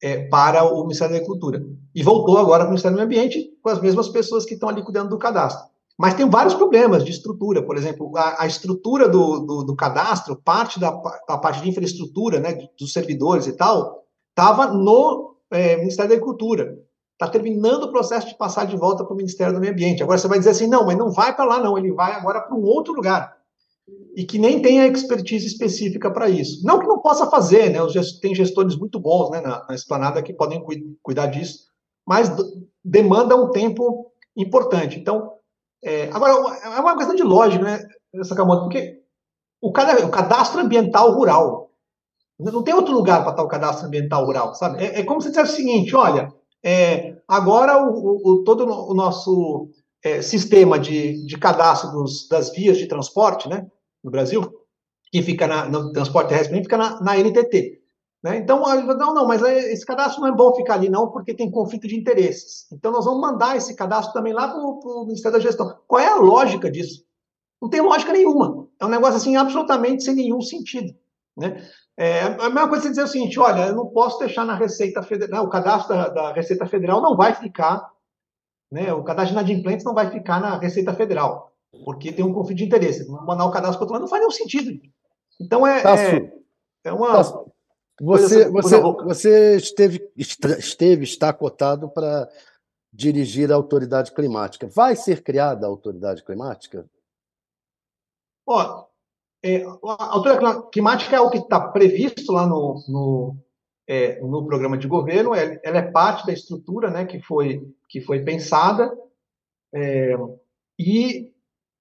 é, 0.02 0.28
para 0.28 0.64
o 0.64 0.82
Ministério 0.84 1.14
da 1.14 1.18
Agricultura 1.18 1.66
e 1.94 2.04
voltou 2.04 2.38
agora 2.38 2.64
para 2.64 2.68
o 2.68 2.72
Ministério 2.72 2.96
do 2.96 3.00
Meio 3.00 3.08
Ambiente 3.08 3.58
com 3.62 3.70
as 3.70 3.82
mesmas 3.82 4.10
pessoas 4.10 4.46
que 4.46 4.54
estão 4.54 4.70
ali 4.70 4.84
cuidando 4.84 5.10
do 5.10 5.18
cadastro. 5.18 5.68
Mas 5.98 6.14
tem 6.14 6.30
vários 6.30 6.54
problemas 6.54 7.06
de 7.06 7.12
estrutura, 7.12 7.64
por 7.64 7.78
exemplo, 7.78 8.12
a, 8.18 8.44
a 8.44 8.48
estrutura 8.48 9.08
do, 9.08 9.40
do, 9.40 9.64
do, 9.64 9.76
cadastro, 9.76 10.36
parte 10.36 10.78
da, 10.80 10.92
da, 10.92 11.38
parte 11.38 11.62
de 11.62 11.70
infraestrutura, 11.70 12.40
né, 12.40 12.68
dos 12.78 12.92
servidores 12.92 13.48
e 13.48 13.54
tal, 13.54 14.04
estava 14.30 14.68
no 14.68 15.38
é, 15.50 15.78
Ministério 15.78 16.10
da 16.10 16.16
Agricultura 16.16 16.78
está 17.16 17.30
terminando 17.30 17.84
o 17.84 17.92
processo 17.92 18.28
de 18.28 18.38
passar 18.38 18.66
de 18.66 18.76
volta 18.76 19.04
para 19.04 19.14
o 19.14 19.18
Ministério 19.18 19.54
do 19.54 19.60
Meio 19.60 19.72
Ambiente. 19.72 20.04
Agora 20.04 20.18
você 20.18 20.28
vai 20.28 20.38
dizer 20.38 20.52
assim, 20.52 20.68
não, 20.68 20.86
mas 20.86 20.98
não 20.98 21.10
vai 21.10 21.34
para 21.34 21.46
lá, 21.46 21.60
não, 21.60 21.78
ele 21.78 21.92
vai 21.94 22.14
agora 22.14 22.42
para 22.42 22.56
um 22.56 22.64
outro 22.64 22.94
lugar. 22.94 23.36
E 24.16 24.26
que 24.26 24.38
nem 24.38 24.62
tem 24.62 24.82
a 24.82 24.88
expertise 24.88 25.48
específica 25.48 26.12
para 26.12 26.30
isso. 26.30 26.66
Não 26.66 26.80
que 26.80 26.88
não 26.88 27.00
possa 27.00 27.30
fazer, 27.30 27.70
né? 27.70 27.80
Tem 28.22 28.36
gestores 28.36 28.76
muito 28.76 29.00
bons 29.00 29.30
né, 29.30 29.42
na, 29.42 29.66
na 29.68 29.76
esplanada 29.76 30.22
que 30.22 30.34
podem 30.34 30.62
cu 30.62 30.74
cuidar 31.02 31.28
disso, 31.28 31.66
mas 32.06 32.30
demanda 32.84 33.36
um 33.36 33.52
tempo 33.52 34.12
importante. 34.36 35.00
Então, 35.00 35.32
é, 35.84 36.10
agora, 36.12 36.34
é 36.64 36.80
uma 36.80 36.98
questão 36.98 37.16
de 37.16 37.24
lógica, 37.24 37.64
né, 37.64 37.80
Sakamoto? 38.24 38.64
Porque 38.64 39.02
o, 39.62 39.70
o 39.70 40.12
cadastro 40.12 40.62
ambiental 40.62 41.12
rural, 41.12 41.70
não 42.40 42.64
tem 42.64 42.74
outro 42.74 42.94
lugar 42.94 43.22
para 43.22 43.32
estar 43.32 43.44
o 43.44 43.48
cadastro 43.48 43.88
ambiental 43.88 44.26
rural, 44.26 44.54
sabe? 44.56 44.84
É, 44.84 45.00
é 45.00 45.04
como 45.04 45.22
se 45.22 45.30
dissesse 45.30 45.54
o 45.54 45.56
seguinte: 45.56 45.96
olha, 45.96 46.34
é, 46.66 47.16
agora, 47.28 47.78
o, 47.78 48.22
o, 48.24 48.44
todo 48.44 48.66
o 48.66 48.94
nosso 48.96 49.70
é, 50.04 50.24
sistema 50.24 50.80
de, 50.80 51.24
de 51.24 51.38
cadastro 51.38 51.92
dos, 51.92 52.28
das 52.28 52.52
vias 52.52 52.78
de 52.78 52.88
transporte 52.88 53.48
né, 53.48 53.68
no 54.04 54.10
Brasil, 54.10 54.52
que 55.12 55.22
fica 55.22 55.46
na, 55.46 55.70
no 55.70 55.92
transporte 55.92 56.30
terrestre, 56.30 56.60
fica 56.64 56.76
na, 56.76 57.00
na 57.02 57.16
NTT. 57.18 57.82
Né? 58.24 58.38
Então, 58.38 58.64
não, 58.98 59.14
não, 59.14 59.28
mas 59.28 59.44
esse 59.44 59.86
cadastro 59.86 60.22
não 60.22 60.30
é 60.30 60.36
bom 60.36 60.56
ficar 60.56 60.74
ali, 60.74 60.90
não, 60.90 61.12
porque 61.12 61.36
tem 61.36 61.52
conflito 61.52 61.88
de 61.88 61.96
interesses. 61.96 62.66
Então, 62.72 62.92
nós 62.92 63.06
vamos 63.06 63.22
mandar 63.22 63.56
esse 63.56 63.76
cadastro 63.76 64.14
também 64.14 64.34
lá 64.34 64.48
para 64.48 64.60
o 64.60 65.06
Ministério 65.06 65.38
da 65.38 65.44
Gestão. 65.44 65.78
Qual 65.88 66.02
é 66.02 66.08
a 66.08 66.16
lógica 66.16 66.72
disso? 66.72 67.06
Não 67.62 67.70
tem 67.70 67.82
lógica 67.82 68.12
nenhuma. 68.12 68.68
É 68.80 68.86
um 68.86 68.90
negócio 68.90 69.18
assim 69.18 69.36
absolutamente 69.36 70.04
sem 70.04 70.16
nenhum 70.16 70.42
sentido. 70.42 70.96
Né? 71.38 71.64
É, 71.98 72.22
a 72.24 72.50
mesma 72.50 72.68
coisa 72.68 72.88
é 72.88 72.90
dizer 72.90 73.04
o 73.04 73.08
seguinte: 73.08 73.40
olha, 73.40 73.68
eu 73.68 73.76
não 73.76 73.88
posso 73.88 74.20
deixar 74.20 74.46
na 74.46 74.56
Receita 74.56 75.02
Federal, 75.02 75.46
o 75.46 75.50
cadastro 75.50 75.96
da, 75.96 76.10
da, 76.10 76.34
Receita 76.34 76.66
Federal 76.66 77.02
não 77.02 77.16
vai 77.16 77.34
ficar, 77.34 77.90
né, 78.72 78.94
o 78.94 79.04
cadastro 79.04 79.36
de 79.36 79.42
inadimplentes 79.42 79.86
não 79.86 79.94
vai 79.94 80.12
ficar 80.12 80.42
na 80.42 80.58
Receita 80.58 80.94
Federal, 80.94 81.54
porque 81.86 82.12
tem 82.12 82.26
um 82.26 82.34
conflito 82.34 82.58
de 82.58 82.66
interesse. 82.66 83.10
Mandar 83.10 83.46
o 83.46 83.52
cadastro 83.52 83.78
para 83.78 83.84
outro 83.84 83.94
lado 83.94 84.02
não 84.02 84.10
faz 84.10 84.22
nenhum 84.22 84.32
sentido. 84.32 84.82
Então 85.40 85.66
é, 85.66 85.82
é, 85.82 86.34
é 86.86 86.92
uma. 86.92 87.22
Você, 88.02 88.50
você, 88.50 88.80
você 88.80 89.56
esteve, 89.56 90.12
esteve, 90.18 91.04
está 91.06 91.32
cotado 91.32 91.90
para 91.90 92.30
dirigir 92.92 93.52
a 93.54 93.56
autoridade 93.56 94.12
climática. 94.14 94.68
Vai 94.68 94.98
ser 94.98 95.24
criada 95.24 95.66
a 95.66 95.70
autoridade 95.70 96.24
climática? 96.24 96.86
Ó, 98.46 98.86
é, 99.46 99.64
a 99.64 100.14
altura 100.14 100.64
climática 100.72 101.16
é 101.16 101.22
o 101.22 101.30
que 101.30 101.38
está 101.38 101.60
previsto 101.60 102.32
lá 102.32 102.48
no, 102.48 102.84
no, 102.88 103.38
é, 103.88 104.20
no 104.20 104.44
programa 104.44 104.76
de 104.76 104.88
governo, 104.88 105.36
ela, 105.36 105.60
ela, 105.64 105.78
é 105.78 105.92
parte 105.92 106.26
da 106.26 106.34
estrutura 106.34 106.90
né, 106.90 107.06
que, 107.06 107.22
foi, 107.22 107.64
que 107.88 108.02
foi 108.02 108.24
pensada, 108.24 108.92
é, 109.72 110.16
e, 110.80 111.32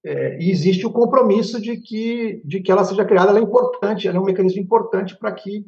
é, 0.05 0.39
e, 0.39 0.51
existe 0.51 0.87
o 0.87 0.93
compromisso 0.93 1.59
de 1.59 1.79
que, 1.79 2.43
de 2.45 2.61
que 2.61 2.71
ela 2.71 2.85
seja 2.85 3.05
criada, 3.07 3.31
ela 3.31 3.39
é 3.39 3.43
importante, 3.43 4.07
ela 4.07 4.19
é 4.19 4.21
um 4.21 4.27
mecanismo 4.27 4.61
importante 4.61 5.17
para 5.17 5.33
que 5.33 5.65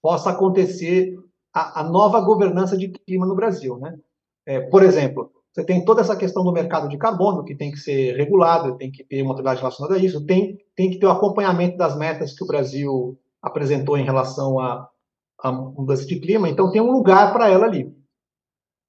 possa 0.00 0.30
acontecer 0.30 1.18
a, 1.52 1.80
a, 1.80 1.82
nova 1.82 2.20
governança 2.20 2.76
de 2.76 2.88
clima 2.88 3.26
no 3.26 3.34
Brasil. 3.34 3.78
Né? 3.78 3.98
É, 4.46 4.60
por 4.60 4.84
exemplo, 4.84 5.32
você 5.54 5.64
tem 5.64 5.84
toda 5.84 6.00
essa 6.00 6.16
questão 6.16 6.42
do 6.42 6.52
mercado 6.52 6.88
de 6.88 6.98
carbono, 6.98 7.44
que 7.44 7.54
tem 7.54 7.70
que 7.70 7.78
ser 7.78 8.16
regulado, 8.16 8.76
tem 8.76 8.90
que 8.90 9.04
ter 9.04 9.22
uma 9.22 9.30
autoridade 9.30 9.60
relacionada 9.60 9.94
a 9.94 9.98
isso, 10.02 10.26
tem, 10.26 10.58
tem 10.74 10.90
que 10.90 10.98
ter 10.98 11.06
o 11.06 11.10
acompanhamento 11.10 11.76
das 11.76 11.96
metas 11.96 12.34
que 12.34 12.42
o 12.42 12.46
Brasil 12.46 13.16
apresentou 13.40 13.96
em 13.96 14.04
relação 14.04 14.58
à 14.58 14.90
mudança 15.52 16.04
de 16.06 16.18
clima, 16.18 16.48
então 16.48 16.72
tem 16.72 16.80
um 16.80 16.90
lugar 16.90 17.32
para 17.32 17.48
ela 17.48 17.66
ali. 17.66 17.94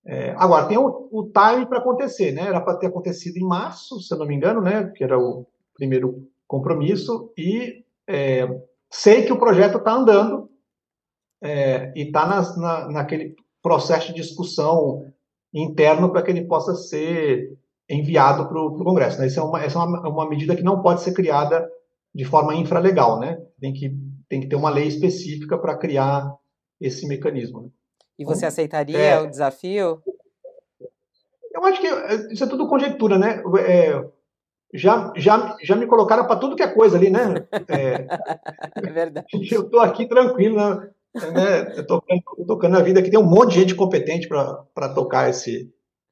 É, 0.07 0.31
agora, 0.37 0.67
tem 0.67 0.77
o, 0.77 1.07
o 1.11 1.23
time 1.25 1.67
para 1.67 1.79
acontecer, 1.79 2.31
né? 2.31 2.47
Era 2.47 2.61
para 2.61 2.77
ter 2.77 2.87
acontecido 2.87 3.37
em 3.37 3.43
março, 3.43 3.99
se 3.99 4.11
eu 4.11 4.17
não 4.17 4.25
me 4.25 4.35
engano, 4.35 4.61
né? 4.61 4.91
Que 4.95 5.03
era 5.03 5.19
o 5.19 5.45
primeiro 5.75 6.27
compromisso, 6.47 7.31
e 7.37 7.83
é, 8.07 8.47
sei 8.89 9.23
que 9.23 9.33
o 9.33 9.39
projeto 9.39 9.77
está 9.77 9.93
andando 9.93 10.49
é, 11.43 11.91
e 11.95 12.03
está 12.03 12.25
na, 12.25 12.91
naquele 12.91 13.35
processo 13.61 14.07
de 14.07 14.21
discussão 14.21 15.11
interno 15.55 16.11
para 16.11 16.21
que 16.21 16.31
ele 16.31 16.43
possa 16.43 16.75
ser 16.75 17.57
enviado 17.89 18.47
para 18.47 18.59
o 18.59 18.75
Congresso. 18.83 19.19
Né? 19.19 19.27
Essa, 19.27 19.39
é 19.39 19.43
uma, 19.43 19.63
essa 19.63 19.79
é 19.79 19.81
uma, 19.81 20.09
uma, 20.09 20.29
medida 20.29 20.55
que 20.55 20.63
não 20.63 20.81
pode 20.81 21.01
ser 21.01 21.13
criada 21.13 21.67
de 22.13 22.25
forma 22.25 22.53
infralegal, 22.55 23.19
né? 23.19 23.41
Tem 23.59 23.73
que, 23.73 23.95
tem 24.27 24.41
que 24.41 24.47
ter 24.47 24.55
uma 24.55 24.69
lei 24.69 24.87
específica 24.87 25.57
para 25.57 25.77
criar 25.77 26.35
esse 26.79 27.07
mecanismo. 27.07 27.61
Né? 27.63 27.69
E 28.19 28.25
você 28.25 28.45
aceitaria 28.45 28.97
é, 28.97 29.19
o 29.19 29.29
desafio? 29.29 30.01
Eu 31.53 31.63
acho 31.65 31.79
que 31.79 31.87
é, 31.87 32.33
isso 32.33 32.43
é 32.43 32.47
tudo 32.47 32.67
conjectura, 32.67 33.17
né? 33.17 33.41
É, 33.65 34.03
já, 34.73 35.13
já, 35.15 35.55
já 35.61 35.75
me 35.75 35.87
colocaram 35.87 36.25
para 36.25 36.35
tudo 36.37 36.55
que 36.55 36.63
é 36.63 36.67
coisa 36.67 36.97
ali, 36.97 37.09
né? 37.09 37.47
É, 37.67 38.07
é 38.87 38.91
verdade. 38.91 39.27
Eu 39.51 39.63
estou 39.63 39.79
aqui 39.79 40.05
tranquilo, 40.07 40.57
né? 40.57 40.89
Né? 41.33 41.63
Tocando, 41.83 42.21
tocando 42.47 42.77
a 42.77 42.81
vida 42.81 42.99
aqui, 42.99 43.09
tem 43.09 43.19
um 43.19 43.29
monte 43.29 43.53
de 43.53 43.61
gente 43.61 43.75
competente 43.75 44.27
para 44.27 44.89
tocar, 44.93 45.29
esse, 45.29 45.69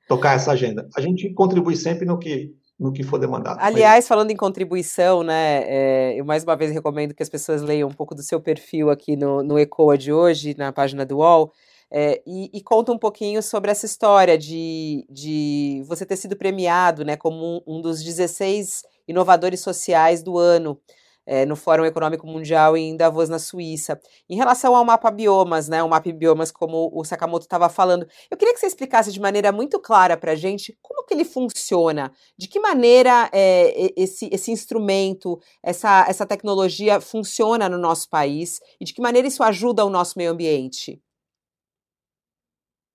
tocar 0.08 0.36
essa 0.36 0.52
agenda. 0.52 0.88
A 0.96 1.02
gente 1.02 1.32
contribui 1.34 1.76
sempre 1.76 2.06
no 2.06 2.18
que, 2.18 2.52
no 2.80 2.92
que 2.92 3.04
for 3.04 3.20
demandado. 3.20 3.58
Aliás, 3.60 4.08
falando 4.08 4.32
em 4.32 4.36
contribuição, 4.36 5.24
né, 5.24 5.64
é, 5.66 6.20
eu 6.20 6.26
mais 6.26 6.44
uma 6.44 6.56
vez 6.56 6.72
recomendo 6.72 7.14
que 7.14 7.24
as 7.24 7.30
pessoas 7.30 7.62
leiam 7.62 7.90
um 7.90 7.94
pouco 7.94 8.16
do 8.16 8.24
seu 8.24 8.40
perfil 8.40 8.90
aqui 8.90 9.16
no, 9.16 9.44
no 9.44 9.60
ECOA 9.60 9.98
de 9.98 10.12
hoje, 10.12 10.56
na 10.58 10.72
página 10.72 11.06
do 11.06 11.18
UOL, 11.18 11.52
é, 11.96 12.24
e, 12.26 12.50
e, 12.52 12.60
conta 12.64 12.92
um 12.92 12.98
pouquinho 12.98 13.44
sobre 13.44 13.70
essa 13.70 13.86
história 13.86 14.36
de, 14.36 15.06
de 15.08 15.84
você 15.86 16.04
ter 16.04 16.16
sido 16.16 16.36
premiado 16.36 17.06
né, 17.06 17.16
como 17.16 17.62
um, 17.68 17.78
um 17.78 17.82
dos 17.82 18.04
16 18.04 18.82
inovadores 19.08 19.60
sociais 19.60 20.24
do 20.24 20.40
ano 20.40 20.80
é, 21.26 21.46
no 21.46 21.56
Fórum 21.56 21.86
Econômico 21.86 22.28
Mundial 22.28 22.76
em 22.76 22.96
Davos, 22.96 23.30
na 23.30 23.40
Suíça. 23.40 24.00
Em 24.30 24.36
relação 24.36 24.76
ao 24.76 24.86
mapa 24.86 25.10
biomas, 25.10 25.68
né, 25.68 25.82
o 25.84 25.90
mapa 25.90 26.12
biomas, 26.12 26.52
como 26.52 26.92
o 26.94 27.04
Sakamoto 27.04 27.46
estava 27.46 27.70
falando, 27.70 28.08
eu 28.30 28.38
queria 28.38 28.54
que 28.54 28.60
você 28.60 28.68
explicasse 28.68 29.12
de 29.12 29.20
maneira 29.20 29.52
muito 29.52 29.80
clara 29.80 30.18
para 30.18 30.34
a 30.34 30.36
gente 30.36 30.78
como 30.82 31.06
que 31.06 31.14
ele 31.14 31.26
funciona, 31.26 32.12
de 32.38 32.48
que 32.48 32.60
maneira 32.60 33.30
é, 33.34 33.94
esse, 33.96 34.30
esse 34.32 34.52
instrumento, 34.52 35.40
essa, 35.62 36.06
essa 36.08 36.26
tecnologia 36.26 37.00
funciona 37.02 37.68
no 37.70 37.78
nosso 37.78 38.10
país 38.10 38.60
e 38.80 38.86
de 38.86 38.94
que 38.94 39.02
maneira 39.02 39.28
isso 39.28 39.44
ajuda 39.44 39.86
o 39.86 39.90
nosso 39.90 40.18
meio 40.18 40.32
ambiente. 40.32 41.02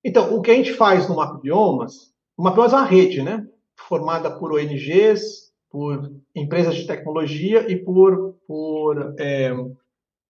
Então, 0.04 0.34
o 0.34 0.40
que 0.40 0.50
a 0.50 0.54
gente 0.54 0.72
faz 0.74 1.08
no 1.08 1.16
Mapa 1.16 1.38
Biomas, 1.38 2.12
o 2.36 2.42
Mapa 2.42 2.56
Biomas 2.56 2.72
é 2.72 2.76
uma 2.76 2.84
rede, 2.84 3.22
né? 3.22 3.46
Formada 3.76 4.38
por 4.38 4.52
ONGs, 4.52 5.47
por 5.70 6.12
empresas 6.34 6.74
de 6.74 6.86
tecnologia 6.86 7.70
e 7.70 7.76
por, 7.76 8.34
por 8.46 9.14
é, 9.18 9.52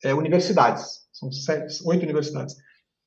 é, 0.04 0.14
universidades. 0.14 1.06
São 1.12 1.30
sete, 1.30 1.80
oito 1.86 2.02
universidades. 2.02 2.56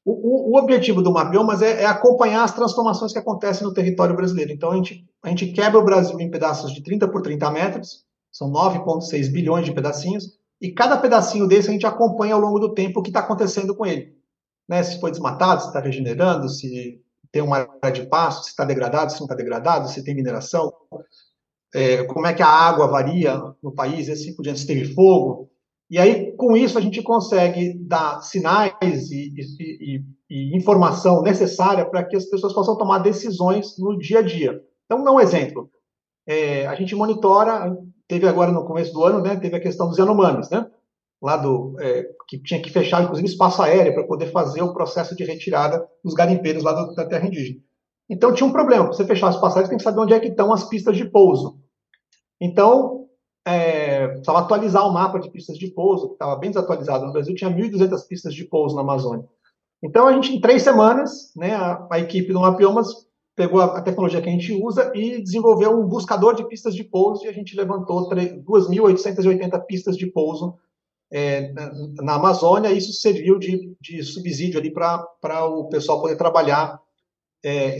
O, 0.04 0.12
o, 0.12 0.52
o, 0.52 0.58
objetivo 0.58 1.02
do 1.02 1.12
Mapiomas 1.12 1.62
é, 1.62 1.84
é 1.84 1.86
acompanhar 1.86 2.44
as 2.44 2.54
transformações 2.54 3.12
que 3.14 3.20
acontecem 3.20 3.66
no 3.66 3.74
território 3.74 4.16
brasileiro. 4.16 4.52
Então, 4.52 4.72
a 4.72 4.76
gente, 4.76 5.08
a 5.22 5.30
gente 5.30 5.52
quebra 5.52 5.80
o 5.80 5.86
Brasil 5.86 6.20
em 6.20 6.32
pedaços 6.32 6.74
de 6.74 6.82
30 6.82 7.08
por 7.10 7.22
30 7.22 7.52
metros, 7.52 8.04
são 8.32 8.52
9,6 8.52 9.32
bilhões 9.32 9.66
de 9.66 9.74
pedacinhos, 9.74 10.40
e 10.60 10.72
cada 10.72 10.98
pedacinho 10.98 11.48
desse 11.48 11.70
a 11.70 11.72
gente 11.72 11.86
acompanha 11.86 12.34
ao 12.34 12.40
longo 12.40 12.60
do 12.60 12.74
tempo 12.74 13.00
o 13.00 13.04
que 13.04 13.10
está 13.10 13.20
acontecendo 13.20 13.76
com 13.76 13.86
ele 13.86 14.22
né, 14.72 14.82
se 14.84 15.02
foi 15.02 15.12
desmatado, 15.12 15.62
se 15.62 15.68
está 15.68 15.82
regenerando, 15.82 16.48
se 16.48 17.04
tem 17.30 17.42
uma 17.42 17.68
área 17.82 17.92
de 17.92 18.08
pasto, 18.08 18.46
se 18.46 18.52
está 18.52 18.64
degradado, 18.64 19.12
se 19.12 19.20
não 19.20 19.26
está 19.26 19.36
degradado, 19.36 19.90
se 19.90 20.02
tem 20.02 20.16
mineração, 20.16 20.72
é, 21.74 22.04
como 22.06 22.28
é 22.28 22.34
que 22.34 22.44
a 22.44 22.48
água 22.48 22.88
varia 22.88 23.42
no 23.62 23.72
país, 23.74 24.08
e 24.08 24.12
assim 24.12 24.36
por 24.36 24.44
diante, 24.44 24.60
se 24.60 24.68
teve 24.68 24.94
fogo. 24.94 25.50
E 25.90 25.98
aí, 25.98 26.32
com 26.38 26.56
isso, 26.56 26.78
a 26.78 26.82
gente 26.82 27.02
consegue 27.02 27.74
dar 27.80 28.22
sinais 28.22 29.12
e, 29.12 29.34
e, 29.60 30.04
e, 30.30 30.56
informação 30.56 31.22
necessária 31.22 31.86
para 31.86 32.04
que 32.04 32.16
as 32.16 32.26
pessoas 32.26 32.54
possam 32.54 32.78
tomar 32.78 33.00
decisões 33.00 33.78
no 33.78 33.98
dia 33.98 34.20
a 34.20 34.22
dia. 34.22 34.62
Então, 34.86 35.04
dá 35.04 35.12
um 35.12 35.20
exemplo. 35.20 35.70
É, 36.26 36.66
a 36.68 36.76
gente 36.76 36.96
monitora, 36.96 37.76
teve 38.08 38.28
agora 38.28 38.52
no 38.52 38.66
começo 38.66 38.94
do 38.94 39.04
ano, 39.04 39.22
né, 39.22 39.36
teve 39.36 39.56
a 39.56 39.62
questão 39.62 39.88
dos 39.88 39.98
Yanomamis, 39.98 40.50
né? 40.50 40.66
lá 41.22 41.38
do 41.38 41.76
é, 41.80 42.04
que 42.28 42.40
tinha 42.40 42.62
que 42.62 42.72
fechar, 42.72 43.04
inclusive, 43.04 43.28
espaço 43.28 43.62
aéreo 43.62 43.94
para 43.94 44.08
poder 44.08 44.32
fazer 44.32 44.62
o 44.64 44.74
processo 44.74 45.16
de 45.16 45.24
retirada 45.24 45.88
dos 46.04 46.16
garimpeiros 46.16 46.64
lá 46.64 46.74
do, 46.74 46.96
da 46.96 47.06
terra 47.06 47.28
indígena. 47.28 47.60
Então 48.10 48.34
tinha 48.34 48.48
um 48.48 48.52
problema. 48.52 48.88
Você 48.88 49.06
fechar 49.06 49.28
o 49.28 49.30
espaço 49.30 49.56
aéreo, 49.56 49.68
você 49.68 49.70
tem 49.70 49.78
que 49.78 49.84
saber 49.84 50.00
onde 50.00 50.14
é 50.14 50.20
que 50.20 50.28
estão 50.28 50.52
as 50.52 50.68
pistas 50.68 50.98
de 50.98 51.06
pouso. 51.06 51.60
Então, 52.42 53.08
é, 53.46 54.08
precisava 54.08 54.40
atualizar 54.40 54.88
o 54.88 54.92
mapa 54.92 55.20
de 55.20 55.30
pistas 55.30 55.58
de 55.58 55.68
pouso, 55.68 56.08
que 56.08 56.14
estava 56.14 56.36
bem 56.36 56.50
desatualizado. 56.50 57.06
No 57.06 57.14
Brasil 57.14 57.36
tinha 57.36 57.52
1.200 57.52 58.08
pistas 58.08 58.34
de 58.34 58.46
pouso 58.46 58.76
na 58.76 58.82
Amazônia. 58.82 59.26
Então, 59.84 60.08
a 60.08 60.14
gente, 60.14 60.36
em 60.36 60.42
três 60.42 60.64
semanas, 60.64 61.32
né, 61.36 61.54
a, 61.54 61.88
a 61.92 62.00
equipe 62.00 62.34
do 62.34 62.40
Mapiomas 62.40 62.88
pegou 63.36 63.62
a, 63.62 63.78
a, 63.78 63.82
tecnologia 63.82 64.22
que 64.22 64.30
a 64.30 64.32
gente 64.32 64.54
usa 64.54 64.92
e 64.96 65.22
desenvolveu 65.22 65.72
um 65.72 65.88
buscador 65.88 66.36
de 66.36 66.48
pistas 66.48 66.76
de 66.76 66.84
pouso 66.84 67.26
e 67.26 67.30
a 67.30 67.32
gente 67.32 67.56
levantou 67.56 68.10
2.880 68.10 69.66
pistas 69.66 69.98
de 69.98 70.08
pouso 70.08 70.56
é, 71.12 71.52
na 72.02 72.16
Amazônia, 72.16 72.72
isso 72.72 72.94
serviu 72.94 73.38
de, 73.38 73.76
de 73.82 74.04
subsídio 74.04 74.60
ali 74.60 74.72
para 74.72 75.46
o 75.48 75.68
pessoal 75.68 76.00
poder 76.02 76.16
trabalhar. 76.16 76.80
É, 77.44 77.78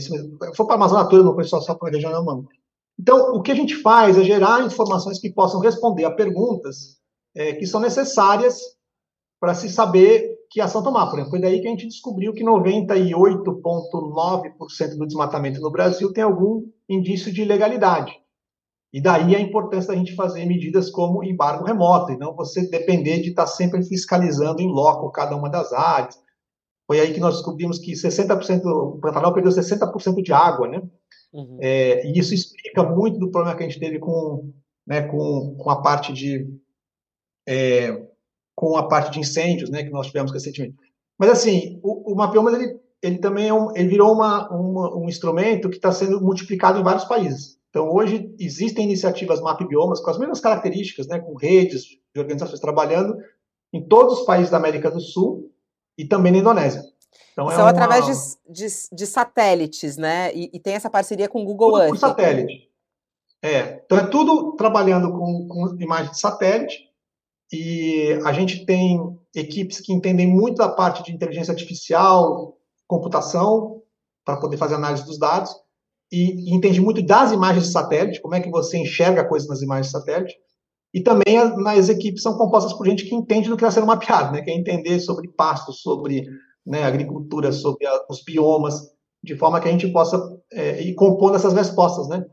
foi 0.54 0.66
para 0.66 0.74
a 0.74 0.76
Amazônia 0.76 1.08
toda, 1.08 1.22
não 1.22 1.34
foi 1.34 1.44
só, 1.44 1.60
só 1.60 1.74
para 1.74 1.88
a 1.88 1.92
região 1.92 2.12
da 2.12 2.18
Amazônia. 2.18 2.61
Então, 2.98 3.34
o 3.34 3.42
que 3.42 3.50
a 3.50 3.54
gente 3.54 3.74
faz 3.76 4.16
é 4.16 4.24
gerar 4.24 4.64
informações 4.64 5.18
que 5.18 5.32
possam 5.32 5.60
responder 5.60 6.04
a 6.04 6.10
perguntas 6.10 7.00
é, 7.34 7.54
que 7.54 7.66
são 7.66 7.80
necessárias 7.80 8.58
para 9.40 9.54
se 9.54 9.68
saber 9.68 10.30
que 10.50 10.60
ação 10.60 10.82
tomar. 10.82 11.06
Por 11.06 11.14
exemplo, 11.14 11.30
foi 11.30 11.40
daí 11.40 11.60
que 11.60 11.66
a 11.66 11.70
gente 11.70 11.88
descobriu 11.88 12.34
que 12.34 12.44
98,9% 12.44 14.98
do 14.98 15.06
desmatamento 15.06 15.60
no 15.60 15.70
Brasil 15.70 16.12
tem 16.12 16.22
algum 16.22 16.62
indício 16.88 17.32
de 17.32 17.42
ilegalidade. 17.42 18.12
E 18.92 19.00
daí 19.00 19.34
a 19.34 19.40
importância 19.40 19.88
da 19.88 19.98
gente 19.98 20.14
fazer 20.14 20.44
medidas 20.44 20.90
como 20.90 21.24
embargo 21.24 21.64
remoto, 21.64 22.12
e 22.12 22.18
não 22.18 22.36
você 22.36 22.68
depender 22.68 23.22
de 23.22 23.30
estar 23.30 23.46
sempre 23.46 23.82
fiscalizando 23.82 24.60
em 24.60 24.68
loco 24.68 25.10
cada 25.10 25.34
uma 25.34 25.48
das 25.48 25.72
áreas. 25.72 26.20
Foi 26.86 27.00
aí 27.00 27.14
que 27.14 27.20
nós 27.20 27.36
descobrimos 27.36 27.78
que 27.78 27.92
60%, 27.92 28.66
o 28.66 28.98
Pantanal 29.00 29.32
perdeu 29.32 29.50
60% 29.50 30.22
de 30.22 30.32
água, 30.32 30.68
né? 30.68 30.82
Uhum. 31.32 31.58
É, 31.60 32.06
e 32.06 32.18
isso 32.18 32.34
explica 32.34 32.82
muito 32.82 33.18
do 33.18 33.30
problema 33.30 33.56
que 33.56 33.64
a 33.64 33.68
gente 33.68 33.80
teve 33.80 33.98
com, 33.98 34.52
né, 34.86 35.02
com, 35.02 35.54
com 35.56 35.70
a 35.70 35.80
parte 35.80 36.12
de 36.12 36.46
é, 37.48 38.06
com 38.54 38.76
a 38.76 38.86
parte 38.86 39.12
de 39.12 39.20
incêndios, 39.20 39.70
né, 39.70 39.82
que 39.82 39.90
nós 39.90 40.06
tivemos 40.06 40.30
recentemente. 40.30 40.76
Mas 41.18 41.30
assim, 41.30 41.80
o, 41.82 42.12
o 42.12 42.14
Mapiomas 42.14 42.54
ele, 42.54 42.78
ele 43.02 43.18
também 43.18 43.48
é 43.48 43.54
um, 43.54 43.74
ele 43.76 43.88
virou 43.88 44.12
uma, 44.12 44.48
uma, 44.50 44.96
um 44.96 45.08
instrumento 45.08 45.70
que 45.70 45.76
está 45.76 45.90
sendo 45.90 46.20
multiplicado 46.20 46.78
em 46.78 46.84
vários 46.84 47.04
países. 47.04 47.58
Então, 47.70 47.90
hoje, 47.90 48.34
existem 48.38 48.84
iniciativas 48.84 49.40
MAP 49.40 49.66
Biomas 49.66 50.00
com 50.00 50.10
as 50.10 50.18
mesmas 50.18 50.40
características, 50.40 51.06
né, 51.06 51.18
com 51.18 51.34
redes 51.34 51.84
de 51.84 52.20
organizações 52.20 52.60
trabalhando 52.60 53.16
em 53.72 53.82
todos 53.82 54.20
os 54.20 54.26
países 54.26 54.50
da 54.50 54.58
América 54.58 54.90
do 54.90 55.00
Sul 55.00 55.50
e 55.96 56.04
também 56.04 56.32
na 56.32 56.38
Indonésia. 56.38 56.82
Então, 57.32 57.50
é 57.50 57.54
São 57.54 57.60
é 57.60 57.64
uma... 57.64 57.70
através 57.70 58.06
de, 58.06 58.52
de, 58.52 58.66
de, 58.92 59.06
satélites, 59.06 59.96
né? 59.96 60.34
E, 60.34 60.50
e, 60.52 60.60
tem 60.60 60.74
essa 60.74 60.90
parceria 60.90 61.28
com 61.28 61.42
o 61.42 61.44
Google 61.44 61.70
tudo 61.70 61.80
Earth. 61.82 61.90
Por 61.90 61.98
satélite. 61.98 62.68
É, 63.44 63.82
então 63.84 63.98
é 63.98 64.06
tudo 64.06 64.54
trabalhando 64.54 65.10
com, 65.10 65.48
com 65.48 65.76
imagens 65.80 66.12
de 66.12 66.20
satélite 66.20 66.78
e 67.52 68.18
a 68.24 68.32
gente 68.32 68.64
tem 68.64 68.98
equipes 69.34 69.80
que 69.80 69.92
entendem 69.92 70.26
muito 70.26 70.58
da 70.58 70.68
parte 70.68 71.02
de 71.02 71.12
inteligência 71.12 71.52
artificial, 71.52 72.56
computação, 72.86 73.82
para 74.24 74.38
poder 74.38 74.56
fazer 74.56 74.76
análise 74.76 75.04
dos 75.04 75.18
dados 75.18 75.52
e, 76.12 76.54
entende 76.54 76.80
muito 76.80 77.04
das 77.04 77.32
imagens 77.32 77.66
de 77.66 77.72
satélite, 77.72 78.20
como 78.20 78.34
é 78.34 78.40
que 78.40 78.50
você 78.50 78.78
enxerga 78.78 79.26
coisas 79.26 79.48
nas 79.48 79.62
imagens 79.62 79.86
de 79.86 79.92
satélite. 79.92 80.36
E 80.94 81.02
também 81.02 81.38
as, 81.38 81.88
equipes 81.88 82.22
são 82.22 82.36
compostas 82.36 82.74
por 82.74 82.86
gente 82.86 83.06
que 83.06 83.14
entende 83.14 83.48
do 83.48 83.56
que 83.56 83.64
está 83.64 83.70
sendo 83.70 83.86
mapeado, 83.86 84.32
né? 84.32 84.42
que 84.42 84.50
é 84.50 84.54
entender 84.54 85.00
sobre 85.00 85.26
pastos, 85.28 85.80
sobre 85.80 86.26
né, 86.64 86.84
agricultura, 86.84 87.52
sobre 87.52 87.86
a, 87.86 88.04
os 88.08 88.22
biomas, 88.22 88.92
de 89.22 89.36
forma 89.36 89.60
que 89.60 89.68
a 89.68 89.72
gente 89.72 89.88
possa 89.92 90.18
é, 90.52 90.82
ir 90.82 90.94
compondo 90.94 91.36
essas 91.36 91.54
respostas 91.54 92.08
né? 92.08 92.24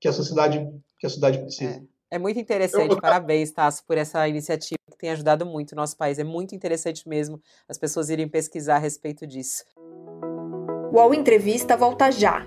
que 0.00 0.08
a 0.08 0.12
sociedade 0.12 0.66
que 0.98 1.06
a 1.06 1.10
sociedade 1.10 1.38
precisa. 1.38 1.70
É. 1.70 1.98
É 2.10 2.18
muito 2.18 2.40
interessante, 2.40 2.98
parabéns, 2.98 3.52
Tasso, 3.52 3.84
por 3.86 3.98
essa 3.98 4.26
iniciativa 4.26 4.78
que 4.90 4.96
tem 4.96 5.10
ajudado 5.10 5.44
muito 5.44 5.72
o 5.72 5.76
nosso 5.76 5.96
país. 5.96 6.18
É 6.18 6.24
muito 6.24 6.54
interessante 6.54 7.06
mesmo 7.06 7.38
as 7.68 7.76
pessoas 7.76 8.08
irem 8.08 8.26
pesquisar 8.26 8.76
a 8.76 8.78
respeito 8.78 9.26
disso. 9.26 9.62
O 10.90 10.96
UOL 10.96 11.12
Entrevista 11.12 11.76
volta 11.76 12.10
já. 12.10 12.46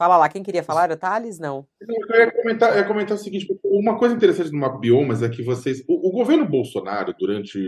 Fala 0.00 0.16
lá, 0.16 0.30
quem 0.30 0.42
queria 0.42 0.62
falar? 0.62 0.84
Era 0.84 0.94
o 0.94 0.96
Thales? 0.96 1.38
Não. 1.38 1.66
Eu 1.78 2.20
ia 2.20 2.32
comentar, 2.32 2.72
eu 2.72 2.78
ia 2.78 2.86
comentar 2.86 3.14
o 3.14 3.20
seguinte: 3.20 3.46
uma 3.62 3.98
coisa 3.98 4.14
interessante 4.14 4.48
do 4.50 4.56
Mapa 4.56 4.78
Biomas 4.78 5.22
é 5.22 5.28
que 5.28 5.42
vocês. 5.42 5.84
O, 5.86 6.08
o 6.08 6.10
governo 6.10 6.48
Bolsonaro, 6.48 7.14
durante 7.18 7.58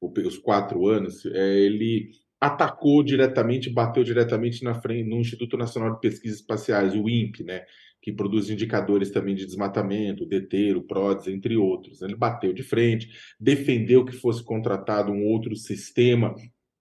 os 0.00 0.38
quatro 0.38 0.88
anos, 0.88 1.26
é, 1.26 1.58
ele 1.58 2.08
atacou 2.40 3.02
diretamente, 3.02 3.68
bateu 3.68 4.02
diretamente 4.02 4.64
na 4.64 4.72
frente 4.72 5.10
no 5.10 5.20
Instituto 5.20 5.58
Nacional 5.58 5.92
de 5.92 6.00
Pesquisas 6.00 6.38
Espaciais, 6.38 6.94
o 6.94 7.06
INPE, 7.06 7.44
né? 7.44 7.66
Que 8.00 8.10
produz 8.10 8.48
indicadores 8.48 9.10
também 9.10 9.34
de 9.34 9.44
desmatamento, 9.44 10.24
DETER, 10.24 10.78
o 10.78 10.84
PRODES, 10.84 11.28
entre 11.28 11.54
outros. 11.54 12.00
Ele 12.00 12.16
bateu 12.16 12.54
de 12.54 12.62
frente, 12.62 13.10
defendeu 13.38 14.06
que 14.06 14.12
fosse 14.12 14.42
contratado 14.42 15.12
um 15.12 15.26
outro 15.26 15.54
sistema 15.54 16.34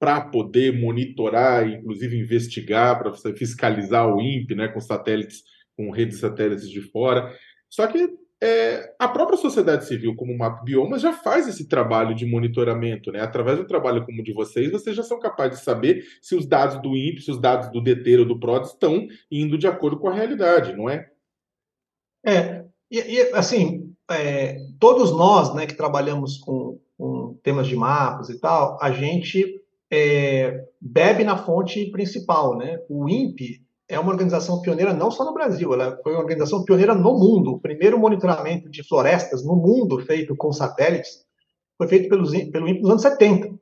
para 0.04 0.20
poder 0.20 0.78
monitorar, 0.78 1.66
inclusive 1.66 2.20
investigar, 2.20 3.00
para 3.00 3.14
fiscalizar 3.34 4.06
o 4.14 4.20
INPE, 4.20 4.54
né, 4.54 4.68
com 4.68 4.82
satélites, 4.82 5.44
com 5.78 5.92
redes 5.92 6.20
satélites 6.20 6.70
de 6.70 6.82
fora. 6.82 7.34
Só 7.70 7.88
que 7.88 8.10
é, 8.44 8.94
a 9.00 9.08
própria 9.08 9.38
sociedade 9.38 9.86
civil, 9.86 10.14
como 10.14 10.34
o 10.34 10.64
Biomas, 10.66 11.02
já 11.02 11.14
faz 11.14 11.48
esse 11.48 11.70
trabalho 11.70 12.14
de 12.14 12.26
monitoramento. 12.26 13.14
Né? 13.14 13.22
Através 13.22 13.58
do 13.58 13.66
trabalho 13.66 14.06
como 14.06 14.20
o 14.20 14.24
de 14.26 14.34
vocês, 14.34 14.74
vocês 14.74 14.94
já 14.94 15.04
são 15.04 15.22
capazes 15.22 15.60
de 15.60 15.64
saber 15.64 16.04
se 16.22 16.36
os 16.36 16.46
dados 16.46 16.82
do 16.82 16.98
INPE, 16.98 17.22
se 17.22 17.32
os 17.32 17.40
dados 17.40 17.72
do 17.72 17.80
DETER 17.80 18.20
ou 18.20 18.26
do 18.26 18.38
PROD 18.38 18.66
estão 18.66 19.08
indo 19.32 19.58
de 19.58 19.68
acordo 19.68 19.98
com 19.98 20.10
a 20.10 20.14
realidade, 20.14 20.76
não 20.76 20.90
é? 20.90 21.10
É, 22.26 22.66
e, 22.92 23.00
e 23.00 23.22
assim, 23.34 23.96
é, 24.12 24.58
todos 24.78 25.14
nós 25.14 25.56
né, 25.56 25.66
que 25.66 25.78
trabalhamos 25.78 26.40
com, 26.40 26.78
com, 26.98 27.40
temas 27.42 27.68
de 27.68 27.76
mapas 27.78 28.28
e 28.28 28.38
tal, 28.38 28.78
a 28.82 28.92
gente 28.92 29.63
é, 29.94 30.66
bebe 30.82 31.24
na 31.24 31.38
fonte 31.38 31.92
principal. 31.92 32.58
Né? 32.58 32.80
O 32.90 33.08
INPE 33.08 33.62
é 33.88 34.00
uma 34.00 34.12
organização 34.12 34.60
pioneira 34.60 34.92
não 34.92 35.12
só 35.12 35.24
no 35.24 35.34
Brasil, 35.34 35.72
ela 35.72 36.00
foi 36.02 36.14
uma 36.14 36.22
organização 36.22 36.64
pioneira 36.66 36.96
no 36.96 37.14
mundo. 37.14 37.52
O 37.52 37.60
primeiro 37.60 38.00
monitoramento 38.00 38.70
de 38.70 38.84
florestas 38.84 39.46
no 39.46 39.56
mundo 39.56 40.04
feito 40.04 40.36
com 40.36 40.52
satélites 40.52 41.24
foi 41.78 41.88
feito 41.88 42.10
pelo 42.10 42.26
INPE 42.34 42.82
nos 42.82 42.90
anos 42.90 43.02
70. 43.04 43.54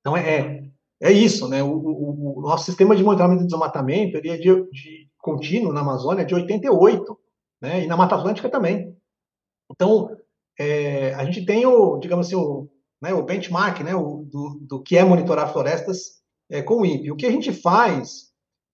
Então 0.00 0.14
é, 0.14 0.40
é, 0.40 0.70
é 1.00 1.12
isso, 1.12 1.48
né? 1.48 1.62
O, 1.62 1.70
o, 1.70 2.38
o, 2.38 2.42
nosso 2.42 2.66
sistema 2.66 2.94
de 2.94 3.02
monitoramento 3.02 3.40
de 3.40 3.48
desmatamento 3.48 4.18
ele 4.18 4.28
é 4.28 4.36
de, 4.36 4.70
de 4.70 5.08
contínuo 5.18 5.72
na 5.72 5.80
Amazônia 5.80 6.24
de 6.24 6.34
88, 6.34 7.18
né? 7.62 7.84
E 7.84 7.86
na 7.86 7.96
Mata 7.96 8.14
Atlântica 8.14 8.50
também. 8.50 8.94
Então 9.70 10.14
é, 10.58 11.14
a 11.14 11.24
gente 11.24 11.46
tem 11.46 11.64
o, 11.64 11.98
digamos 11.98 12.26
assim, 12.26 12.36
o, 12.36 12.68
né, 13.00 13.14
o 13.14 13.22
benchmark, 13.22 13.80
né, 13.80 13.94
o, 13.94 14.24
do, 14.24 14.58
do 14.60 14.82
que 14.82 14.96
é 14.96 15.04
monitorar 15.04 15.52
florestas 15.52 16.20
é, 16.50 16.62
com 16.62 16.80
o 16.80 16.86
INPE. 16.86 17.10
O 17.10 17.16
que 17.16 17.26
a 17.26 17.30
gente 17.30 17.52
faz 17.52 18.30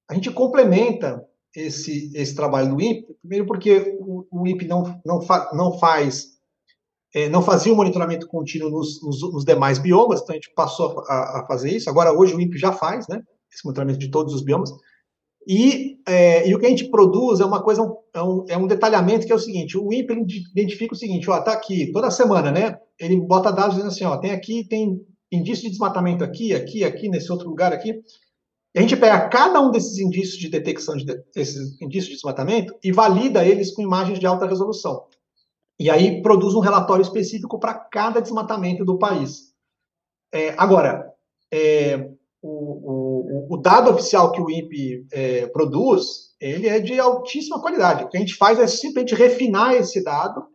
a 0.09 0.14
gente 0.14 0.31
complementa 0.31 1.24
esse, 1.55 2.12
esse 2.14 2.35
trabalho 2.35 2.74
do 2.74 2.81
INPE, 2.81 3.14
primeiro 3.20 3.47
porque 3.47 3.97
o, 3.99 4.27
o 4.31 4.47
INPE 4.47 4.66
não, 4.66 5.01
não, 5.05 5.20
fa, 5.20 5.51
não 5.53 5.79
faz, 5.79 6.37
é, 7.14 7.29
não 7.29 7.43
fazia 7.43 7.72
o 7.72 7.77
monitoramento 7.77 8.29
contínuo 8.29 8.70
nos, 8.70 9.03
nos, 9.03 9.20
nos, 9.33 9.45
demais 9.45 9.79
biomas, 9.79 10.20
então 10.20 10.35
a 10.35 10.37
gente 10.37 10.53
passou 10.55 11.01
a, 11.09 11.41
a, 11.41 11.47
fazer 11.47 11.70
isso. 11.70 11.91
Agora, 11.91 12.12
hoje, 12.12 12.35
o 12.35 12.41
INPE 12.41 12.59
já 12.59 12.72
faz, 12.72 13.09
né, 13.09 13.20
esse 13.53 13.64
monitoramento 13.64 13.99
de 13.99 14.11
todos 14.11 14.35
os 14.35 14.43
biomas. 14.43 14.70
E, 15.47 16.01
é, 16.07 16.49
e 16.49 16.55
o 16.55 16.59
que 16.59 16.66
a 16.66 16.68
gente 16.68 16.90
produz 16.90 17.38
é 17.38 17.44
uma 17.44 17.62
coisa, 17.62 17.80
é 18.12 18.22
um, 18.22 18.44
é 18.49 18.59
um 18.59 18.66
detalhamento 18.66 19.24
que 19.24 19.32
é 19.32 19.34
o 19.34 19.38
seguinte: 19.38 19.78
o 19.78 19.92
INPE 19.92 20.26
identifica 20.53 20.94
o 20.94 20.99
seguinte, 20.99 21.30
ó, 21.30 21.40
tá 21.40 21.53
aqui, 21.53 21.92
toda 21.92 22.11
semana, 22.11 22.51
né? 22.51 22.76
Ele 22.99 23.20
bota 23.20 23.53
dados 23.53 23.76
dizendo 23.76 23.88
assim, 23.88 24.05
ó, 24.05 24.16
tem 24.16 24.32
aqui, 24.32 24.66
tem 24.66 25.01
indício 25.30 25.64
de 25.64 25.70
desmatamento 25.70 26.24
aqui, 26.24 26.53
aqui, 26.53 26.82
aqui, 26.82 27.09
nesse 27.09 27.30
outro 27.30 27.49
lugar 27.49 27.72
aqui. 27.72 28.01
E 28.74 28.78
a 28.78 28.82
gente 28.82 28.97
pega 28.97 29.28
cada 29.28 29.61
um 29.61 29.70
desses 29.70 29.99
indícios 29.99 30.38
de 30.38 30.49
detecção, 30.49 30.97
de, 30.97 31.05
indícios 31.80 32.09
de 32.09 32.14
desmatamento, 32.14 32.74
e 32.82 32.90
valida 32.90 33.44
eles 33.44 33.72
com 33.72 33.82
imagens 33.82 34.18
de 34.18 34.26
alta 34.26 34.47
resolução. 34.47 35.05
E 35.78 35.88
aí 35.90 36.20
produz 36.22 36.55
um 36.55 36.61
relatório 36.61 37.03
específico 37.03 37.59
para 37.59 37.74
cada 37.74 38.20
desmatamento 38.20 38.84
do 38.84 38.99
país. 38.99 39.55
É, 40.32 40.55
agora, 40.59 41.11
é, 41.53 42.11
o, 42.49 43.49
o, 43.49 43.55
o, 43.55 43.57
dado 43.57 43.90
oficial 43.90 44.30
que 44.32 44.40
o 44.40 44.51
INPE 44.51 45.07
é, 45.12 45.47
produz, 45.47 46.34
ele 46.40 46.68
é 46.68 46.78
de 46.78 46.99
altíssima 46.99 47.61
qualidade. 47.61 48.05
O 48.05 48.09
que 48.09 48.16
a 48.16 48.20
gente 48.20 48.34
faz 48.34 48.59
é 48.59 48.66
simplesmente 48.66 49.14
refinar 49.14 49.74
esse 49.74 50.03
dado 50.03 50.47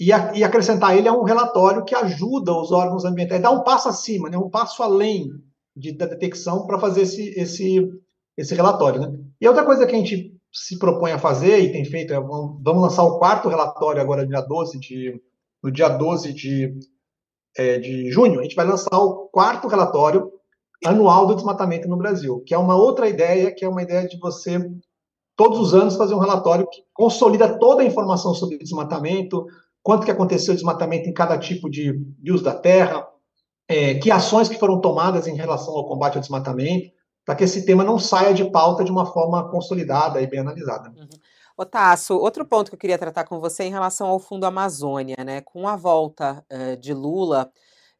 e, 0.00 0.12
a, 0.12 0.34
e 0.34 0.42
acrescentar 0.42 0.96
ele 0.96 1.08
a 1.08 1.12
um 1.12 1.22
relatório 1.22 1.84
que 1.84 1.94
ajuda 1.94 2.52
os 2.52 2.72
órgãos 2.72 3.04
ambientais, 3.04 3.40
dá 3.40 3.50
um 3.50 3.62
passo 3.62 3.88
acima, 3.88 4.28
né, 4.28 4.36
um 4.36 4.50
passo 4.50 4.82
além 4.82 5.30
de, 5.74 5.92
da 5.92 6.06
detecção 6.06 6.66
para 6.66 6.78
fazer 6.78 7.02
esse, 7.02 7.28
esse, 7.38 7.88
esse 8.36 8.54
relatório. 8.54 9.00
Né? 9.00 9.18
E 9.40 9.46
outra 9.46 9.64
coisa 9.64 9.86
que 9.86 9.94
a 9.94 9.98
gente 9.98 10.34
se 10.52 10.78
propõe 10.78 11.12
a 11.12 11.18
fazer 11.18 11.60
e 11.60 11.72
tem 11.72 11.84
feito 11.84 12.12
é 12.14 12.20
vamos 12.20 12.82
lançar 12.82 13.04
o 13.04 13.18
quarto 13.18 13.48
relatório 13.48 14.00
agora 14.00 14.26
dia 14.26 14.40
12 14.40 14.78
de 14.80 15.20
no 15.62 15.70
dia 15.70 15.88
12 15.88 16.32
de, 16.32 16.78
é, 17.56 17.78
de 17.78 18.10
junho, 18.10 18.38
a 18.38 18.42
gente 18.42 18.54
vai 18.54 18.66
lançar 18.66 18.98
o 18.98 19.28
quarto 19.28 19.66
relatório 19.66 20.30
anual 20.84 21.26
do 21.26 21.34
desmatamento 21.34 21.88
no 21.88 21.96
Brasil, 21.96 22.42
que 22.46 22.54
é 22.54 22.58
uma 22.58 22.76
outra 22.76 23.08
ideia, 23.08 23.54
que 23.54 23.64
é 23.64 23.68
uma 23.68 23.82
ideia 23.82 24.06
de 24.06 24.18
você 24.18 24.58
todos 25.36 25.58
os 25.58 25.74
anos 25.74 25.96
fazer 25.96 26.14
um 26.14 26.18
relatório 26.18 26.68
que 26.68 26.82
consolida 26.94 27.58
toda 27.58 27.82
a 27.82 27.84
informação 27.84 28.34
sobre 28.34 28.58
desmatamento, 28.58 29.46
quanto 29.82 30.04
que 30.04 30.10
aconteceu 30.10 30.54
de 30.54 30.60
desmatamento 30.60 31.08
em 31.08 31.12
cada 31.12 31.38
tipo 31.38 31.70
de, 31.70 31.92
de 32.18 32.32
uso 32.32 32.42
da 32.42 32.54
terra, 32.54 33.06
é, 33.68 33.94
que 33.94 34.10
ações 34.10 34.48
que 34.48 34.58
foram 34.58 34.80
tomadas 34.80 35.26
em 35.26 35.34
relação 35.34 35.74
ao 35.74 35.86
combate 35.86 36.16
ao 36.16 36.20
desmatamento, 36.20 36.90
para 37.24 37.34
que 37.34 37.44
esse 37.44 37.66
tema 37.66 37.84
não 37.84 37.98
saia 37.98 38.32
de 38.32 38.44
pauta 38.50 38.84
de 38.84 38.90
uma 38.90 39.04
forma 39.04 39.50
consolidada 39.50 40.20
e 40.22 40.26
bem 40.26 40.40
analisada. 40.40 40.88
Uhum. 40.90 41.08
Otaço, 41.58 42.14
outro 42.14 42.44
ponto 42.44 42.70
que 42.70 42.74
eu 42.74 42.78
queria 42.78 42.98
tratar 42.98 43.24
com 43.24 43.40
você 43.40 43.64
é 43.64 43.66
em 43.66 43.70
relação 43.70 44.08
ao 44.08 44.18
Fundo 44.18 44.44
Amazônia, 44.44 45.16
né? 45.24 45.40
Com 45.40 45.66
a 45.66 45.74
volta 45.74 46.44
uh, 46.52 46.76
de 46.76 46.92
Lula 46.92 47.50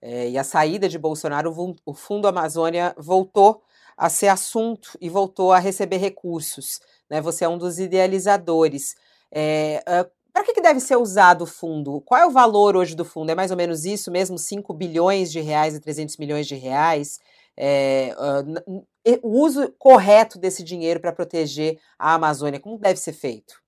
uh, 0.03 0.29
e 0.29 0.39
a 0.39 0.45
saída 0.45 0.89
de 0.89 0.99
Bolsonaro, 0.99 1.55
o 1.85 1.95
Fundo 1.95 2.29
Amazônia 2.29 2.95
voltou 2.99 3.63
a 3.97 4.09
ser 4.09 4.29
assunto 4.29 4.91
e 5.01 5.09
voltou 5.09 5.53
a 5.53 5.59
receber 5.59 5.97
recursos. 5.97 6.81
Né? 7.09 7.21
Você 7.21 7.45
é 7.45 7.49
um 7.49 7.57
dos 7.57 7.79
idealizadores. 7.79 8.95
É, 9.33 9.83
uh, 9.89 10.11
para 10.33 10.45
que, 10.45 10.53
que 10.53 10.61
deve 10.61 10.81
ser 10.81 10.97
usado 10.97 11.43
o 11.43 11.47
fundo? 11.47 12.03
Qual 12.03 12.21
é 12.21 12.27
o 12.27 12.31
valor 12.31 12.77
hoje 12.77 12.95
do 12.95 13.07
fundo? 13.07 13.31
É 13.31 13.35
mais 13.35 13.51
ou 13.51 13.57
menos 13.57 13.87
isso 13.87 14.11
mesmo? 14.11 14.37
5 14.37 14.75
bilhões 14.75 15.33
de 15.33 15.41
reais 15.41 15.75
e 15.75 15.81
300 15.81 16.19
milhões 16.19 16.47
de 16.47 16.55
reais? 16.55 17.19
É, 17.57 18.15
uh, 18.19 18.85
o 19.23 19.41
uso 19.41 19.73
correto 19.79 20.39
desse 20.39 20.63
dinheiro 20.63 21.01
para 21.01 21.13
proteger 21.13 21.79
a 21.99 22.13
Amazônia, 22.15 22.61
como 22.61 22.79
deve 22.79 23.01
ser 23.01 23.15
feito? 23.15 23.66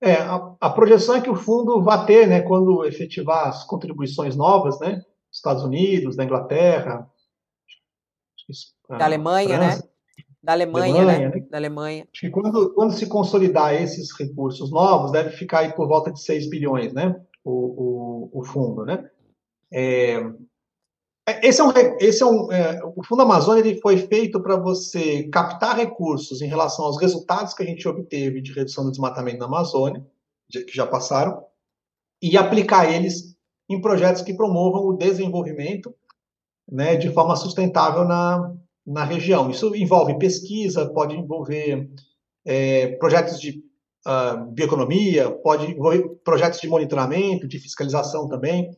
É, 0.00 0.14
a, 0.14 0.54
a, 0.60 0.70
projeção 0.70 1.16
é 1.16 1.20
que 1.20 1.30
o 1.30 1.34
fundo 1.34 1.82
vai 1.82 2.06
ter, 2.06 2.26
né, 2.28 2.40
quando 2.42 2.84
efetivar 2.84 3.48
as 3.48 3.64
contribuições 3.64 4.36
novas, 4.36 4.78
né, 4.78 5.02
Estados 5.30 5.64
Unidos, 5.64 6.16
da 6.16 6.24
Inglaterra, 6.24 7.10
da 8.88 9.04
Alemanha, 9.04 9.58
né? 9.58 9.70
França, 9.72 9.82
né? 9.82 9.88
Da 10.42 10.52
Alemanha, 10.52 10.94
Alemanha 10.94 11.28
né? 11.28 11.34
né? 11.34 11.46
Da 11.50 11.58
Alemanha. 11.58 12.08
Acho 12.12 12.20
que 12.20 12.30
quando, 12.30 12.72
quando 12.74 12.92
se 12.92 13.06
consolidar 13.06 13.74
esses 13.74 14.16
recursos 14.18 14.70
novos, 14.70 15.12
deve 15.12 15.30
ficar 15.30 15.60
aí 15.60 15.72
por 15.72 15.86
volta 15.86 16.12
de 16.12 16.22
6 16.22 16.48
bilhões, 16.48 16.92
né? 16.92 17.20
O, 17.44 18.30
o, 18.32 18.40
o 18.40 18.44
fundo, 18.44 18.84
né? 18.84 19.10
É, 19.70 20.18
esse 21.42 21.60
é 21.60 21.64
um, 21.64 21.72
esse 22.00 22.22
é 22.22 22.26
um, 22.26 22.52
é, 22.52 22.80
o 22.96 23.02
Fundo 23.04 23.22
Amazônia 23.22 23.60
ele 23.60 23.80
foi 23.80 23.96
feito 23.96 24.40
para 24.40 24.56
você 24.56 25.24
captar 25.28 25.76
recursos 25.76 26.40
em 26.40 26.46
relação 26.46 26.84
aos 26.84 27.00
resultados 27.00 27.54
que 27.54 27.62
a 27.62 27.66
gente 27.66 27.86
obteve 27.88 28.40
de 28.40 28.52
redução 28.52 28.84
do 28.84 28.90
desmatamento 28.90 29.38
na 29.38 29.46
Amazônia, 29.46 30.04
que 30.50 30.74
já 30.74 30.86
passaram, 30.86 31.44
e 32.22 32.36
aplicar 32.36 32.92
eles 32.92 33.36
em 33.68 33.80
projetos 33.80 34.22
que 34.22 34.34
promovam 34.34 34.86
o 34.86 34.96
desenvolvimento 34.96 35.94
né, 36.70 36.96
de 36.96 37.10
forma 37.12 37.36
sustentável 37.36 38.04
na, 38.04 38.54
na 38.86 39.04
região. 39.04 39.50
Isso 39.50 39.74
envolve 39.74 40.18
pesquisa, 40.18 40.88
pode 40.90 41.16
envolver 41.16 41.90
é, 42.44 42.88
projetos 42.96 43.40
de 43.40 43.62
uh, 44.06 44.50
bioeconomia, 44.52 45.30
pode 45.30 45.70
envolver 45.70 46.08
projetos 46.24 46.60
de 46.60 46.68
monitoramento, 46.68 47.46
de 47.46 47.58
fiscalização 47.58 48.28
também. 48.28 48.70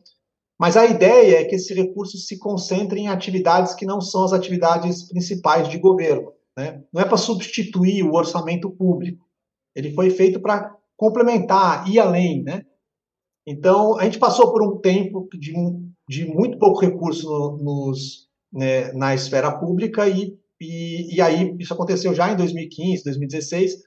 Mas 0.61 0.77
a 0.77 0.85
ideia 0.85 1.39
é 1.39 1.43
que 1.43 1.55
esse 1.55 1.73
recurso 1.73 2.19
se 2.19 2.37
concentre 2.37 2.99
em 2.99 3.07
atividades 3.07 3.73
que 3.73 3.83
não 3.83 3.99
são 3.99 4.25
as 4.25 4.31
atividades 4.31 5.07
principais 5.09 5.67
de 5.67 5.79
governo. 5.79 6.33
Né? 6.55 6.83
Não 6.93 7.01
é 7.01 7.05
para 7.05 7.17
substituir 7.17 8.03
o 8.03 8.13
orçamento 8.13 8.69
público. 8.69 9.25
Ele 9.75 9.91
foi 9.95 10.11
feito 10.11 10.39
para 10.39 10.71
complementar, 10.95 11.89
ir 11.89 11.97
além. 11.97 12.43
Né? 12.43 12.63
Então, 13.43 13.97
a 13.97 14.03
gente 14.03 14.19
passou 14.19 14.53
por 14.53 14.61
um 14.61 14.77
tempo 14.77 15.27
de, 15.33 15.51
de 16.07 16.25
muito 16.27 16.59
pouco 16.59 16.79
recurso 16.79 17.27
no, 17.27 17.57
nos, 17.57 18.29
né, 18.53 18.91
na 18.91 19.15
esfera 19.15 19.51
pública 19.57 20.07
e, 20.07 20.37
e, 20.59 21.15
e, 21.15 21.21
aí 21.21 21.55
isso 21.59 21.73
aconteceu 21.73 22.13
já 22.13 22.31
em 22.31 22.37
2015, 22.37 23.03
2016 23.03 23.77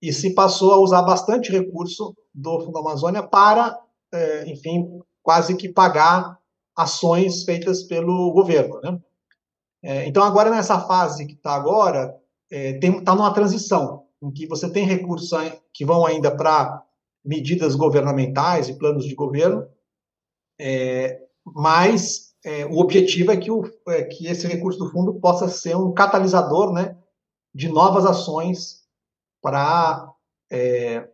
e 0.00 0.12
se 0.12 0.32
passou 0.32 0.74
a 0.74 0.80
usar 0.80 1.02
bastante 1.02 1.50
recurso 1.50 2.14
do 2.32 2.60
Fundo 2.60 2.78
Amazônia 2.78 3.24
para, 3.24 3.76
é, 4.12 4.48
enfim, 4.48 5.02
quase 5.24 5.56
que 5.56 5.70
pagar 5.70 6.38
ações 6.76 7.44
feitas 7.44 7.82
pelo 7.82 8.30
governo, 8.30 8.80
né? 8.82 9.00
É, 9.82 10.06
então 10.06 10.22
agora 10.22 10.50
nessa 10.50 10.80
fase 10.80 11.26
que 11.26 11.34
está 11.34 11.54
agora 11.54 12.14
está 12.50 12.86
é, 12.86 13.00
tá 13.02 13.14
numa 13.14 13.34
transição 13.34 14.04
em 14.22 14.30
que 14.30 14.46
você 14.46 14.70
tem 14.70 14.84
recursos 14.84 15.30
que 15.72 15.84
vão 15.84 16.06
ainda 16.06 16.34
para 16.34 16.82
medidas 17.24 17.74
governamentais 17.74 18.68
e 18.68 18.78
planos 18.78 19.04
de 19.04 19.14
governo, 19.14 19.66
é, 20.58 21.20
mas 21.44 22.34
é, 22.44 22.66
o 22.66 22.78
objetivo 22.78 23.32
é 23.32 23.36
que, 23.36 23.50
o, 23.50 23.64
é 23.88 24.04
que 24.04 24.26
esse 24.26 24.46
recurso 24.46 24.78
do 24.78 24.90
fundo 24.90 25.14
possa 25.14 25.48
ser 25.48 25.76
um 25.76 25.92
catalisador 25.92 26.72
né, 26.72 26.96
de 27.54 27.68
novas 27.68 28.04
ações 28.04 28.84
para 29.42 30.10
é, 30.50 31.08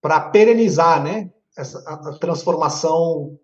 para 0.00 0.20
perenizar 0.20 1.02
né, 1.02 1.32
essa, 1.56 1.78
a, 1.88 2.18
transformação 2.18 3.38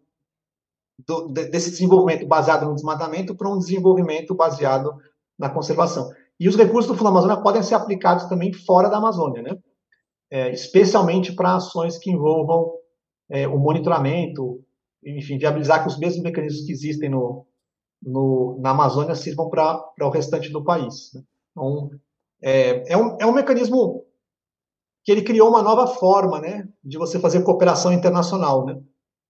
do, 1.07 1.29
desse 1.29 1.71
desenvolvimento 1.71 2.27
baseado 2.27 2.67
no 2.67 2.75
desmatamento 2.75 3.35
para 3.35 3.49
um 3.49 3.59
desenvolvimento 3.59 4.35
baseado 4.35 4.95
na 5.39 5.49
conservação. 5.49 6.11
E 6.39 6.49
os 6.49 6.57
recursos 6.57 6.91
do 6.91 6.97
Fundo 6.97 7.09
Amazônia 7.09 7.41
podem 7.41 7.63
ser 7.63 7.75
aplicados 7.75 8.27
também 8.27 8.53
fora 8.53 8.89
da 8.89 8.99
Amazônia, 8.99 9.43
né? 9.43 9.59
É, 10.31 10.51
especialmente 10.51 11.33
para 11.33 11.57
ações 11.57 11.99
que 11.99 12.11
envolvam 12.11 12.73
é, 13.29 13.47
o 13.47 13.59
monitoramento, 13.59 14.65
enfim, 15.05 15.39
viabilizar 15.39 15.83
que 15.83 15.89
os 15.89 15.99
mesmos 15.99 16.23
mecanismos 16.23 16.65
que 16.65 16.73
existem 16.73 17.11
no, 17.11 17.47
no 18.03 18.59
na 18.61 18.71
Amazônia 18.71 19.15
sirvam 19.15 19.51
para 19.51 19.85
o 20.01 20.11
restante 20.11 20.49
do 20.51 20.65
país. 20.65 21.13
Né? 21.15 21.23
Então, 21.51 21.91
é, 22.43 22.93
é, 22.93 22.97
um, 22.97 23.17
é 23.21 23.27
um 23.27 23.33
mecanismo 23.33 24.05
que 25.05 25.11
ele 25.11 25.23
criou 25.23 25.49
uma 25.49 25.63
nova 25.63 25.87
forma 25.87 26.41
né, 26.41 26.69
de 26.83 26.97
você 26.97 27.19
fazer 27.19 27.43
cooperação 27.43 27.93
internacional. 27.93 28.65
Né? 28.65 28.81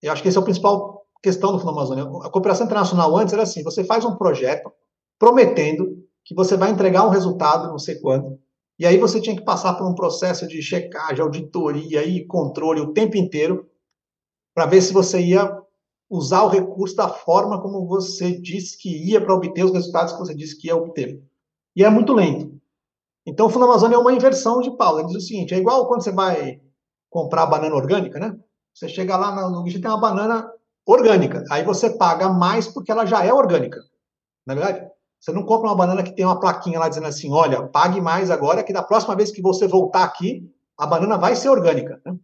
Eu 0.03 0.13
acho 0.13 0.23
que 0.23 0.29
esse 0.29 0.37
é 0.37 0.41
o 0.41 0.45
principal 0.45 1.07
questão 1.23 1.53
do 1.53 1.59
Fundo 1.59 1.71
Amazônia. 1.71 2.05
A 2.25 2.31
cooperação 2.31 2.67
internacional 2.67 3.17
antes 3.17 3.33
era 3.33 3.43
assim: 3.43 3.63
você 3.63 3.85
faz 3.85 4.05
um 4.05 4.17
projeto 4.17 4.71
prometendo 5.19 6.03
que 6.25 6.35
você 6.35 6.57
vai 6.57 6.71
entregar 6.71 7.07
um 7.07 7.11
resultado, 7.11 7.69
não 7.69 7.79
sei 7.79 7.97
quando, 7.97 8.39
e 8.79 8.87
aí 8.87 8.99
você 8.99 9.21
tinha 9.21 9.37
que 9.37 9.45
passar 9.45 9.75
por 9.75 9.87
um 9.87 9.95
processo 9.95 10.47
de 10.47 10.61
checagem, 10.61 11.23
auditoria 11.23 12.05
e 12.05 12.27
controle 12.27 12.81
o 12.81 12.93
tempo 12.93 13.17
inteiro 13.17 13.69
para 14.55 14.67
ver 14.67 14.83
se 14.83 14.93
você 14.93 15.21
ia 15.21 15.57
usar 16.11 16.43
o 16.43 16.49
recurso 16.49 16.95
da 16.97 17.09
forma 17.09 17.61
como 17.61 17.87
você 17.87 18.39
disse 18.39 18.77
que 18.77 19.11
ia 19.11 19.21
para 19.21 19.35
obter 19.35 19.65
os 19.65 19.73
resultados 19.73 20.13
que 20.13 20.19
você 20.19 20.35
disse 20.35 20.59
que 20.59 20.67
ia 20.67 20.77
obter. 20.77 21.23
E 21.75 21.85
é 21.85 21.89
muito 21.89 22.13
lento. 22.13 22.61
Então, 23.27 23.47
o 23.47 23.51
Fundo 23.51 23.65
Amazônia 23.65 23.97
é 23.97 23.99
uma 23.99 24.13
inversão 24.13 24.61
de 24.61 24.77
Paulo. 24.77 25.01
Ele 25.01 25.09
diz 25.09 25.17
o 25.17 25.27
seguinte: 25.27 25.55
é 25.55 25.59
igual 25.59 25.87
quando 25.87 26.03
você 26.03 26.13
vai 26.13 26.61
comprar 27.09 27.47
banana 27.47 27.75
orgânica, 27.75 28.19
né? 28.19 28.37
Você 28.75 28.89
chega 28.89 29.17
lá 29.17 29.51
no 29.51 29.63
guichê 29.63 29.79
tem 29.79 29.91
uma 29.91 30.01
banana 30.01 30.51
orgânica. 30.87 31.45
Aí 31.51 31.63
você 31.63 31.91
paga 31.91 32.29
mais 32.29 32.67
porque 32.67 32.91
ela 32.91 33.05
já 33.05 33.25
é 33.25 33.33
orgânica. 33.33 33.81
Na 34.47 34.55
é 34.55 34.57
verdade, 34.57 34.91
você 35.21 35.31
não 35.31 35.45
compra 35.45 35.69
uma 35.69 35.77
banana 35.77 36.03
que 36.03 36.11
tem 36.13 36.25
uma 36.25 36.41
plaquinha 36.41 36.79
lá 36.79 36.89
dizendo 36.89 37.07
assim: 37.07 37.33
olha, 37.33 37.63
pague 37.69 38.01
mais 38.01 38.31
agora, 38.31 38.65
que 38.65 38.73
da 38.73 38.83
próxima 38.83 39.15
vez 39.15 39.31
que 39.31 39.43
você 39.43 39.69
voltar 39.69 40.03
aqui, 40.03 40.51
a 40.77 40.87
banana 40.87 41.17
vai 41.17 41.37
ser 41.37 41.49
orgânica. 41.49 42.01
Né? 42.05 42.17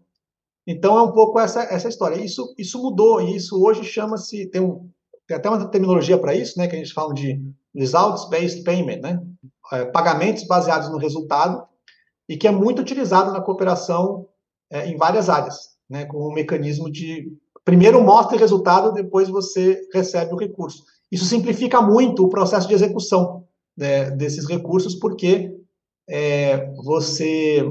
Então 0.67 0.99
é 0.99 1.03
um 1.03 1.13
pouco 1.13 1.39
essa, 1.39 1.63
essa 1.63 1.89
história. 1.89 2.17
Isso, 2.17 2.55
isso 2.59 2.83
mudou, 2.83 3.21
e 3.21 3.37
isso 3.37 3.63
hoje 3.63 3.85
chama-se. 3.85 4.47
Tem, 4.47 4.61
um, 4.61 4.91
tem 5.27 5.37
até 5.37 5.49
uma 5.49 5.69
terminologia 5.69 6.19
para 6.19 6.35
isso, 6.35 6.59
né? 6.59 6.67
Que 6.67 6.75
a 6.75 6.79
gente 6.79 6.93
fala 6.93 7.15
de 7.15 7.41
results-based 7.79 8.65
payment, 8.65 9.01
né? 9.01 9.23
É, 9.73 9.85
pagamentos 9.87 10.45
baseados 10.45 10.91
no 10.91 10.99
resultado, 10.99 11.63
e 12.29 12.37
que 12.37 12.49
é 12.49 12.51
muito 12.51 12.83
utilizado 12.83 13.33
na 13.33 13.41
cooperação 13.41 14.27
é, 14.71 14.89
em 14.89 14.97
várias 14.97 15.29
áreas, 15.29 15.77
né? 15.89 16.05
Com 16.05 16.29
um 16.29 16.33
mecanismo 16.33 16.91
de 16.91 17.33
primeiro 17.65 18.03
mostra 18.03 18.37
o 18.37 18.41
resultado, 18.41 18.93
depois 18.93 19.29
você 19.29 19.81
recebe 19.93 20.33
o 20.33 20.39
recurso. 20.39 20.85
Isso 21.13 21.25
simplifica 21.25 21.81
muito 21.81 22.25
o 22.25 22.29
processo 22.29 22.67
de 22.67 22.75
execução 22.75 23.47
né, 23.77 24.11
desses 24.11 24.47
recursos, 24.47 24.95
porque 24.95 25.55
é, 26.09 26.73
você, 26.77 27.63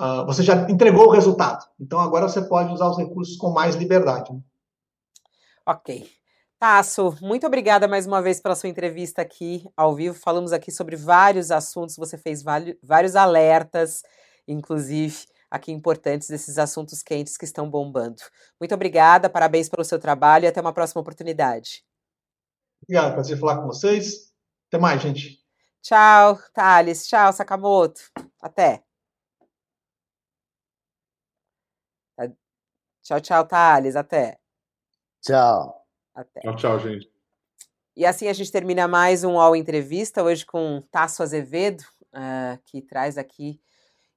uh, 0.00 0.24
você 0.26 0.42
já 0.42 0.70
entregou 0.70 1.06
o 1.06 1.10
resultado. 1.10 1.64
Então, 1.80 1.98
agora 2.00 2.28
você 2.28 2.40
pode 2.42 2.72
usar 2.72 2.88
os 2.88 2.96
recursos 2.96 3.36
com 3.36 3.50
mais 3.50 3.74
liberdade. 3.74 4.30
Ok. 5.66 6.08
Tasso, 6.60 7.16
muito 7.22 7.46
obrigada 7.46 7.88
mais 7.88 8.06
uma 8.06 8.20
vez 8.20 8.38
pela 8.38 8.54
sua 8.54 8.68
entrevista 8.68 9.22
aqui 9.22 9.64
ao 9.74 9.94
vivo. 9.94 10.14
Falamos 10.14 10.52
aqui 10.52 10.70
sobre 10.70 10.94
vários 10.94 11.50
assuntos, 11.50 11.96
você 11.96 12.18
fez 12.18 12.42
vários 12.42 13.16
alertas, 13.16 14.02
inclusive 14.46 15.24
aqui 15.50 15.72
importantes 15.72 16.28
desses 16.28 16.58
assuntos 16.58 17.02
quentes 17.02 17.38
que 17.38 17.46
estão 17.46 17.70
bombando. 17.70 18.20
Muito 18.60 18.74
obrigada, 18.74 19.30
parabéns 19.30 19.70
pelo 19.70 19.82
seu 19.82 19.98
trabalho 19.98 20.44
e 20.44 20.48
até 20.48 20.60
uma 20.60 20.74
próxima 20.74 21.00
oportunidade. 21.00 21.82
Obrigado, 22.82 23.14
prazer 23.14 23.38
falar 23.38 23.62
com 23.62 23.66
vocês. 23.66 24.30
Até 24.68 24.76
mais, 24.76 25.00
gente. 25.00 25.42
Tchau, 25.80 26.38
Thales. 26.52 27.08
Tchau, 27.08 27.32
Sakamoto. 27.32 28.02
Até. 28.38 28.84
Tchau, 33.02 33.18
tchau, 33.18 33.46
Thales. 33.46 33.96
Até. 33.96 34.38
Tchau. 35.22 35.79
Até. 36.14 36.40
Tchau, 36.40 36.56
tchau, 36.56 36.78
gente. 36.78 37.10
E 37.96 38.06
assim 38.06 38.28
a 38.28 38.32
gente 38.32 38.50
termina 38.50 38.86
mais 38.88 39.24
um 39.24 39.38
All 39.38 39.54
Entrevista, 39.54 40.22
hoje 40.22 40.46
com 40.46 40.80
Tasso 40.90 41.22
Azevedo, 41.22 41.82
uh, 42.14 42.58
que 42.64 42.80
traz 42.80 43.18
aqui 43.18 43.60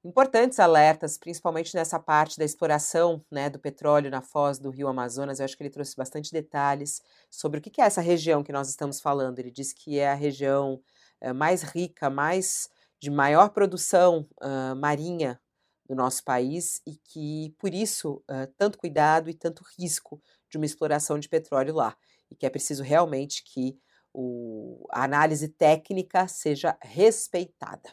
importantes 0.04 0.60
alertas, 0.60 1.18
principalmente 1.18 1.74
nessa 1.76 1.98
parte 1.98 2.38
da 2.38 2.44
exploração 2.44 3.24
né, 3.32 3.50
do 3.50 3.58
petróleo 3.58 4.12
na 4.12 4.22
foz 4.22 4.60
do 4.60 4.70
rio 4.70 4.88
Amazonas. 4.88 5.40
Eu 5.40 5.46
acho 5.46 5.56
que 5.56 5.64
ele 5.64 5.70
trouxe 5.70 5.96
bastante 5.96 6.32
detalhes 6.32 7.02
sobre 7.32 7.60
o 7.60 7.62
que 7.62 7.82
é 7.82 7.86
essa 7.86 8.02
região 8.02 8.44
que 8.44 8.52
nós 8.52 8.70
estamos 8.70 9.00
falando. 9.00 9.40
Ele 9.40 9.52
diz 9.52 9.72
que 9.72 10.00
é 10.00 10.12
a 10.12 10.16
região 10.16 10.82
é, 11.22 11.32
mais 11.32 11.64
rica, 11.64 12.10
mais 12.10 12.70
de 13.00 13.10
maior 13.10 13.50
produção 13.50 14.28
uh, 14.42 14.76
marinha 14.76 15.40
do 15.88 15.96
nosso 15.96 16.24
país 16.24 16.82
e 16.86 16.96
que, 16.96 17.54
por 17.60 17.74
isso, 17.74 18.24
uh, 18.30 18.48
tanto 18.58 18.78
cuidado 18.78 19.30
e 19.30 19.34
tanto 19.34 19.64
risco 19.78 20.22
de 20.54 20.58
uma 20.58 20.68
exploração 20.68 21.18
de 21.18 21.28
petróleo 21.28 21.74
lá. 21.74 21.98
E 22.30 22.36
que 22.36 22.46
é 22.46 22.50
preciso 22.50 22.84
realmente 22.84 23.44
que 23.44 23.76
o, 24.14 24.86
a 24.92 25.04
análise 25.04 25.48
técnica 25.48 26.28
seja 26.28 26.78
respeitada. 26.80 27.92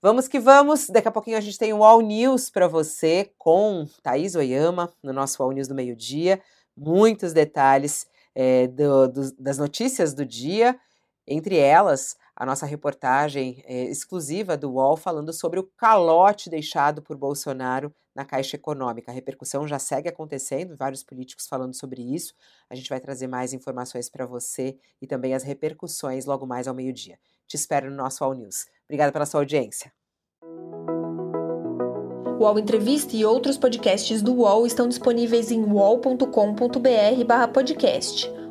Vamos 0.00 0.26
que 0.26 0.40
vamos. 0.40 0.88
Daqui 0.88 1.06
a 1.06 1.12
pouquinho 1.12 1.36
a 1.36 1.40
gente 1.40 1.58
tem 1.58 1.72
o 1.74 1.84
All 1.84 2.00
News 2.00 2.48
para 2.48 2.66
você 2.66 3.30
com 3.36 3.86
Thaís 4.02 4.34
Oyama 4.34 4.90
no 5.02 5.12
nosso 5.12 5.42
All 5.42 5.52
News 5.52 5.68
do 5.68 5.74
meio-dia. 5.74 6.40
Muitos 6.74 7.34
detalhes 7.34 8.06
é, 8.34 8.66
do, 8.68 9.08
do, 9.08 9.32
das 9.38 9.58
notícias 9.58 10.14
do 10.14 10.24
dia, 10.24 10.80
entre 11.26 11.58
elas 11.58 12.16
a 12.42 12.44
nossa 12.44 12.66
reportagem 12.66 13.62
é, 13.66 13.84
exclusiva 13.84 14.56
do 14.56 14.72
UOL 14.72 14.96
falando 14.96 15.32
sobre 15.32 15.60
o 15.60 15.70
calote 15.76 16.50
deixado 16.50 17.00
por 17.00 17.16
Bolsonaro 17.16 17.94
na 18.12 18.24
Caixa 18.24 18.56
Econômica. 18.56 19.12
A 19.12 19.14
repercussão 19.14 19.68
já 19.68 19.78
segue 19.78 20.08
acontecendo, 20.08 20.76
vários 20.76 21.04
políticos 21.04 21.46
falando 21.46 21.72
sobre 21.72 22.02
isso. 22.02 22.34
A 22.68 22.74
gente 22.74 22.88
vai 22.88 22.98
trazer 22.98 23.28
mais 23.28 23.52
informações 23.52 24.08
para 24.08 24.26
você 24.26 24.76
e 25.00 25.06
também 25.06 25.34
as 25.34 25.44
repercussões 25.44 26.26
logo 26.26 26.44
mais 26.44 26.66
ao 26.66 26.74
meio-dia. 26.74 27.16
Te 27.46 27.54
espero 27.54 27.88
no 27.88 27.96
nosso 27.96 28.24
All 28.24 28.34
News. 28.34 28.66
Obrigada 28.86 29.12
pela 29.12 29.24
sua 29.24 29.38
audiência. 29.38 29.92
O 32.26 32.38
UOL 32.42 32.58
Entrevista 32.58 33.14
e 33.14 33.24
outros 33.24 33.56
podcasts 33.56 34.20
do 34.20 34.34
UOL 34.34 34.66
estão 34.66 34.88
disponíveis 34.88 35.52
em 35.52 35.62
uol.com.br/podcast. 35.62 38.41